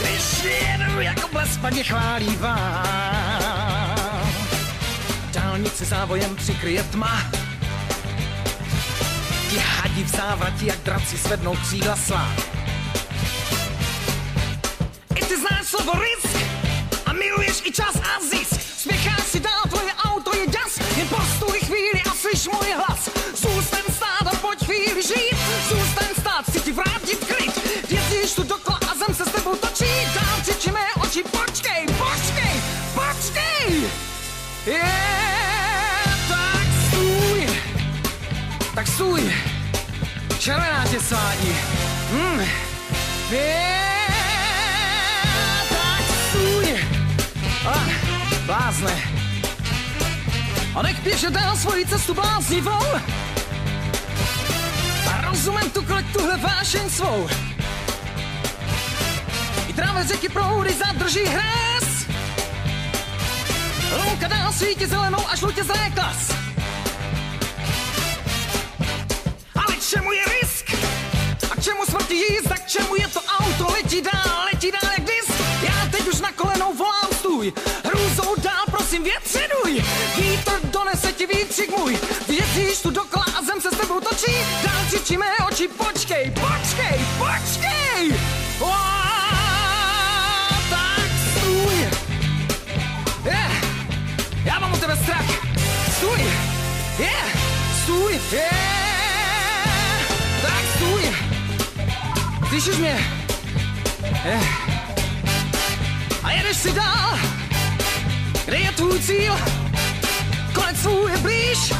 když 0.00 0.44
jedu 0.44 1.00
jako 1.00 1.28
blespadě 1.28 1.84
chválí 1.84 2.36
vám. 2.36 2.86
Dálnici 5.32 5.84
závojem 5.84 6.36
přikryje 6.36 6.82
tma, 6.82 7.22
ti 9.50 9.58
hadí 9.58 10.04
v 10.04 10.08
závratí, 10.08 10.66
jak 10.66 10.78
draci 10.82 11.18
svednou 11.18 11.56
křídla 11.56 11.96
slá. 11.96 12.28
I 15.14 15.24
ty 15.24 15.36
znáš 15.40 15.66
slovo 15.66 15.92
risk, 15.92 16.35
zisk. 18.20 18.60
Spěcháš 18.78 19.26
si 19.26 19.40
dál, 19.40 19.62
tvoje 19.68 19.92
auto 19.94 20.36
je 20.36 20.46
ďas, 20.46 20.96
jen 20.96 21.08
postuj 21.08 21.60
chvíli 21.60 22.02
a 22.10 22.14
slyš 22.14 22.48
můj 22.48 22.72
hlas. 22.76 23.08
Zůstaň 23.34 23.82
stát 23.96 24.26
a 24.32 24.36
pojď 24.36 24.64
chvíli 24.64 25.02
žít, 25.02 25.36
zůstaň 25.68 26.08
stát, 26.20 26.44
chci 26.50 26.60
ti 26.60 26.72
vrátit 26.72 27.24
klid. 27.24 27.54
Jezdíš 27.90 28.32
tu 28.34 28.42
dokola 28.42 28.80
a 28.90 28.94
zem 28.98 29.14
se 29.14 29.24
s 29.24 29.32
tebou 29.32 29.56
točí, 29.56 29.90
dál 30.14 30.36
křičí 30.42 30.70
mé 30.70 30.86
oči, 31.02 31.22
počkej, 31.22 31.86
počkej, 31.86 32.62
počkej. 32.94 33.90
Yeah, 34.66 36.28
tak 36.28 36.66
stůj, 36.88 37.46
tak 38.74 38.86
stůj, 38.86 39.32
červená 40.38 40.86
tě 40.90 41.00
svádí. 41.00 41.56
Mm. 42.10 42.40
Yeah, 43.30 44.15
blázne. 48.56 48.92
A 50.74 50.82
nech 50.82 51.00
běže 51.00 51.30
dál 51.30 51.56
svoji 51.56 51.86
cestu 51.86 52.14
bláznivou. 52.14 52.86
A 55.12 55.20
rozumem 55.20 55.70
tu 55.70 55.82
kleť 55.82 56.06
tuhle 56.12 56.36
vášeň 56.36 56.90
svou. 56.90 57.28
I 59.68 59.72
tráve 59.72 60.06
řeky 60.06 60.28
proudy 60.28 60.72
zadrží 60.72 61.24
hráz. 61.24 61.84
Louka 63.96 64.28
dál 64.28 64.52
svítí 64.52 64.86
zelenou 64.86 65.20
a 65.28 65.36
žlutě 65.36 65.64
zréklas. 65.64 66.32
Ale 69.54 69.76
čemu 69.90 70.12
je 70.12 70.24
risk? 70.40 70.66
A 71.50 71.60
čemu 71.60 71.84
smrti 71.84 72.14
jízda? 72.14 72.56
K 72.56 72.66
čemu 72.66 72.96
je 72.96 73.05
větřinuj. 79.66 79.84
Vítr 80.16 80.52
donese 80.62 81.12
ti 81.12 81.26
výkřik 81.26 81.78
můj. 81.78 81.98
Jezdíš 82.28 82.80
tu 82.82 82.90
dokola 82.90 83.24
a 83.38 83.42
zem 83.42 83.60
se 83.60 83.70
s 83.70 83.78
tebou 83.78 84.00
točí. 84.00 84.32
Dál 84.64 84.84
křičí 84.86 85.16
mé 85.16 85.26
oči, 85.50 85.68
počkej, 85.68 86.30
počkej, 86.30 87.00
počkej. 87.18 88.14
Uá, 88.60 89.08
tak 90.70 91.10
stůj. 91.30 91.88
Yeah. 93.24 93.52
Já 94.44 94.58
mám 94.58 94.72
u 94.72 94.76
tebe 94.76 94.96
strach. 94.96 95.24
Stůj. 95.96 96.20
Yeah. 96.98 97.36
Stůj. 97.82 98.20
Yeah. 98.32 98.52
Tak 100.42 100.64
stůj. 100.76 101.02
Slyšíš 102.48 102.76
mě? 102.76 103.06
Yeah. 104.24 104.44
A 106.22 106.32
jedeš 106.32 106.56
si 106.56 106.72
dál. 106.72 107.35
Kde 108.46 108.58
je 108.58 108.72
tvůj 108.72 108.98
cíl? 108.98 109.34
Konec 110.54 110.80
svůj 110.80 111.10
je 111.10 111.18
blíž. 111.18 111.72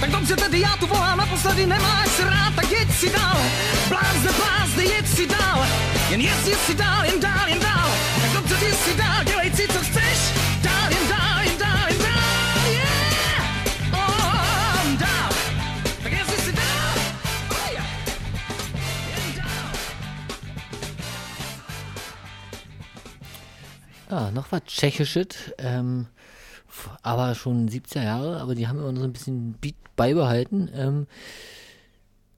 Tak 0.00 0.10
dobře, 0.10 0.36
tedy 0.36 0.60
já 0.60 0.76
tu 0.76 0.86
volám 0.86 1.18
naposledy, 1.18 1.66
nemáš 1.66 2.18
rád, 2.18 2.54
tak 2.56 2.70
jeď 2.70 2.92
si 2.92 3.10
dál. 3.10 3.36
Blázne, 3.88 4.30
blázne, 4.32 4.84
jeď 4.84 5.08
si 5.08 5.26
dál. 5.26 5.66
Jen 6.10 6.20
jeď 6.20 6.58
si 6.66 6.74
dál, 6.74 7.04
jen 7.04 7.20
dál, 7.20 7.48
jen 7.48 7.58
dál. 7.58 7.90
Tak 8.22 8.32
dobře, 8.32 8.56
ty 8.56 8.72
si 8.72 8.94
dál, 8.96 9.24
dělej 9.24 9.50
si, 9.54 9.68
co 9.68 9.78
chceš. 9.78 10.18
Dál, 10.62 10.90
jen 10.90 11.08
dál, 11.08 11.29
Ja, 24.10 24.30
noch 24.32 24.50
was 24.50 24.64
Tschechisches, 24.64 25.28
ähm, 25.58 26.06
aber 27.02 27.34
schon 27.34 27.68
70er 27.68 28.02
Jahre, 28.02 28.40
aber 28.40 28.54
die 28.54 28.66
haben 28.66 28.78
immer 28.78 28.92
noch 28.92 29.00
so 29.00 29.06
ein 29.06 29.12
bisschen 29.12 29.52
Beat 29.60 29.76
beibehalten. 29.96 30.70
Ähm, 30.74 31.06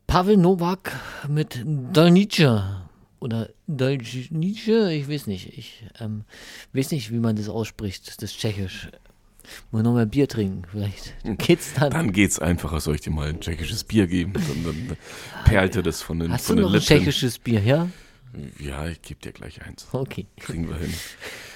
Pavel 0.07 0.37
Novak 0.37 0.93
mit 1.29 1.65
Dolnice 1.65 2.83
oder 3.21 3.49
Dolnice, 3.67 4.93
ich 4.93 5.09
weiß 5.09 5.27
nicht. 5.27 5.57
Ich 5.57 5.85
ähm, 5.99 6.25
weiß 6.75 6.91
nicht, 6.91 7.11
wie 7.11 7.19
man 7.19 7.37
das 7.37 7.49
ausspricht, 7.49 8.21
das 8.21 8.33
Tschechisch. 8.33 8.89
Mal 9.71 9.83
noch 9.83 9.95
mal 9.95 10.07
Bier 10.07 10.29
trinken, 10.29 10.63
vielleicht 10.71 11.15
geht's 11.39 11.73
dann. 11.75 11.91
Dann 11.91 12.13
geht's 12.13 12.39
einfacher. 12.39 12.81
Soll 12.81 12.97
ich 12.97 13.01
dir 13.01 13.11
mal 13.11 13.29
ein 13.29 13.41
tschechisches 13.41 13.85
Bier 13.85 14.07
geben? 14.07 14.35
Dann, 14.35 14.65
dann 14.65 14.97
perlte 15.45 15.83
das 15.83 16.03
von 16.03 16.19
den, 16.19 16.33
Hast 16.33 16.47
von 16.47 16.57
du 16.57 16.63
den 16.63 16.73
noch 16.73 16.79
ein 16.79 16.81
tschechisches 16.81 17.39
Bier, 17.39 17.61
ja? 17.61 17.89
Ja, 18.59 18.87
ich 18.87 19.03
gebe 19.03 19.21
dir 19.21 19.33
gleich 19.33 19.63
eins. 19.63 19.87
Okay. 19.93 20.27
Kriegen 20.39 20.69
wir 20.69 20.77
hin. 20.77 20.93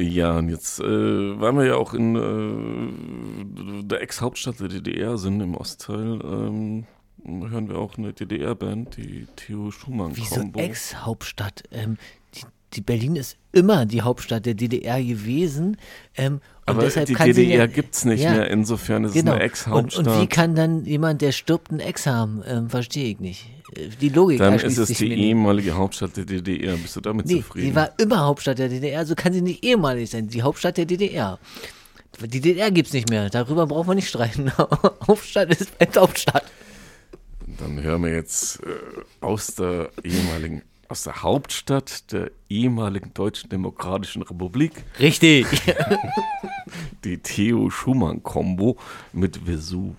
Ja, 0.00 0.38
und 0.38 0.48
jetzt 0.48 0.80
äh, 0.80 1.40
waren 1.40 1.58
wir 1.58 1.66
ja 1.66 1.74
auch 1.76 1.92
in 1.92 2.16
äh, 2.16 3.82
der 3.84 4.00
Ex-Hauptstadt 4.00 4.60
der 4.60 4.68
DDR, 4.68 5.18
sind 5.18 5.40
im 5.40 5.54
Ostteil. 5.54 6.20
Ähm, 6.24 6.86
hören 7.24 7.68
wir 7.68 7.78
auch 7.78 7.98
eine 7.98 8.12
DDR-Band, 8.12 8.96
die 8.96 9.26
Theo 9.36 9.70
Schumann 9.70 10.16
Wieso. 10.16 10.42
Ex-Hauptstadt? 10.54 11.64
Ähm, 11.70 11.98
die, 12.34 12.42
die 12.72 12.80
Berlin 12.80 13.16
ist 13.16 13.36
immer 13.52 13.84
die 13.84 14.02
Hauptstadt 14.02 14.46
der 14.46 14.54
DDR 14.54 15.02
gewesen. 15.02 15.76
Ähm, 16.16 16.40
Aber 16.70 16.82
deshalb 16.82 17.06
die 17.06 17.14
kann 17.14 17.26
DDR 17.26 17.58
ja- 17.60 17.66
gibt's 17.66 18.04
nicht 18.04 18.22
ja, 18.22 18.32
mehr, 18.32 18.50
insofern 18.50 19.04
ist 19.04 19.10
es 19.10 19.14
genau. 19.16 19.32
eine 19.32 19.40
Und, 19.40 19.46
Ex-Hauptstadt. 19.46 20.06
und 20.06 20.20
wie 20.22 20.26
kann 20.26 20.54
dann 20.54 20.84
jemand, 20.84 21.20
der 21.22 21.32
stirbt, 21.32 21.70
ein 21.70 21.80
Ex 21.80 22.06
haben? 22.06 22.42
Ähm, 22.46 22.70
Verstehe 22.70 23.10
ich 23.10 23.20
nicht. 23.20 23.46
Äh, 23.76 23.88
Die 24.00 24.08
Logik 24.08 24.38
Dann 24.38 24.54
ist 24.54 24.78
es 24.78 24.88
die 24.88 25.12
ehemalige 25.12 25.76
Hauptstadt 25.76 26.16
der 26.16 26.24
DDR. 26.24 26.76
Bist 26.76 26.96
du 26.96 27.00
damit 27.00 27.26
Nee, 27.26 27.36
zufrieden? 27.42 27.68
sie 27.68 27.74
war 27.74 27.90
immer 27.98 28.20
Hauptstadt 28.24 28.58
der 28.58 28.68
DDR, 28.68 29.04
so 29.06 29.14
kann 29.14 29.32
sie 29.32 29.42
nicht 29.42 29.64
ehemalig 29.64 30.10
sein. 30.10 30.28
Die 30.28 30.42
Hauptstadt 30.42 30.76
der 30.76 30.86
DDR. 30.86 31.38
Die 32.20 32.40
DDR 32.40 32.70
gibt's 32.70 32.92
nicht 32.92 33.08
mehr, 33.08 33.30
darüber 33.30 33.66
brauchen 33.66 33.88
wir 33.88 33.94
nicht 33.94 34.08
streiten. 34.08 34.50
Hauptstadt 35.06 35.50
ist 35.50 35.70
Hauptstadt. 35.96 36.44
Dann 37.58 37.82
hören 37.82 38.02
wir 38.04 38.12
jetzt 38.12 38.60
äh, 38.60 38.66
aus 39.24 39.54
der 39.54 39.90
ehemaligen, 40.02 40.62
aus 40.90 41.04
der 41.04 41.22
Hauptstadt 41.22 42.10
der 42.12 42.32
ehemaligen 42.48 43.14
Deutschen 43.14 43.48
Demokratischen 43.48 44.22
Republik. 44.22 44.72
Richtig. 44.98 45.46
Die 47.04 47.18
Theo 47.18 47.70
Schumann 47.70 48.22
Combo 48.22 48.76
mit 49.12 49.46
Vesuv. 49.46 49.94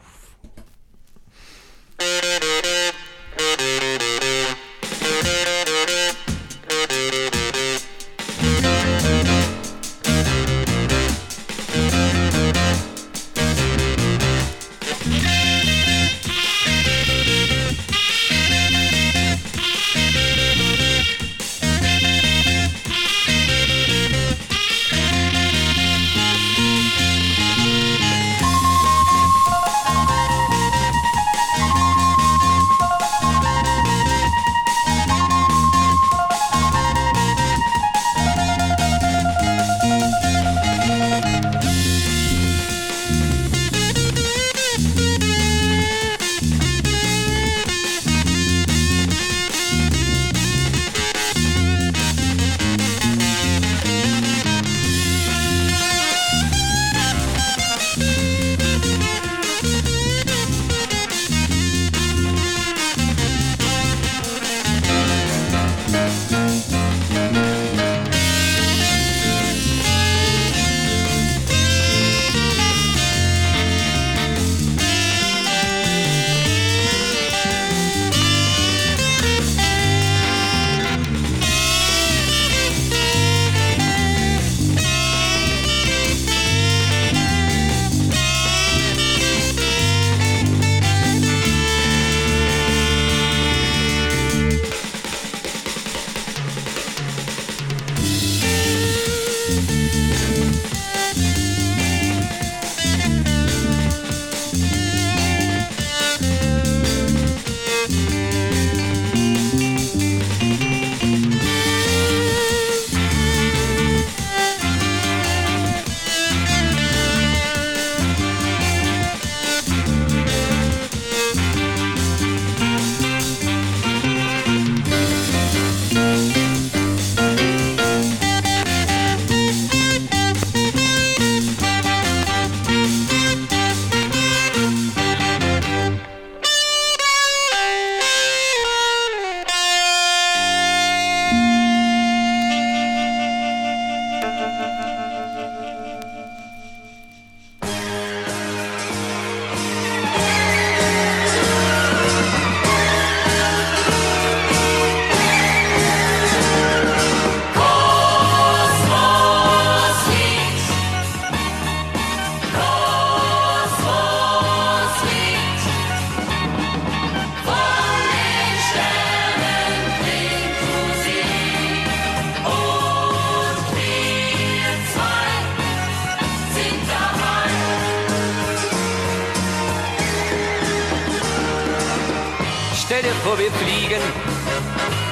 Wir 183.42 183.52
fliegen 183.54 184.02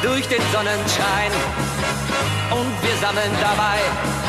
durch 0.04 0.28
den 0.28 0.42
Sonnenschein 0.54 1.32
und 2.52 2.74
wir 2.84 2.96
sammeln 3.02 3.34
dabei 3.42 3.80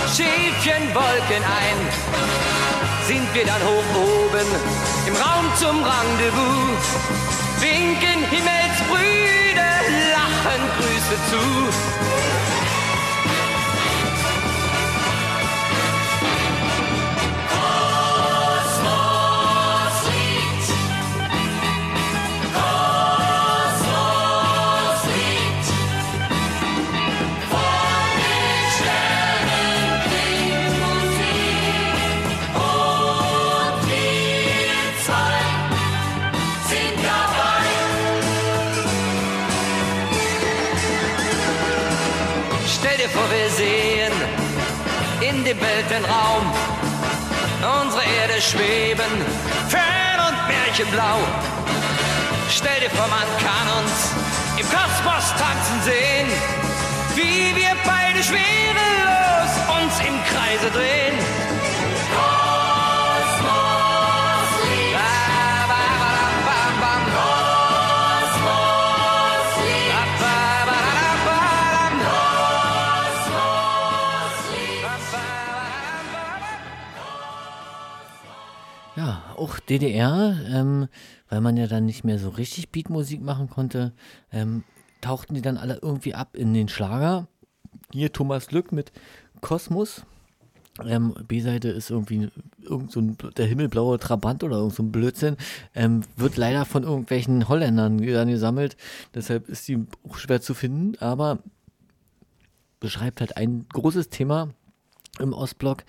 Schäfchenwolken 0.09 1.43
ein. 1.45 1.79
Sind 3.07 3.29
wir 3.35 3.45
dann 3.45 3.61
hoch 3.63 3.91
oben 3.97 4.49
im 5.07 5.15
Raum 5.17 5.47
zum 5.57 5.85
Rendezvous, 5.85 6.85
winken 7.61 8.25
Himmelsbrüder, 8.31 9.71
lachen 10.15 10.63
Grüße 10.79 11.17
zu. 11.31 12.10
Stell 43.11 43.23
dir 43.23 43.29
vor, 43.29 43.31
wir 43.31 43.51
sehen 43.51 44.13
in 45.21 45.45
dem 45.45 45.61
Weltenraum 45.61 46.53
unsere 47.83 48.03
Erde 48.03 48.41
schweben, 48.41 49.25
fern 49.69 50.21
und 50.29 50.49
märchenblau. 50.49 51.19
Stell 52.49 52.81
dir 52.81 52.91
vor, 52.91 53.09
man 53.09 53.27
kann 53.39 53.83
uns 53.83 54.13
im 54.59 54.67
Kosmos 54.67 55.35
tanzen 55.39 55.83
sehen, 55.83 56.29
wie 57.15 57.57
wir 57.57 57.75
beide 57.85 58.23
schwerelos 58.23 59.53
uns 59.83 59.99
im 60.07 60.15
Kreise 60.33 60.71
drehen. 60.71 61.19
Auch 79.41 79.59
DDR, 79.59 80.37
ähm, 80.49 80.89
weil 81.29 81.41
man 81.41 81.57
ja 81.57 81.67
dann 81.67 81.87
nicht 81.87 82.05
mehr 82.05 82.19
so 82.19 82.29
richtig 82.29 82.71
Beatmusik 82.71 83.23
machen 83.23 83.49
konnte, 83.49 83.93
ähm, 84.33 84.65
tauchten 85.01 85.35
die 85.35 85.43
dann 85.43 85.57
alle 85.57 85.79
irgendwie 85.83 86.15
ab 86.15 86.37
in 86.37 86.55
den 86.55 86.69
Schlager. 86.69 87.27
Hier 87.93 88.13
Thomas 88.13 88.53
Lück 88.53 88.73
mit 88.73 88.93
Kosmos. 89.41 90.05
Ähm, 90.85 91.15
B-Seite 91.27 91.69
ist 91.69 91.91
irgendwie 91.91 92.29
irgend 92.63 92.93
so 92.93 93.01
ein, 93.01 93.17
der 93.37 93.47
himmelblaue 93.47 93.99
Trabant 93.99 94.45
oder 94.45 94.57
irgend 94.59 94.75
so 94.75 94.83
ein 94.83 94.93
Blödsinn. 94.93 95.37
Ähm, 95.75 96.03
wird 96.17 96.37
leider 96.37 96.65
von 96.65 96.85
irgendwelchen 96.85 97.49
Holländern 97.49 98.01
gesammelt. 98.01 98.77
Deshalb 99.15 99.49
ist 99.49 99.67
die 99.69 99.85
auch 100.09 100.17
schwer 100.17 100.41
zu 100.41 100.55
finden, 100.55 100.97
aber 101.03 101.39
beschreibt 102.79 103.21
halt 103.21 103.37
ein 103.37 103.67
großes 103.73 104.09
Thema 104.09 104.51
im 105.19 105.33
Ostblock. 105.33 105.85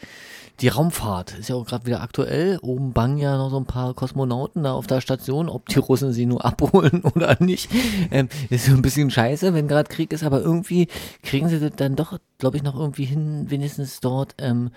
Die 0.60 0.68
Raumfahrt 0.68 1.38
ist 1.40 1.49
ja 1.49 1.56
auch 1.56 1.65
gerade 1.65 1.86
wieder 1.86 2.02
aktuell. 2.02 2.60
Oben 2.61 2.94
bangen 2.94 3.18
ja 3.18 3.38
noch 3.38 3.49
so 3.49 3.57
ein 3.57 3.65
paar 3.65 3.94
Kosmonauten 3.94 4.64
da 4.64 4.73
auf 4.73 4.88
der 4.88 5.02
Station, 5.02 5.49
ob 5.49 5.68
die 5.69 5.80
Russen 5.80 6.14
sie 6.14 6.26
nur 6.26 6.45
abholen 6.45 7.03
oder 7.03 7.38
nicht. 7.40 7.69
Ähm, 8.11 8.30
ist 8.49 8.65
so 8.65 8.73
ein 8.73 8.82
bisschen 8.82 9.10
scheiße, 9.10 9.53
wenn 9.53 9.68
gerade 9.68 9.90
Krieg 9.90 10.14
ist, 10.14 10.23
aber 10.23 10.41
irgendwie 10.41 10.88
kriegen 11.23 11.49
sie 11.49 11.60
das 11.60 11.72
dann 11.76 11.95
doch, 11.95 12.19
glaube 12.38 12.57
ich, 12.57 12.64
noch 12.64 12.76
irgendwie 12.76 13.06
hin, 13.06 13.45
wenigstens 13.49 13.99
dort 14.02 14.36
ähm, 14.38 14.72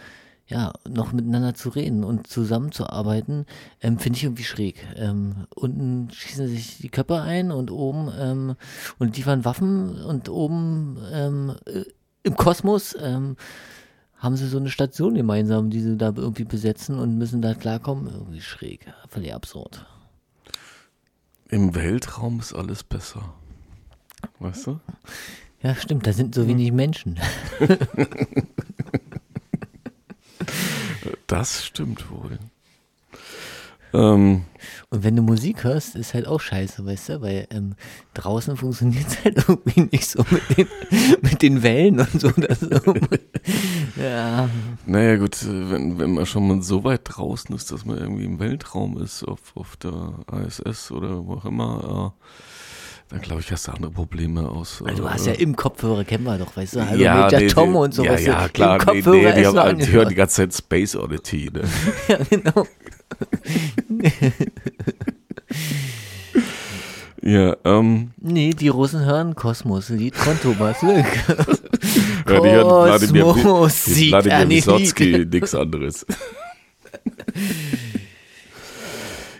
ja, 0.46 0.72
noch 0.88 1.12
miteinander 1.12 1.54
zu 1.54 1.70
reden 1.70 2.04
und 2.04 2.26
zusammenzuarbeiten, 2.26 3.46
ähm, 3.80 3.98
finde 3.98 4.18
ich 4.18 4.24
irgendwie 4.24 4.44
schräg. 4.44 4.86
Ähm, 4.96 5.46
unten 5.54 6.10
schießen 6.10 6.48
sich 6.48 6.78
die 6.78 6.90
Köpfe 6.90 7.22
ein 7.22 7.50
und 7.50 7.70
oben 7.70 8.12
ähm, 8.18 8.56
und 8.98 9.16
liefern 9.16 9.44
Waffen 9.44 10.02
und 10.04 10.28
oben 10.28 10.98
ähm, 11.12 11.56
äh, 11.66 11.84
im 12.22 12.36
Kosmos 12.36 12.96
ähm, 13.00 13.36
haben 14.24 14.36
sie 14.36 14.48
so 14.48 14.56
eine 14.56 14.70
Station 14.70 15.14
gemeinsam, 15.14 15.70
die 15.70 15.80
sie 15.80 15.96
da 15.96 16.12
irgendwie 16.16 16.44
besetzen 16.44 16.98
und 16.98 17.18
müssen 17.18 17.42
da 17.42 17.54
klarkommen. 17.54 18.08
Irgendwie 18.12 18.40
schräg, 18.40 18.86
völlig 19.08 19.34
absurd. 19.34 19.86
Im 21.50 21.74
Weltraum 21.74 22.40
ist 22.40 22.54
alles 22.54 22.82
besser. 22.82 23.34
Weißt 24.38 24.66
du? 24.66 24.80
Ja, 25.62 25.74
stimmt, 25.74 26.06
da 26.06 26.12
sind 26.12 26.34
so 26.34 26.48
wenig 26.48 26.72
Menschen. 26.72 27.20
Das 31.26 31.64
stimmt 31.64 32.10
wohl. 32.10 32.38
Ähm, 33.92 34.44
Und 34.90 35.04
wenn 35.04 35.16
du 35.16 35.22
Musik 35.22 35.64
hörst, 35.64 35.96
ist 35.96 36.14
halt 36.14 36.26
auch 36.26 36.40
scheiße, 36.40 36.84
weißt 36.84 37.08
du, 37.08 37.20
weil 37.22 37.46
ähm, 37.50 37.74
draußen 38.12 38.56
funktioniert 38.56 39.06
es 39.06 39.24
halt 39.24 39.48
irgendwie 39.48 39.88
nicht 39.92 40.06
so 40.06 40.24
mit 40.30 40.42
den, 40.56 40.68
mit 41.22 41.42
den 41.42 41.62
Wellen 41.62 42.00
und 42.00 42.20
so. 42.20 42.30
Das 42.30 42.60
so 42.60 42.68
ja. 43.96 44.48
Naja 44.86 45.16
gut, 45.16 45.42
äh, 45.42 45.70
wenn, 45.70 45.98
wenn 45.98 46.14
man 46.14 46.26
schon 46.26 46.48
mal 46.48 46.62
so 46.62 46.84
weit 46.84 47.02
draußen 47.04 47.54
ist, 47.54 47.72
dass 47.72 47.84
man 47.84 47.98
irgendwie 47.98 48.24
im 48.24 48.38
Weltraum 48.38 49.00
ist, 49.02 49.24
auf, 49.24 49.40
auf 49.54 49.76
der 49.76 50.14
ISS 50.46 50.90
oder 50.90 51.26
wo 51.26 51.34
auch 51.34 51.44
immer, 51.44 52.14
äh, 52.16 52.22
dann 53.10 53.20
glaube 53.20 53.42
ich, 53.42 53.52
hast 53.52 53.68
du 53.68 53.72
andere 53.72 53.90
Probleme 53.90 54.48
aus. 54.48 54.82
Also 54.82 55.02
du 55.02 55.08
äh, 55.08 55.12
hast 55.12 55.26
ja 55.26 55.34
im 55.34 55.54
Kopfhörer, 55.54 56.04
kennen 56.04 56.24
wir 56.24 56.38
doch, 56.38 56.56
weißt 56.56 56.76
du, 56.76 56.88
Hallo 56.88 57.02
ja, 57.02 57.14
Major 57.14 57.40
nee, 57.40 57.46
Tom 57.48 57.72
nee, 57.72 57.78
und 57.78 57.94
so. 57.94 58.04
Ja, 58.04 58.12
weißt 58.12 58.26
du, 58.26 58.30
ja, 58.30 58.48
klar. 58.48 58.80
Im 58.80 58.86
Nee, 58.86 59.02
Kopfhörer 59.02 59.30
nee, 59.30 59.34
die, 59.34 59.40
ist 59.42 59.56
haben, 59.56 59.78
die 59.78 59.92
hören 59.92 60.08
die 60.08 60.14
ganze 60.14 60.36
Zeit 60.36 60.54
Space 60.54 60.96
Oddity. 60.96 61.50
Ne? 61.52 61.62
Ja, 62.08 62.18
genau. 62.28 62.66
ja, 67.24 67.56
ähm. 67.64 68.10
Nee, 68.20 68.50
die 68.50 68.68
Russen 68.68 69.04
hören 69.04 69.34
Kosmos, 69.34 69.88
Lied 69.88 70.14
von 70.14 70.38
Thomas 70.40 70.82
Lück. 70.82 71.06
Ja, 72.26 72.40
die 72.40 72.48
hören 72.48 72.66
Wisotzki, 74.50 75.12
Elite. 75.12 75.36
nichts 75.36 75.54
anderes. 75.54 76.06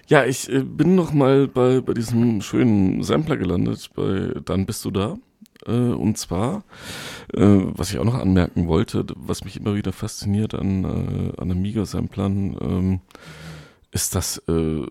ja, 0.08 0.24
ich 0.24 0.52
äh, 0.52 0.62
bin 0.62 0.94
noch 0.94 1.12
mal 1.12 1.48
bei, 1.48 1.80
bei 1.80 1.94
diesem 1.94 2.42
schönen 2.42 3.02
Sampler 3.02 3.36
gelandet, 3.36 3.90
bei 3.94 4.32
Dann 4.44 4.66
bist 4.66 4.84
du 4.84 4.90
da. 4.90 5.16
Äh, 5.66 5.72
und 5.72 6.18
zwar, 6.18 6.64
äh, 7.32 7.40
was 7.42 7.90
ich 7.90 7.98
auch 7.98 8.04
noch 8.04 8.14
anmerken 8.14 8.68
wollte, 8.68 9.04
was 9.16 9.44
mich 9.44 9.56
immer 9.56 9.74
wieder 9.74 9.92
fasziniert 9.92 10.54
an, 10.54 10.84
äh, 10.84 11.40
an 11.40 11.50
Amiga-Samplern, 11.50 12.56
ähm, 12.60 13.00
ist, 13.94 14.16
dass 14.16 14.38
äh, 14.48 14.86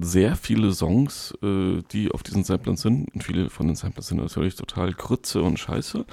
sehr 0.00 0.36
viele 0.36 0.72
Songs, 0.72 1.36
äh, 1.42 1.82
die 1.90 2.12
auf 2.12 2.22
diesen 2.22 2.44
Samplern 2.44 2.76
sind, 2.76 3.12
und 3.12 3.24
viele 3.24 3.50
von 3.50 3.66
den 3.66 3.74
Samplern 3.74 4.04
sind 4.04 4.18
natürlich 4.18 4.54
total 4.54 4.92
Grütze 4.92 5.42
und 5.42 5.58
Scheiße, 5.58 6.06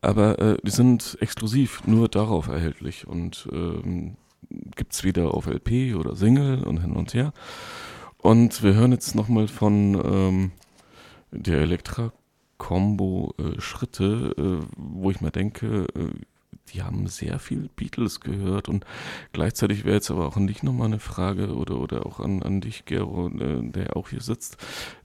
aber 0.00 0.38
äh, 0.38 0.56
die 0.62 0.70
sind 0.70 1.18
exklusiv 1.20 1.84
nur 1.86 2.08
darauf 2.08 2.46
erhältlich. 2.46 3.08
Und 3.08 3.48
ähm, 3.52 4.16
gibt 4.76 5.02
wieder 5.02 5.34
auf 5.34 5.46
LP 5.46 5.96
oder 5.96 6.14
Single 6.14 6.62
und 6.62 6.80
hin 6.80 6.94
und 6.94 7.12
her. 7.12 7.32
Und 8.18 8.62
wir 8.62 8.74
hören 8.74 8.92
jetzt 8.92 9.14
nochmal 9.14 9.48
von 9.48 10.00
ähm, 10.04 10.52
der 11.32 11.58
Elektra 11.58 12.12
Combo 12.58 13.34
äh, 13.38 13.60
Schritte, 13.60 14.34
äh, 14.38 14.66
wo 14.76 15.10
ich 15.10 15.20
mir 15.20 15.32
denke, 15.32 15.86
äh, 15.96 16.10
die 16.72 16.82
haben 16.82 17.06
sehr 17.06 17.38
viel 17.38 17.68
Beatles 17.76 18.20
gehört 18.20 18.68
und 18.68 18.84
gleichzeitig 19.32 19.84
wäre 19.84 19.96
jetzt 19.96 20.10
aber 20.10 20.26
auch 20.26 20.36
an 20.36 20.46
dich 20.46 20.62
nochmal 20.62 20.86
eine 20.86 20.98
Frage 20.98 21.54
oder, 21.54 21.78
oder 21.78 22.06
auch 22.06 22.20
an, 22.20 22.42
an 22.42 22.60
dich, 22.60 22.84
Gero, 22.84 23.28
äh, 23.28 23.62
der 23.62 23.96
auch 23.96 24.08
hier 24.08 24.20
sitzt. 24.20 24.56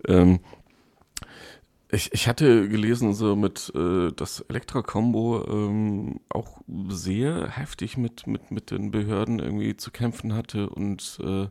Ähm, 0.08 0.40
ich, 1.92 2.14
ich 2.14 2.28
hatte 2.28 2.70
gelesen, 2.70 3.14
so 3.16 3.36
mit, 3.36 3.72
äh, 3.76 4.12
dass 4.12 4.42
Elektra 4.42 4.84
Combo 4.84 5.44
ähm, 5.50 6.20
auch 6.30 6.62
sehr 6.88 7.50
heftig 7.50 7.98
mit, 7.98 8.28
mit, 8.28 8.52
mit 8.52 8.70
den 8.70 8.92
Behörden 8.92 9.40
irgendwie 9.40 9.76
zu 9.76 9.90
kämpfen 9.90 10.36
hatte 10.36 10.70
und 10.70 11.20
äh, 11.24 11.48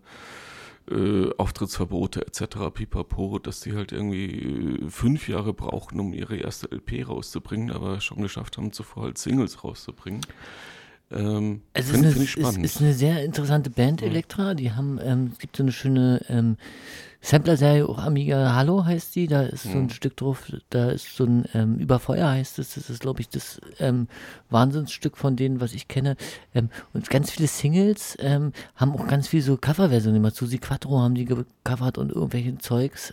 äh, 0.91 1.31
Auftrittsverbote 1.37 2.27
etc. 2.27 2.71
pipapo, 2.73 3.39
dass 3.39 3.61
die 3.61 3.75
halt 3.75 3.93
irgendwie 3.93 4.85
äh, 4.85 4.91
fünf 4.91 5.29
Jahre 5.29 5.53
brauchten, 5.53 6.01
um 6.01 6.13
ihre 6.13 6.37
erste 6.37 6.71
LP 6.71 7.07
rauszubringen, 7.07 7.71
aber 7.71 8.01
schon 8.01 8.23
geschafft 8.23 8.57
haben, 8.57 8.73
zuvor 8.73 9.05
halt 9.05 9.19
Singles 9.19 9.65
rauszubringen. 9.65 10.21
Ähm, 11.11 11.63
Es 11.73 11.87
ist, 11.87 11.93
Finde 11.93 12.09
eine, 12.09 12.15
find 12.17 12.25
ich 12.25 12.37
ist, 12.37 12.41
spannend. 12.43 12.65
ist 12.65 12.81
eine 12.81 12.93
sehr 12.93 13.25
interessante 13.25 13.71
Band, 13.71 14.03
Elektra. 14.03 14.55
Die 14.55 14.73
haben, 14.73 14.99
ähm, 15.03 15.31
es 15.33 15.39
gibt 15.39 15.57
so 15.57 15.63
eine 15.63 15.73
schöne 15.73 16.21
ähm, 16.29 16.57
Sampler-Serie, 17.21 17.89
auch 17.89 17.99
Amiga 17.99 18.55
Hallo 18.55 18.85
heißt 18.85 19.17
die. 19.17 19.27
Da 19.27 19.43
ist 19.43 19.65
so 19.65 19.71
ein 19.71 19.85
Mhm. 19.85 19.91
Stück 19.91 20.17
drauf, 20.17 20.53
da 20.71 20.91
ist 20.91 21.17
so 21.17 21.25
ein 21.25 21.47
ähm, 21.55 21.77
Über 21.79 21.99
Feuer 21.99 22.29
heißt 22.31 22.59
es. 22.59 22.75
Das 22.75 22.91
ist, 22.91 23.01
glaube 23.01 23.21
ich, 23.23 23.29
das 23.29 23.61
ähm, 23.81 24.07
Wahnsinnsstück 24.51 25.17
von 25.17 25.35
denen, 25.35 25.61
was 25.61 25.73
ich 25.73 25.89
kenne. 25.89 26.17
Ähm, 26.55 26.69
und 26.93 27.09
ganz 27.11 27.31
viele 27.31 27.49
Singles 27.49 28.17
ähm, 28.21 28.53
haben 28.77 28.93
auch 28.93 29.07
ganz 29.09 29.29
viel 29.29 29.43
so 29.43 29.57
Coverversionen 29.57 30.17
immer. 30.19 30.31
Susi 30.31 30.59
Quattro 30.59 31.01
haben 31.01 31.15
die 31.15 31.25
gecovert 31.25 31.99
und 31.99 32.13
irgendwelche 32.13 32.57
Zeugs. 32.59 33.13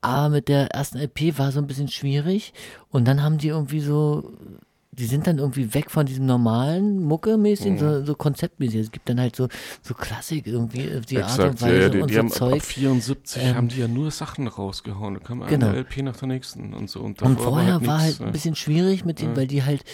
Aber 0.00 0.28
mit 0.28 0.48
der 0.48 0.68
ersten 0.72 0.98
LP 0.98 1.38
war 1.38 1.50
so 1.50 1.58
ein 1.60 1.66
bisschen 1.66 1.88
schwierig. 1.88 2.52
Und 2.90 3.06
dann 3.08 3.22
haben 3.22 3.38
die 3.38 3.48
irgendwie 3.48 3.80
so, 3.80 4.32
die 4.98 5.06
sind 5.06 5.26
dann 5.26 5.38
irgendwie 5.38 5.72
weg 5.74 5.90
von 5.90 6.04
diesem 6.06 6.26
normalen 6.26 7.02
Mucke-mäßig, 7.04 7.72
Mhm. 7.72 7.78
so, 7.78 8.04
so 8.04 8.14
konzeptmäßig. 8.14 8.80
Es 8.80 8.90
gibt 8.90 9.08
dann 9.08 9.20
halt 9.20 9.36
so, 9.36 9.48
so 9.82 9.94
Klassik 9.94 10.46
irgendwie, 10.46 10.80
äh, 10.82 11.00
die 11.00 11.22
Art 11.22 11.38
und 11.38 11.44
Exakt, 11.46 11.62
Weise 11.62 11.80
ja, 11.82 11.88
die, 11.88 11.98
und 12.00 12.10
die 12.10 12.14
so 12.14 12.18
haben 12.20 12.26
ab, 12.28 12.32
Zeug. 12.38 12.54
ab 12.54 12.62
74 12.62 13.42
Ähm, 13.42 13.54
haben 13.56 13.68
die 13.68 13.78
ja 13.80 13.88
nur 13.88 14.10
Sachen 14.10 14.46
rausgehauen. 14.48 15.14
Da 15.14 15.20
kam 15.20 15.46
Genau. 15.46 15.68
eine 15.68 15.78
LP 15.78 16.02
nach 16.02 16.16
der 16.16 16.28
nächsten 16.28 16.74
und 16.74 16.90
so. 16.90 17.00
Und, 17.00 17.22
Und 17.22 17.40
vorher 17.40 17.74
war 17.86 17.98
nix, 18.02 18.18
halt 18.18 18.20
ein 18.20 18.32
bisschen 18.32 18.54
schwierig 18.54 19.04
mit 19.04 19.20
denen, 19.20 19.36
weil 19.36 19.46
die 19.46 19.62
halt, 19.62 19.84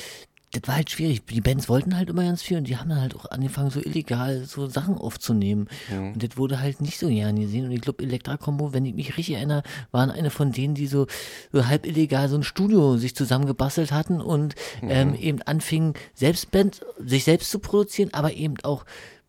das 0.54 0.68
war 0.68 0.76
halt 0.76 0.90
schwierig. 0.90 1.26
Die 1.26 1.40
Bands 1.40 1.68
wollten 1.68 1.96
halt 1.96 2.08
immer 2.08 2.22
ganz 2.24 2.42
viel 2.42 2.56
und 2.56 2.68
die 2.68 2.76
haben 2.76 2.88
dann 2.88 3.00
halt 3.00 3.14
auch 3.16 3.26
angefangen, 3.30 3.70
so 3.70 3.80
illegal 3.80 4.44
so 4.44 4.66
Sachen 4.68 4.96
aufzunehmen. 4.96 5.68
Mhm. 5.90 6.12
Und 6.12 6.22
das 6.22 6.36
wurde 6.36 6.60
halt 6.60 6.80
nicht 6.80 6.98
so 6.98 7.08
gern 7.08 7.38
gesehen. 7.38 7.64
Und 7.66 7.72
ich 7.72 7.80
glaube, 7.80 8.02
Elektra 8.02 8.36
Combo, 8.36 8.72
wenn 8.72 8.86
ich 8.86 8.94
mich 8.94 9.16
richtig 9.16 9.34
erinnere, 9.36 9.62
waren 9.90 10.10
eine 10.10 10.30
von 10.30 10.52
denen, 10.52 10.74
die 10.74 10.86
so, 10.86 11.06
so 11.52 11.66
halb 11.66 11.86
illegal 11.86 12.28
so 12.28 12.36
ein 12.36 12.42
Studio 12.44 12.96
sich 12.96 13.14
zusammengebastelt 13.14 13.92
hatten 13.92 14.20
und 14.20 14.54
Mhm. 14.80 14.90
ähm, 14.90 15.14
eben 15.14 15.42
anfingen, 15.42 15.94
selbst 16.14 16.50
Bands, 16.50 16.80
sich 16.98 17.24
selbst 17.24 17.50
zu 17.50 17.58
produzieren, 17.58 18.10
aber 18.12 18.32
eben 18.32 18.54
auch 18.62 18.84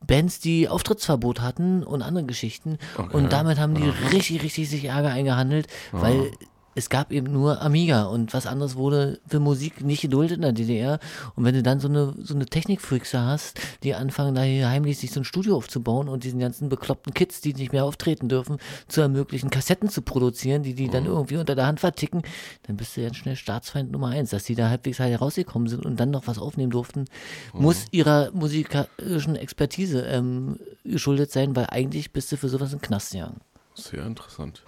Bands, 0.06 0.40
die 0.40 0.70
Auftrittsverbot 0.70 1.42
hatten 1.42 1.84
und 1.84 2.02
andere 2.04 2.26
Geschichten. 2.26 2.78
Okay. 2.98 3.16
Und 3.16 3.34
damit 3.34 3.58
haben 3.60 3.74
die 3.74 3.90
richtig, 4.14 4.44
richtig 4.44 4.70
sich 4.70 4.86
Ärger 4.86 5.10
eingehandelt, 5.10 5.68
Aha. 5.94 6.02
weil 6.02 6.32
es 6.76 6.90
gab 6.90 7.12
eben 7.14 7.32
nur 7.32 7.62
Amiga 7.62 8.04
und 8.04 8.34
was 8.34 8.46
anderes 8.46 8.76
wurde 8.76 9.20
für 9.28 9.40
Musik 9.40 9.82
nicht 9.82 10.02
geduldet 10.02 10.36
in 10.36 10.42
der 10.42 10.52
DDR. 10.52 11.00
Und 11.36 11.46
wenn 11.46 11.56
du 11.56 11.64
dann 11.64 11.80
so 11.80 11.88
eine, 11.88 12.14
so 12.20 12.36
eine 12.36 12.46
Technikfreaks 12.46 13.14
hast, 13.14 13.60
die 13.84 13.96
anfangen, 13.96 14.36
da 14.36 14.42
hier 14.42 14.70
heimlich 14.70 14.98
sich 14.98 15.12
so 15.12 15.22
ein 15.22 15.24
Studio 15.24 15.56
aufzubauen 15.56 16.10
und 16.10 16.26
diesen 16.26 16.40
ganzen 16.40 16.68
bekloppten 16.68 17.14
Kids, 17.14 17.40
die 17.40 17.54
nicht 17.54 17.72
mehr 17.72 17.86
auftreten 17.86 18.28
dürfen, 18.28 18.58
zu 18.90 19.00
ermöglichen, 19.00 19.50
Kassetten 19.50 19.90
zu 19.90 20.02
produzieren, 20.02 20.64
die 20.64 20.74
die 20.74 20.90
dann 20.90 21.06
irgendwie 21.06 21.38
unter 21.38 21.56
der 21.56 21.66
Hand 21.66 21.80
verticken, 21.80 22.24
dann 22.64 22.76
bist 22.76 22.98
du 22.98 23.02
ganz 23.02 23.16
schnell 23.16 23.38
Staatsfeind 23.38 23.92
Nummer 23.92 24.10
eins. 24.10 24.32
Dass 24.32 24.44
die 24.44 24.56
da 24.56 24.70
halbwegs 24.70 25.00
halt 25.00 25.22
rausgekommen 25.22 25.70
sind 25.70 25.86
und 25.86 25.98
dann 25.98 26.12
noch 26.12 26.28
was 26.28 26.38
aufnehmen 26.38 26.72
durften, 26.72 27.06
muss 27.54 27.86
ihrer 27.92 28.32
musikalischen 28.34 29.38
Expertise 29.38 30.02
ähm, 30.02 30.60
geschuldet 30.84 31.32
sein, 31.32 31.56
weil 31.56 31.68
eigentlich 31.70 32.12
bist 32.12 32.32
du 32.34 32.38
für 32.38 32.50
sowas 32.50 32.74
im 32.74 32.82
Knast 32.82 33.14
gegangen. 33.14 33.40
Sehr 33.76 34.06
interessant. 34.06 34.64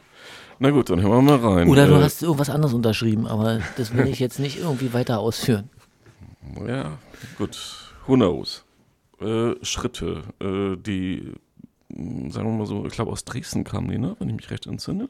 Na 0.60 0.72
gut, 0.72 0.90
dann 0.90 1.02
hören 1.02 1.26
wir 1.26 1.38
mal 1.38 1.54
rein. 1.56 1.68
Oder 1.70 1.88
du 1.88 1.96
Äh, 1.96 2.04
hast 2.04 2.24
irgendwas 2.24 2.50
anderes 2.50 2.74
unterschrieben, 2.74 3.28
aber 3.28 3.60
das 3.78 3.94
will 3.94 4.08
ich 4.08 4.20
jetzt 4.20 4.40
nicht 4.40 4.58
irgendwie 4.60 4.94
weiter 4.94 5.20
ausführen. 5.20 5.70
Ja, 6.68 6.98
gut. 7.38 7.58
Who 8.08 8.16
knows? 8.16 8.64
Äh, 9.20 9.54
Schritte, 9.64 10.24
äh, 10.40 10.76
die, 10.78 11.34
sagen 11.90 12.32
wir 12.52 12.58
mal 12.58 12.66
so, 12.66 12.86
ich 12.86 12.94
glaube 12.94 13.12
aus 13.12 13.26
Dresden 13.26 13.64
kamen 13.64 13.90
die, 13.90 13.98
ne? 13.98 14.16
Wenn 14.20 14.30
ich 14.30 14.36
mich 14.36 14.50
recht 14.50 14.66
entsinne. 14.68 15.10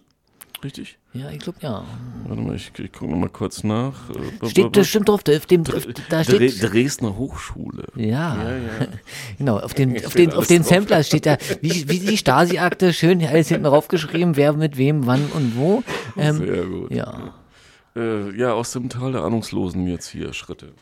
Richtig? 0.63 0.97
Ja, 1.13 1.29
ich 1.29 1.39
glaube 1.39 1.59
ja. 1.61 1.85
Warte 2.25 2.41
mal, 2.41 2.55
ich, 2.55 2.71
ich 2.79 2.91
gucke 2.91 3.11
nochmal 3.11 3.29
kurz 3.29 3.63
nach. 3.63 3.93
Äh, 4.41 4.49
Steht 4.49 4.71
bestimmt 4.71 5.07
drauf, 5.07 5.21
auf 5.27 5.45
dem, 5.45 5.63
Dre- 5.63 5.95
da 6.09 6.23
steht. 6.23 6.61
Dresdner 6.61 7.15
Hochschule. 7.15 7.83
Ja, 7.95 8.35
ja, 8.43 8.57
ja. 8.57 8.87
genau. 9.37 9.59
Auf 9.59 9.75
den, 9.75 9.95
auf 10.03 10.11
Steht 10.11 10.31
den, 10.31 10.33
auf 10.37 10.47
den. 10.47 10.63
Sampler 10.63 11.03
steht 11.03 11.27
da, 11.27 11.37
wie, 11.61 11.87
wie 11.89 11.99
die 11.99 12.17
Stasi-Akte, 12.17 12.91
schön 12.93 13.23
alles 13.23 13.49
hinten 13.49 13.65
draufgeschrieben, 13.65 14.35
wer 14.35 14.53
mit 14.53 14.77
wem, 14.77 15.05
wann 15.05 15.25
und 15.27 15.55
wo. 15.57 15.83
Ähm, 16.17 16.37
Sehr 16.37 16.65
gut. 16.65 16.91
Ja. 16.91 17.33
Äh, 17.95 18.35
ja, 18.35 18.53
aus 18.53 18.71
dem 18.71 18.89
Tal 18.89 19.11
der 19.11 19.21
Ahnungslosen 19.21 19.87
jetzt 19.87 20.07
hier. 20.09 20.33
Schritte 20.33 20.73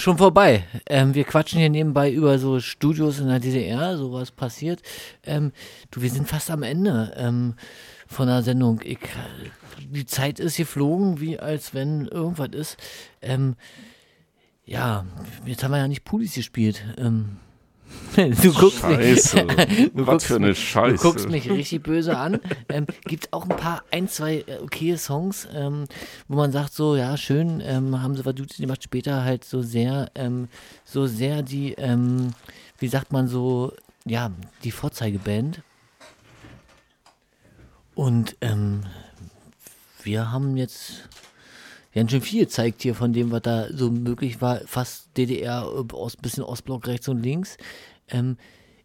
schon 0.00 0.18
vorbei. 0.18 0.64
Ähm, 0.86 1.14
wir 1.14 1.24
quatschen 1.24 1.60
hier 1.60 1.68
nebenbei 1.68 2.10
über 2.10 2.38
so 2.38 2.60
Studios 2.60 3.18
in 3.18 3.28
der 3.28 3.40
DDR, 3.40 3.96
sowas 3.96 4.30
passiert. 4.30 4.82
Ähm, 5.24 5.52
du, 5.90 6.02
wir 6.02 6.10
sind 6.10 6.28
fast 6.28 6.50
am 6.50 6.62
Ende 6.62 7.12
ähm, 7.16 7.54
von 8.06 8.26
der 8.26 8.42
Sendung. 8.42 8.80
Ich, 8.82 8.98
die 9.78 10.06
Zeit 10.06 10.40
ist 10.40 10.56
geflogen, 10.56 11.20
wie 11.20 11.38
als 11.38 11.74
wenn 11.74 12.06
irgendwas 12.06 12.50
ist. 12.52 12.76
Ähm, 13.22 13.56
ja, 14.64 15.04
jetzt 15.44 15.62
haben 15.62 15.72
wir 15.72 15.78
ja 15.78 15.88
nicht 15.88 16.04
Pulis 16.04 16.34
gespielt. 16.34 16.82
Du 18.16 18.52
guckst 18.52 18.80
Scheiße. 18.80 19.44
mich, 19.44 19.56
du 19.94 20.06
Was 20.06 20.06
guckst 20.06 20.26
für 20.26 20.36
eine 20.36 20.54
Scheiße. 20.54 20.96
Du 20.96 21.02
guckst 21.02 21.28
mich 21.28 21.50
richtig 21.50 21.82
böse 21.82 22.16
an. 22.16 22.40
Ähm, 22.68 22.86
gibt 23.04 23.32
auch 23.32 23.48
ein 23.48 23.56
paar, 23.56 23.82
ein, 23.90 24.08
zwei 24.08 24.44
äh, 24.46 24.58
okaye 24.62 24.96
Songs, 24.96 25.48
ähm, 25.54 25.84
wo 26.28 26.36
man 26.36 26.52
sagt 26.52 26.72
so, 26.72 26.96
ja 26.96 27.16
schön, 27.16 27.60
ähm, 27.64 28.02
haben 28.02 28.16
sie 28.16 28.24
was 28.24 28.34
Gutes 28.34 28.56
gemacht. 28.56 28.82
Später 28.82 29.24
halt 29.24 29.44
so 29.44 29.62
sehr, 29.62 30.10
ähm, 30.14 30.48
so 30.84 31.06
sehr 31.06 31.42
die, 31.42 31.72
ähm, 31.74 32.32
wie 32.78 32.88
sagt 32.88 33.12
man 33.12 33.28
so, 33.28 33.72
ja, 34.04 34.30
die 34.64 34.70
Vorzeigeband. 34.70 35.62
Und 37.94 38.36
ähm, 38.40 38.84
wir 40.02 40.30
haben 40.30 40.56
jetzt 40.56 41.08
ganz 41.94 42.10
schön 42.10 42.22
viel 42.22 42.44
gezeigt 42.44 42.82
hier 42.82 42.94
von 42.94 43.12
dem, 43.12 43.30
was 43.30 43.42
da 43.42 43.66
so 43.72 43.90
möglich 43.90 44.40
war. 44.40 44.60
Fast 44.66 45.08
DDR, 45.16 45.70
Ost, 45.92 46.22
bisschen 46.22 46.44
Ostblock 46.44 46.86
rechts 46.86 47.08
und 47.08 47.22
links. 47.22 47.56
Ähm, 48.10 48.36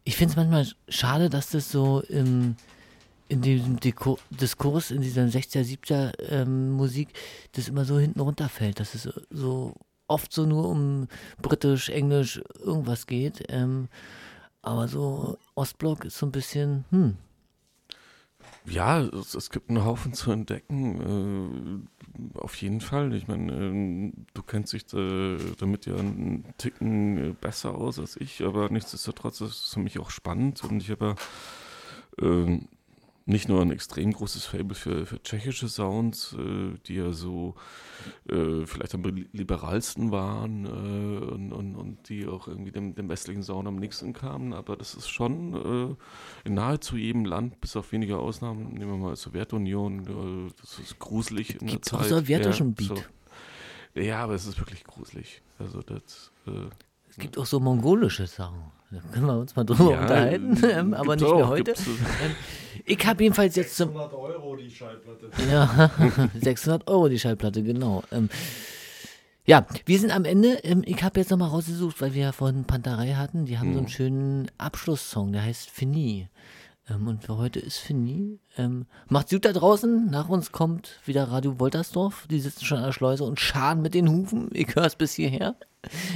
ich 0.03 0.15
finde 0.15 0.31
es 0.31 0.37
manchmal 0.37 0.67
schade, 0.87 1.29
dass 1.29 1.49
das 1.49 1.71
so 1.71 2.01
im, 2.01 2.55
in 3.27 3.41
diesem 3.41 3.79
Deko 3.79 4.19
Diskurs, 4.29 4.91
in 4.91 5.01
dieser 5.01 5.23
60er, 5.23 5.63
70er 5.63 6.13
ähm, 6.29 6.71
Musik, 6.71 7.09
das 7.53 7.67
immer 7.67 7.85
so 7.85 7.99
hinten 7.99 8.19
runterfällt, 8.19 8.79
dass 8.79 8.93
es 8.93 9.09
so 9.31 9.73
oft 10.07 10.31
so 10.31 10.45
nur 10.45 10.69
um 10.69 11.07
Britisch, 11.41 11.89
Englisch, 11.89 12.41
irgendwas 12.63 13.07
geht. 13.07 13.43
Ähm, 13.49 13.87
aber 14.61 14.87
so 14.87 15.37
Ostblock 15.55 16.05
ist 16.05 16.17
so 16.17 16.25
ein 16.25 16.31
bisschen, 16.31 16.85
hm. 16.91 17.17
Ja, 18.67 18.99
es, 19.01 19.35
es 19.35 19.49
gibt 19.51 19.69
einen 19.69 19.85
Haufen 19.85 20.13
zu 20.13 20.31
entdecken. 20.31 21.85
Äh, 22.35 22.39
auf 22.39 22.55
jeden 22.57 22.81
Fall. 22.81 23.13
Ich 23.13 23.27
meine, 23.27 23.51
äh, 23.53 24.11
du 24.33 24.43
kennst 24.43 24.73
dich 24.73 24.91
äh, 24.93 25.37
damit 25.59 25.85
ja 25.85 25.95
einen 25.95 26.45
Ticken 26.57 27.17
äh, 27.17 27.33
besser 27.39 27.75
aus 27.75 27.99
als 27.99 28.15
ich, 28.19 28.43
aber 28.43 28.69
nichtsdestotrotz 28.69 29.41
ist 29.41 29.63
es 29.65 29.73
für 29.73 29.79
mich 29.79 29.99
auch 29.99 30.09
spannend 30.09 30.63
und 30.63 30.81
ich 30.81 30.89
habe 30.89 31.15
ja 32.21 32.25
äh, 32.27 32.59
nicht 33.27 33.49
nur 33.49 33.61
ein 33.61 33.71
extrem 33.71 34.13
großes 34.13 34.45
Fable 34.45 34.75
für, 34.75 35.05
für 35.07 35.21
tschechische 35.21 35.67
Sounds, 35.67 36.33
äh, 36.33 36.77
die 36.85 36.95
ja 36.95 37.11
so 37.11 37.55
äh, 38.29 38.65
vielleicht 38.65 38.93
am 38.93 39.03
liberalsten 39.03 40.11
waren 40.11 40.65
äh, 40.65 41.33
und, 41.33 41.51
und, 41.51 41.75
und, 41.75 42.09
die 42.09 42.27
auch 42.27 42.47
irgendwie 42.47 42.71
dem, 42.71 42.93
dem 42.93 43.09
westlichen 43.09 43.41
Sound 43.41 43.67
am 43.67 43.77
nächsten 43.77 44.13
kamen, 44.13 44.53
aber 44.53 44.77
das 44.77 44.93
ist 44.93 45.09
schon 45.09 45.95
äh, 45.95 46.47
in 46.47 46.53
nahezu 46.53 46.97
jedem 46.97 47.25
Land, 47.25 47.59
bis 47.61 47.75
auf 47.75 47.91
wenige 47.91 48.17
Ausnahmen, 48.19 48.73
nehmen 48.73 48.91
wir 48.91 48.97
mal 48.97 49.15
Sowjetunion, 49.15 50.47
äh, 50.47 50.53
das 50.61 50.77
ist 50.77 50.99
gruselig 50.99 51.59
in 51.59 51.67
der 51.67 51.81
Zeit. 51.81 52.01
Auch 52.01 52.05
sowjetischen 52.05 52.75
ja, 52.79 52.87
Beat. 52.87 53.05
So. 53.95 54.01
Ja, 54.01 54.23
aber 54.23 54.35
es 54.35 54.45
ist 54.45 54.59
wirklich 54.59 54.83
gruselig. 54.83 55.41
Also 55.57 55.81
das 55.81 56.31
äh, 56.45 56.69
es 57.09 57.17
gibt 57.17 57.37
auch 57.37 57.45
so 57.45 57.61
mongolische 57.61 58.27
Sachen. 58.27 58.74
Da 58.91 58.99
können 59.11 59.25
wir 59.25 59.37
uns 59.39 59.55
mal 59.55 59.63
drüber 59.63 59.91
Ja, 59.91 60.01
unterhalten, 60.01 60.57
ähm, 60.69 60.93
aber 60.93 61.15
nicht 61.15 61.25
auch, 61.25 61.35
mehr 61.35 61.47
heute. 61.47 61.71
Ähm, 61.71 62.35
ich 62.85 63.05
habe 63.05 63.23
jedenfalls 63.23 63.55
jetzt 63.55 63.75
zum 63.75 63.89
600 63.89 64.13
Euro 64.13 64.55
die 64.55 64.69
Schallplatte. 64.69 65.29
Ja, 65.51 65.91
600 66.41 66.87
Euro 66.87 67.09
die 67.09 67.19
Schallplatte, 67.19 67.63
genau. 67.63 68.03
Ähm, 68.11 68.29
ja, 69.47 69.65
wir 69.85 69.99
sind 69.99 70.11
am 70.11 70.25
Ende. 70.25 70.59
Ähm, 70.63 70.81
ich 70.85 71.03
habe 71.03 71.19
jetzt 71.19 71.29
nochmal 71.31 71.49
rausgesucht, 71.49 72.01
weil 72.01 72.13
wir 72.13 72.21
ja 72.23 72.31
vorhin 72.31 72.63
Panterei 72.65 73.13
hatten. 73.13 73.45
Die 73.45 73.57
haben 73.59 73.73
so 73.73 73.79
einen 73.79 73.85
Mhm. 73.87 73.91
schönen 73.91 74.51
Abschlusssong, 74.57 75.31
der 75.33 75.43
heißt 75.43 75.69
Fini. 75.69 76.27
Ähm, 76.89 77.07
und 77.07 77.23
für 77.23 77.37
heute 77.37 77.59
ist 77.59 77.77
Fini. 77.79 78.39
Ähm, 78.57 78.85
macht's 79.09 79.31
gut 79.31 79.45
da 79.45 79.53
draußen. 79.53 80.09
Nach 80.09 80.29
uns 80.29 80.51
kommt 80.51 80.99
wieder 81.05 81.23
Radio 81.31 81.59
Woltersdorf. 81.59 82.27
Die 82.29 82.39
sitzen 82.39 82.63
schon 82.65 82.77
an 82.77 82.85
der 82.85 82.91
Schleuse 82.93 83.23
und 83.23 83.39
scharen 83.39 83.81
mit 83.81 83.93
den 83.93 84.09
Hufen. 84.09 84.49
Ich 84.53 84.75
höre 84.75 84.85
es 84.85 84.95
bis 84.95 85.13
hierher. 85.13 85.55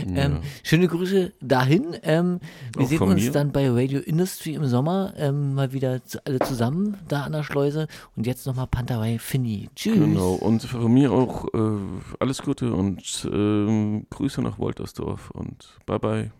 Ähm, 0.08 0.16
Ja. 0.16 0.41
schöne 0.64 0.88
Grüße 0.88 1.32
dahin. 1.41 1.96
Ähm, 2.04 2.40
wir 2.76 2.86
Auch 2.86 2.90
sehen 2.90 3.02
uns 3.02 3.24
mir. 3.24 3.32
dann 3.32 3.52
bei 3.52 3.70
Radio 3.70 4.00
Industry 4.00 4.54
im 4.56 4.66
Sommer 4.66 5.14
ähm, 5.18 5.54
mal 5.54 5.74
wieder 5.74 6.04
zu, 6.06 6.20
alle 6.26 6.40
zusammen 6.40 6.98
da 7.08 7.24
an 7.24 7.32
der 7.34 7.44
Schleuse. 7.44 7.88
Und 8.16 8.26
jetzt 8.28 8.46
nochmal 8.48 8.66
Panterei 8.68 9.20
Fini. 9.20 9.70
Tschüss. 9.76 9.94
Genau, 9.96 10.34
und 10.34 10.64
von 10.64 10.91
mir 10.94 11.12
auch 11.12 11.46
äh, 11.54 11.78
alles 12.20 12.41
Gute 12.41 12.74
und 12.74 13.28
ähm, 13.32 14.06
Grüße 14.10 14.41
nach 14.41 14.58
Woltersdorf 14.60 15.30
und 15.32 15.78
bye 15.86 16.00
bye. 16.00 16.32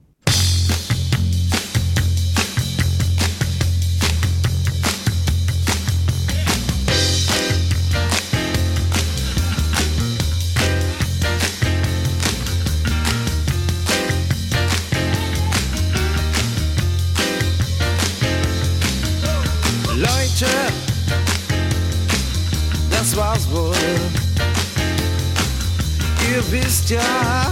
Ihr 26.40 26.52
wisst 26.54 26.90
ja, 26.90 27.52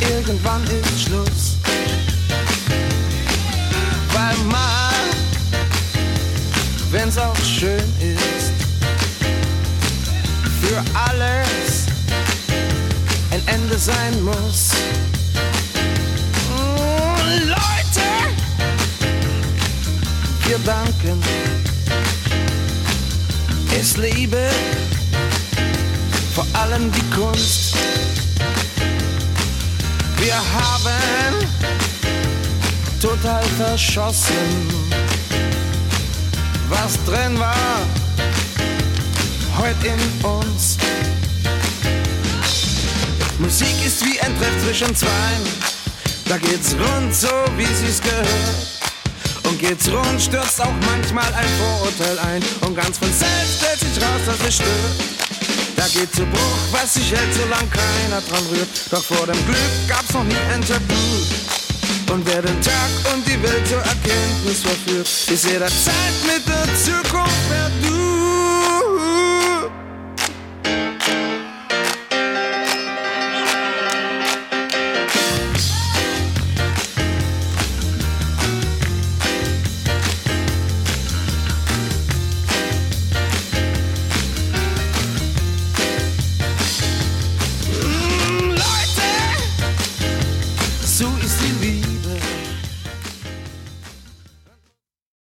irgendwann 0.00 0.64
ist 0.64 1.02
Schluss. 1.02 1.58
Weil 4.12 4.36
mal, 4.46 5.04
wenn's 6.90 7.16
auch 7.16 7.36
schön 7.36 7.84
ist, 8.00 8.52
für 10.60 10.82
alles 10.92 11.86
ein 13.30 13.46
Ende 13.46 13.78
sein 13.78 14.24
muss. 14.24 14.72
Leute, 17.46 18.08
wir 20.48 20.58
danken. 20.64 21.22
ist 23.78 23.96
Liebe, 23.98 24.48
vor 26.34 26.46
allem 26.54 26.90
die 26.90 27.14
Kunst. 27.14 27.67
Wir 30.18 30.34
haben 30.34 31.46
total 33.00 33.42
verschossen, 33.56 34.68
was 36.68 37.02
drin 37.04 37.38
war, 37.38 37.80
heute 39.58 39.86
in 39.86 40.24
uns. 40.24 40.78
Musik 43.38 43.86
ist 43.86 44.04
wie 44.04 44.20
ein 44.20 44.36
Treff 44.38 44.64
zwischen 44.64 44.94
Zweien, 44.94 45.42
da 46.26 46.36
geht's 46.36 46.74
rund 46.74 47.14
so, 47.14 47.28
wie 47.56 47.64
sie's 47.64 48.00
gehört. 48.00 48.78
Und 49.44 49.58
geht's 49.58 49.90
rund, 49.90 50.20
stürzt 50.20 50.60
auch 50.60 50.74
manchmal 50.86 51.32
ein 51.32 51.48
Vorurteil 51.58 52.18
ein. 52.18 52.42
Und 52.60 52.76
ganz 52.76 52.98
von 52.98 53.10
selbst 53.10 53.58
stellt 53.58 53.80
sich 53.80 54.02
raus, 54.02 54.20
dass 54.26 54.46
es 54.46 54.56
stört. 54.56 55.17
Da 55.78 55.86
geht 55.86 56.12
zu 56.12 56.26
Bruch, 56.26 56.58
was 56.72 56.94
sich 56.94 57.12
hält, 57.12 57.32
solange 57.34 57.68
keiner 57.68 58.20
dran 58.28 58.44
rührt. 58.50 58.68
Doch 58.90 59.04
vor 59.04 59.24
dem 59.26 59.46
Glück 59.46 59.70
gab's 59.86 60.12
noch 60.12 60.24
nie 60.24 60.34
ein 60.52 60.60
Tabu. 60.60 60.94
Und 62.12 62.26
wer 62.26 62.42
den 62.42 62.60
Tag 62.60 63.14
und 63.14 63.24
die 63.24 63.40
Welt 63.40 63.64
zur 63.68 63.78
Erkenntnis 63.78 64.62
verführt, 64.62 65.06
ist 65.06 65.44
jederzeit 65.44 66.14
mit 66.26 66.42
dazu 66.48 66.90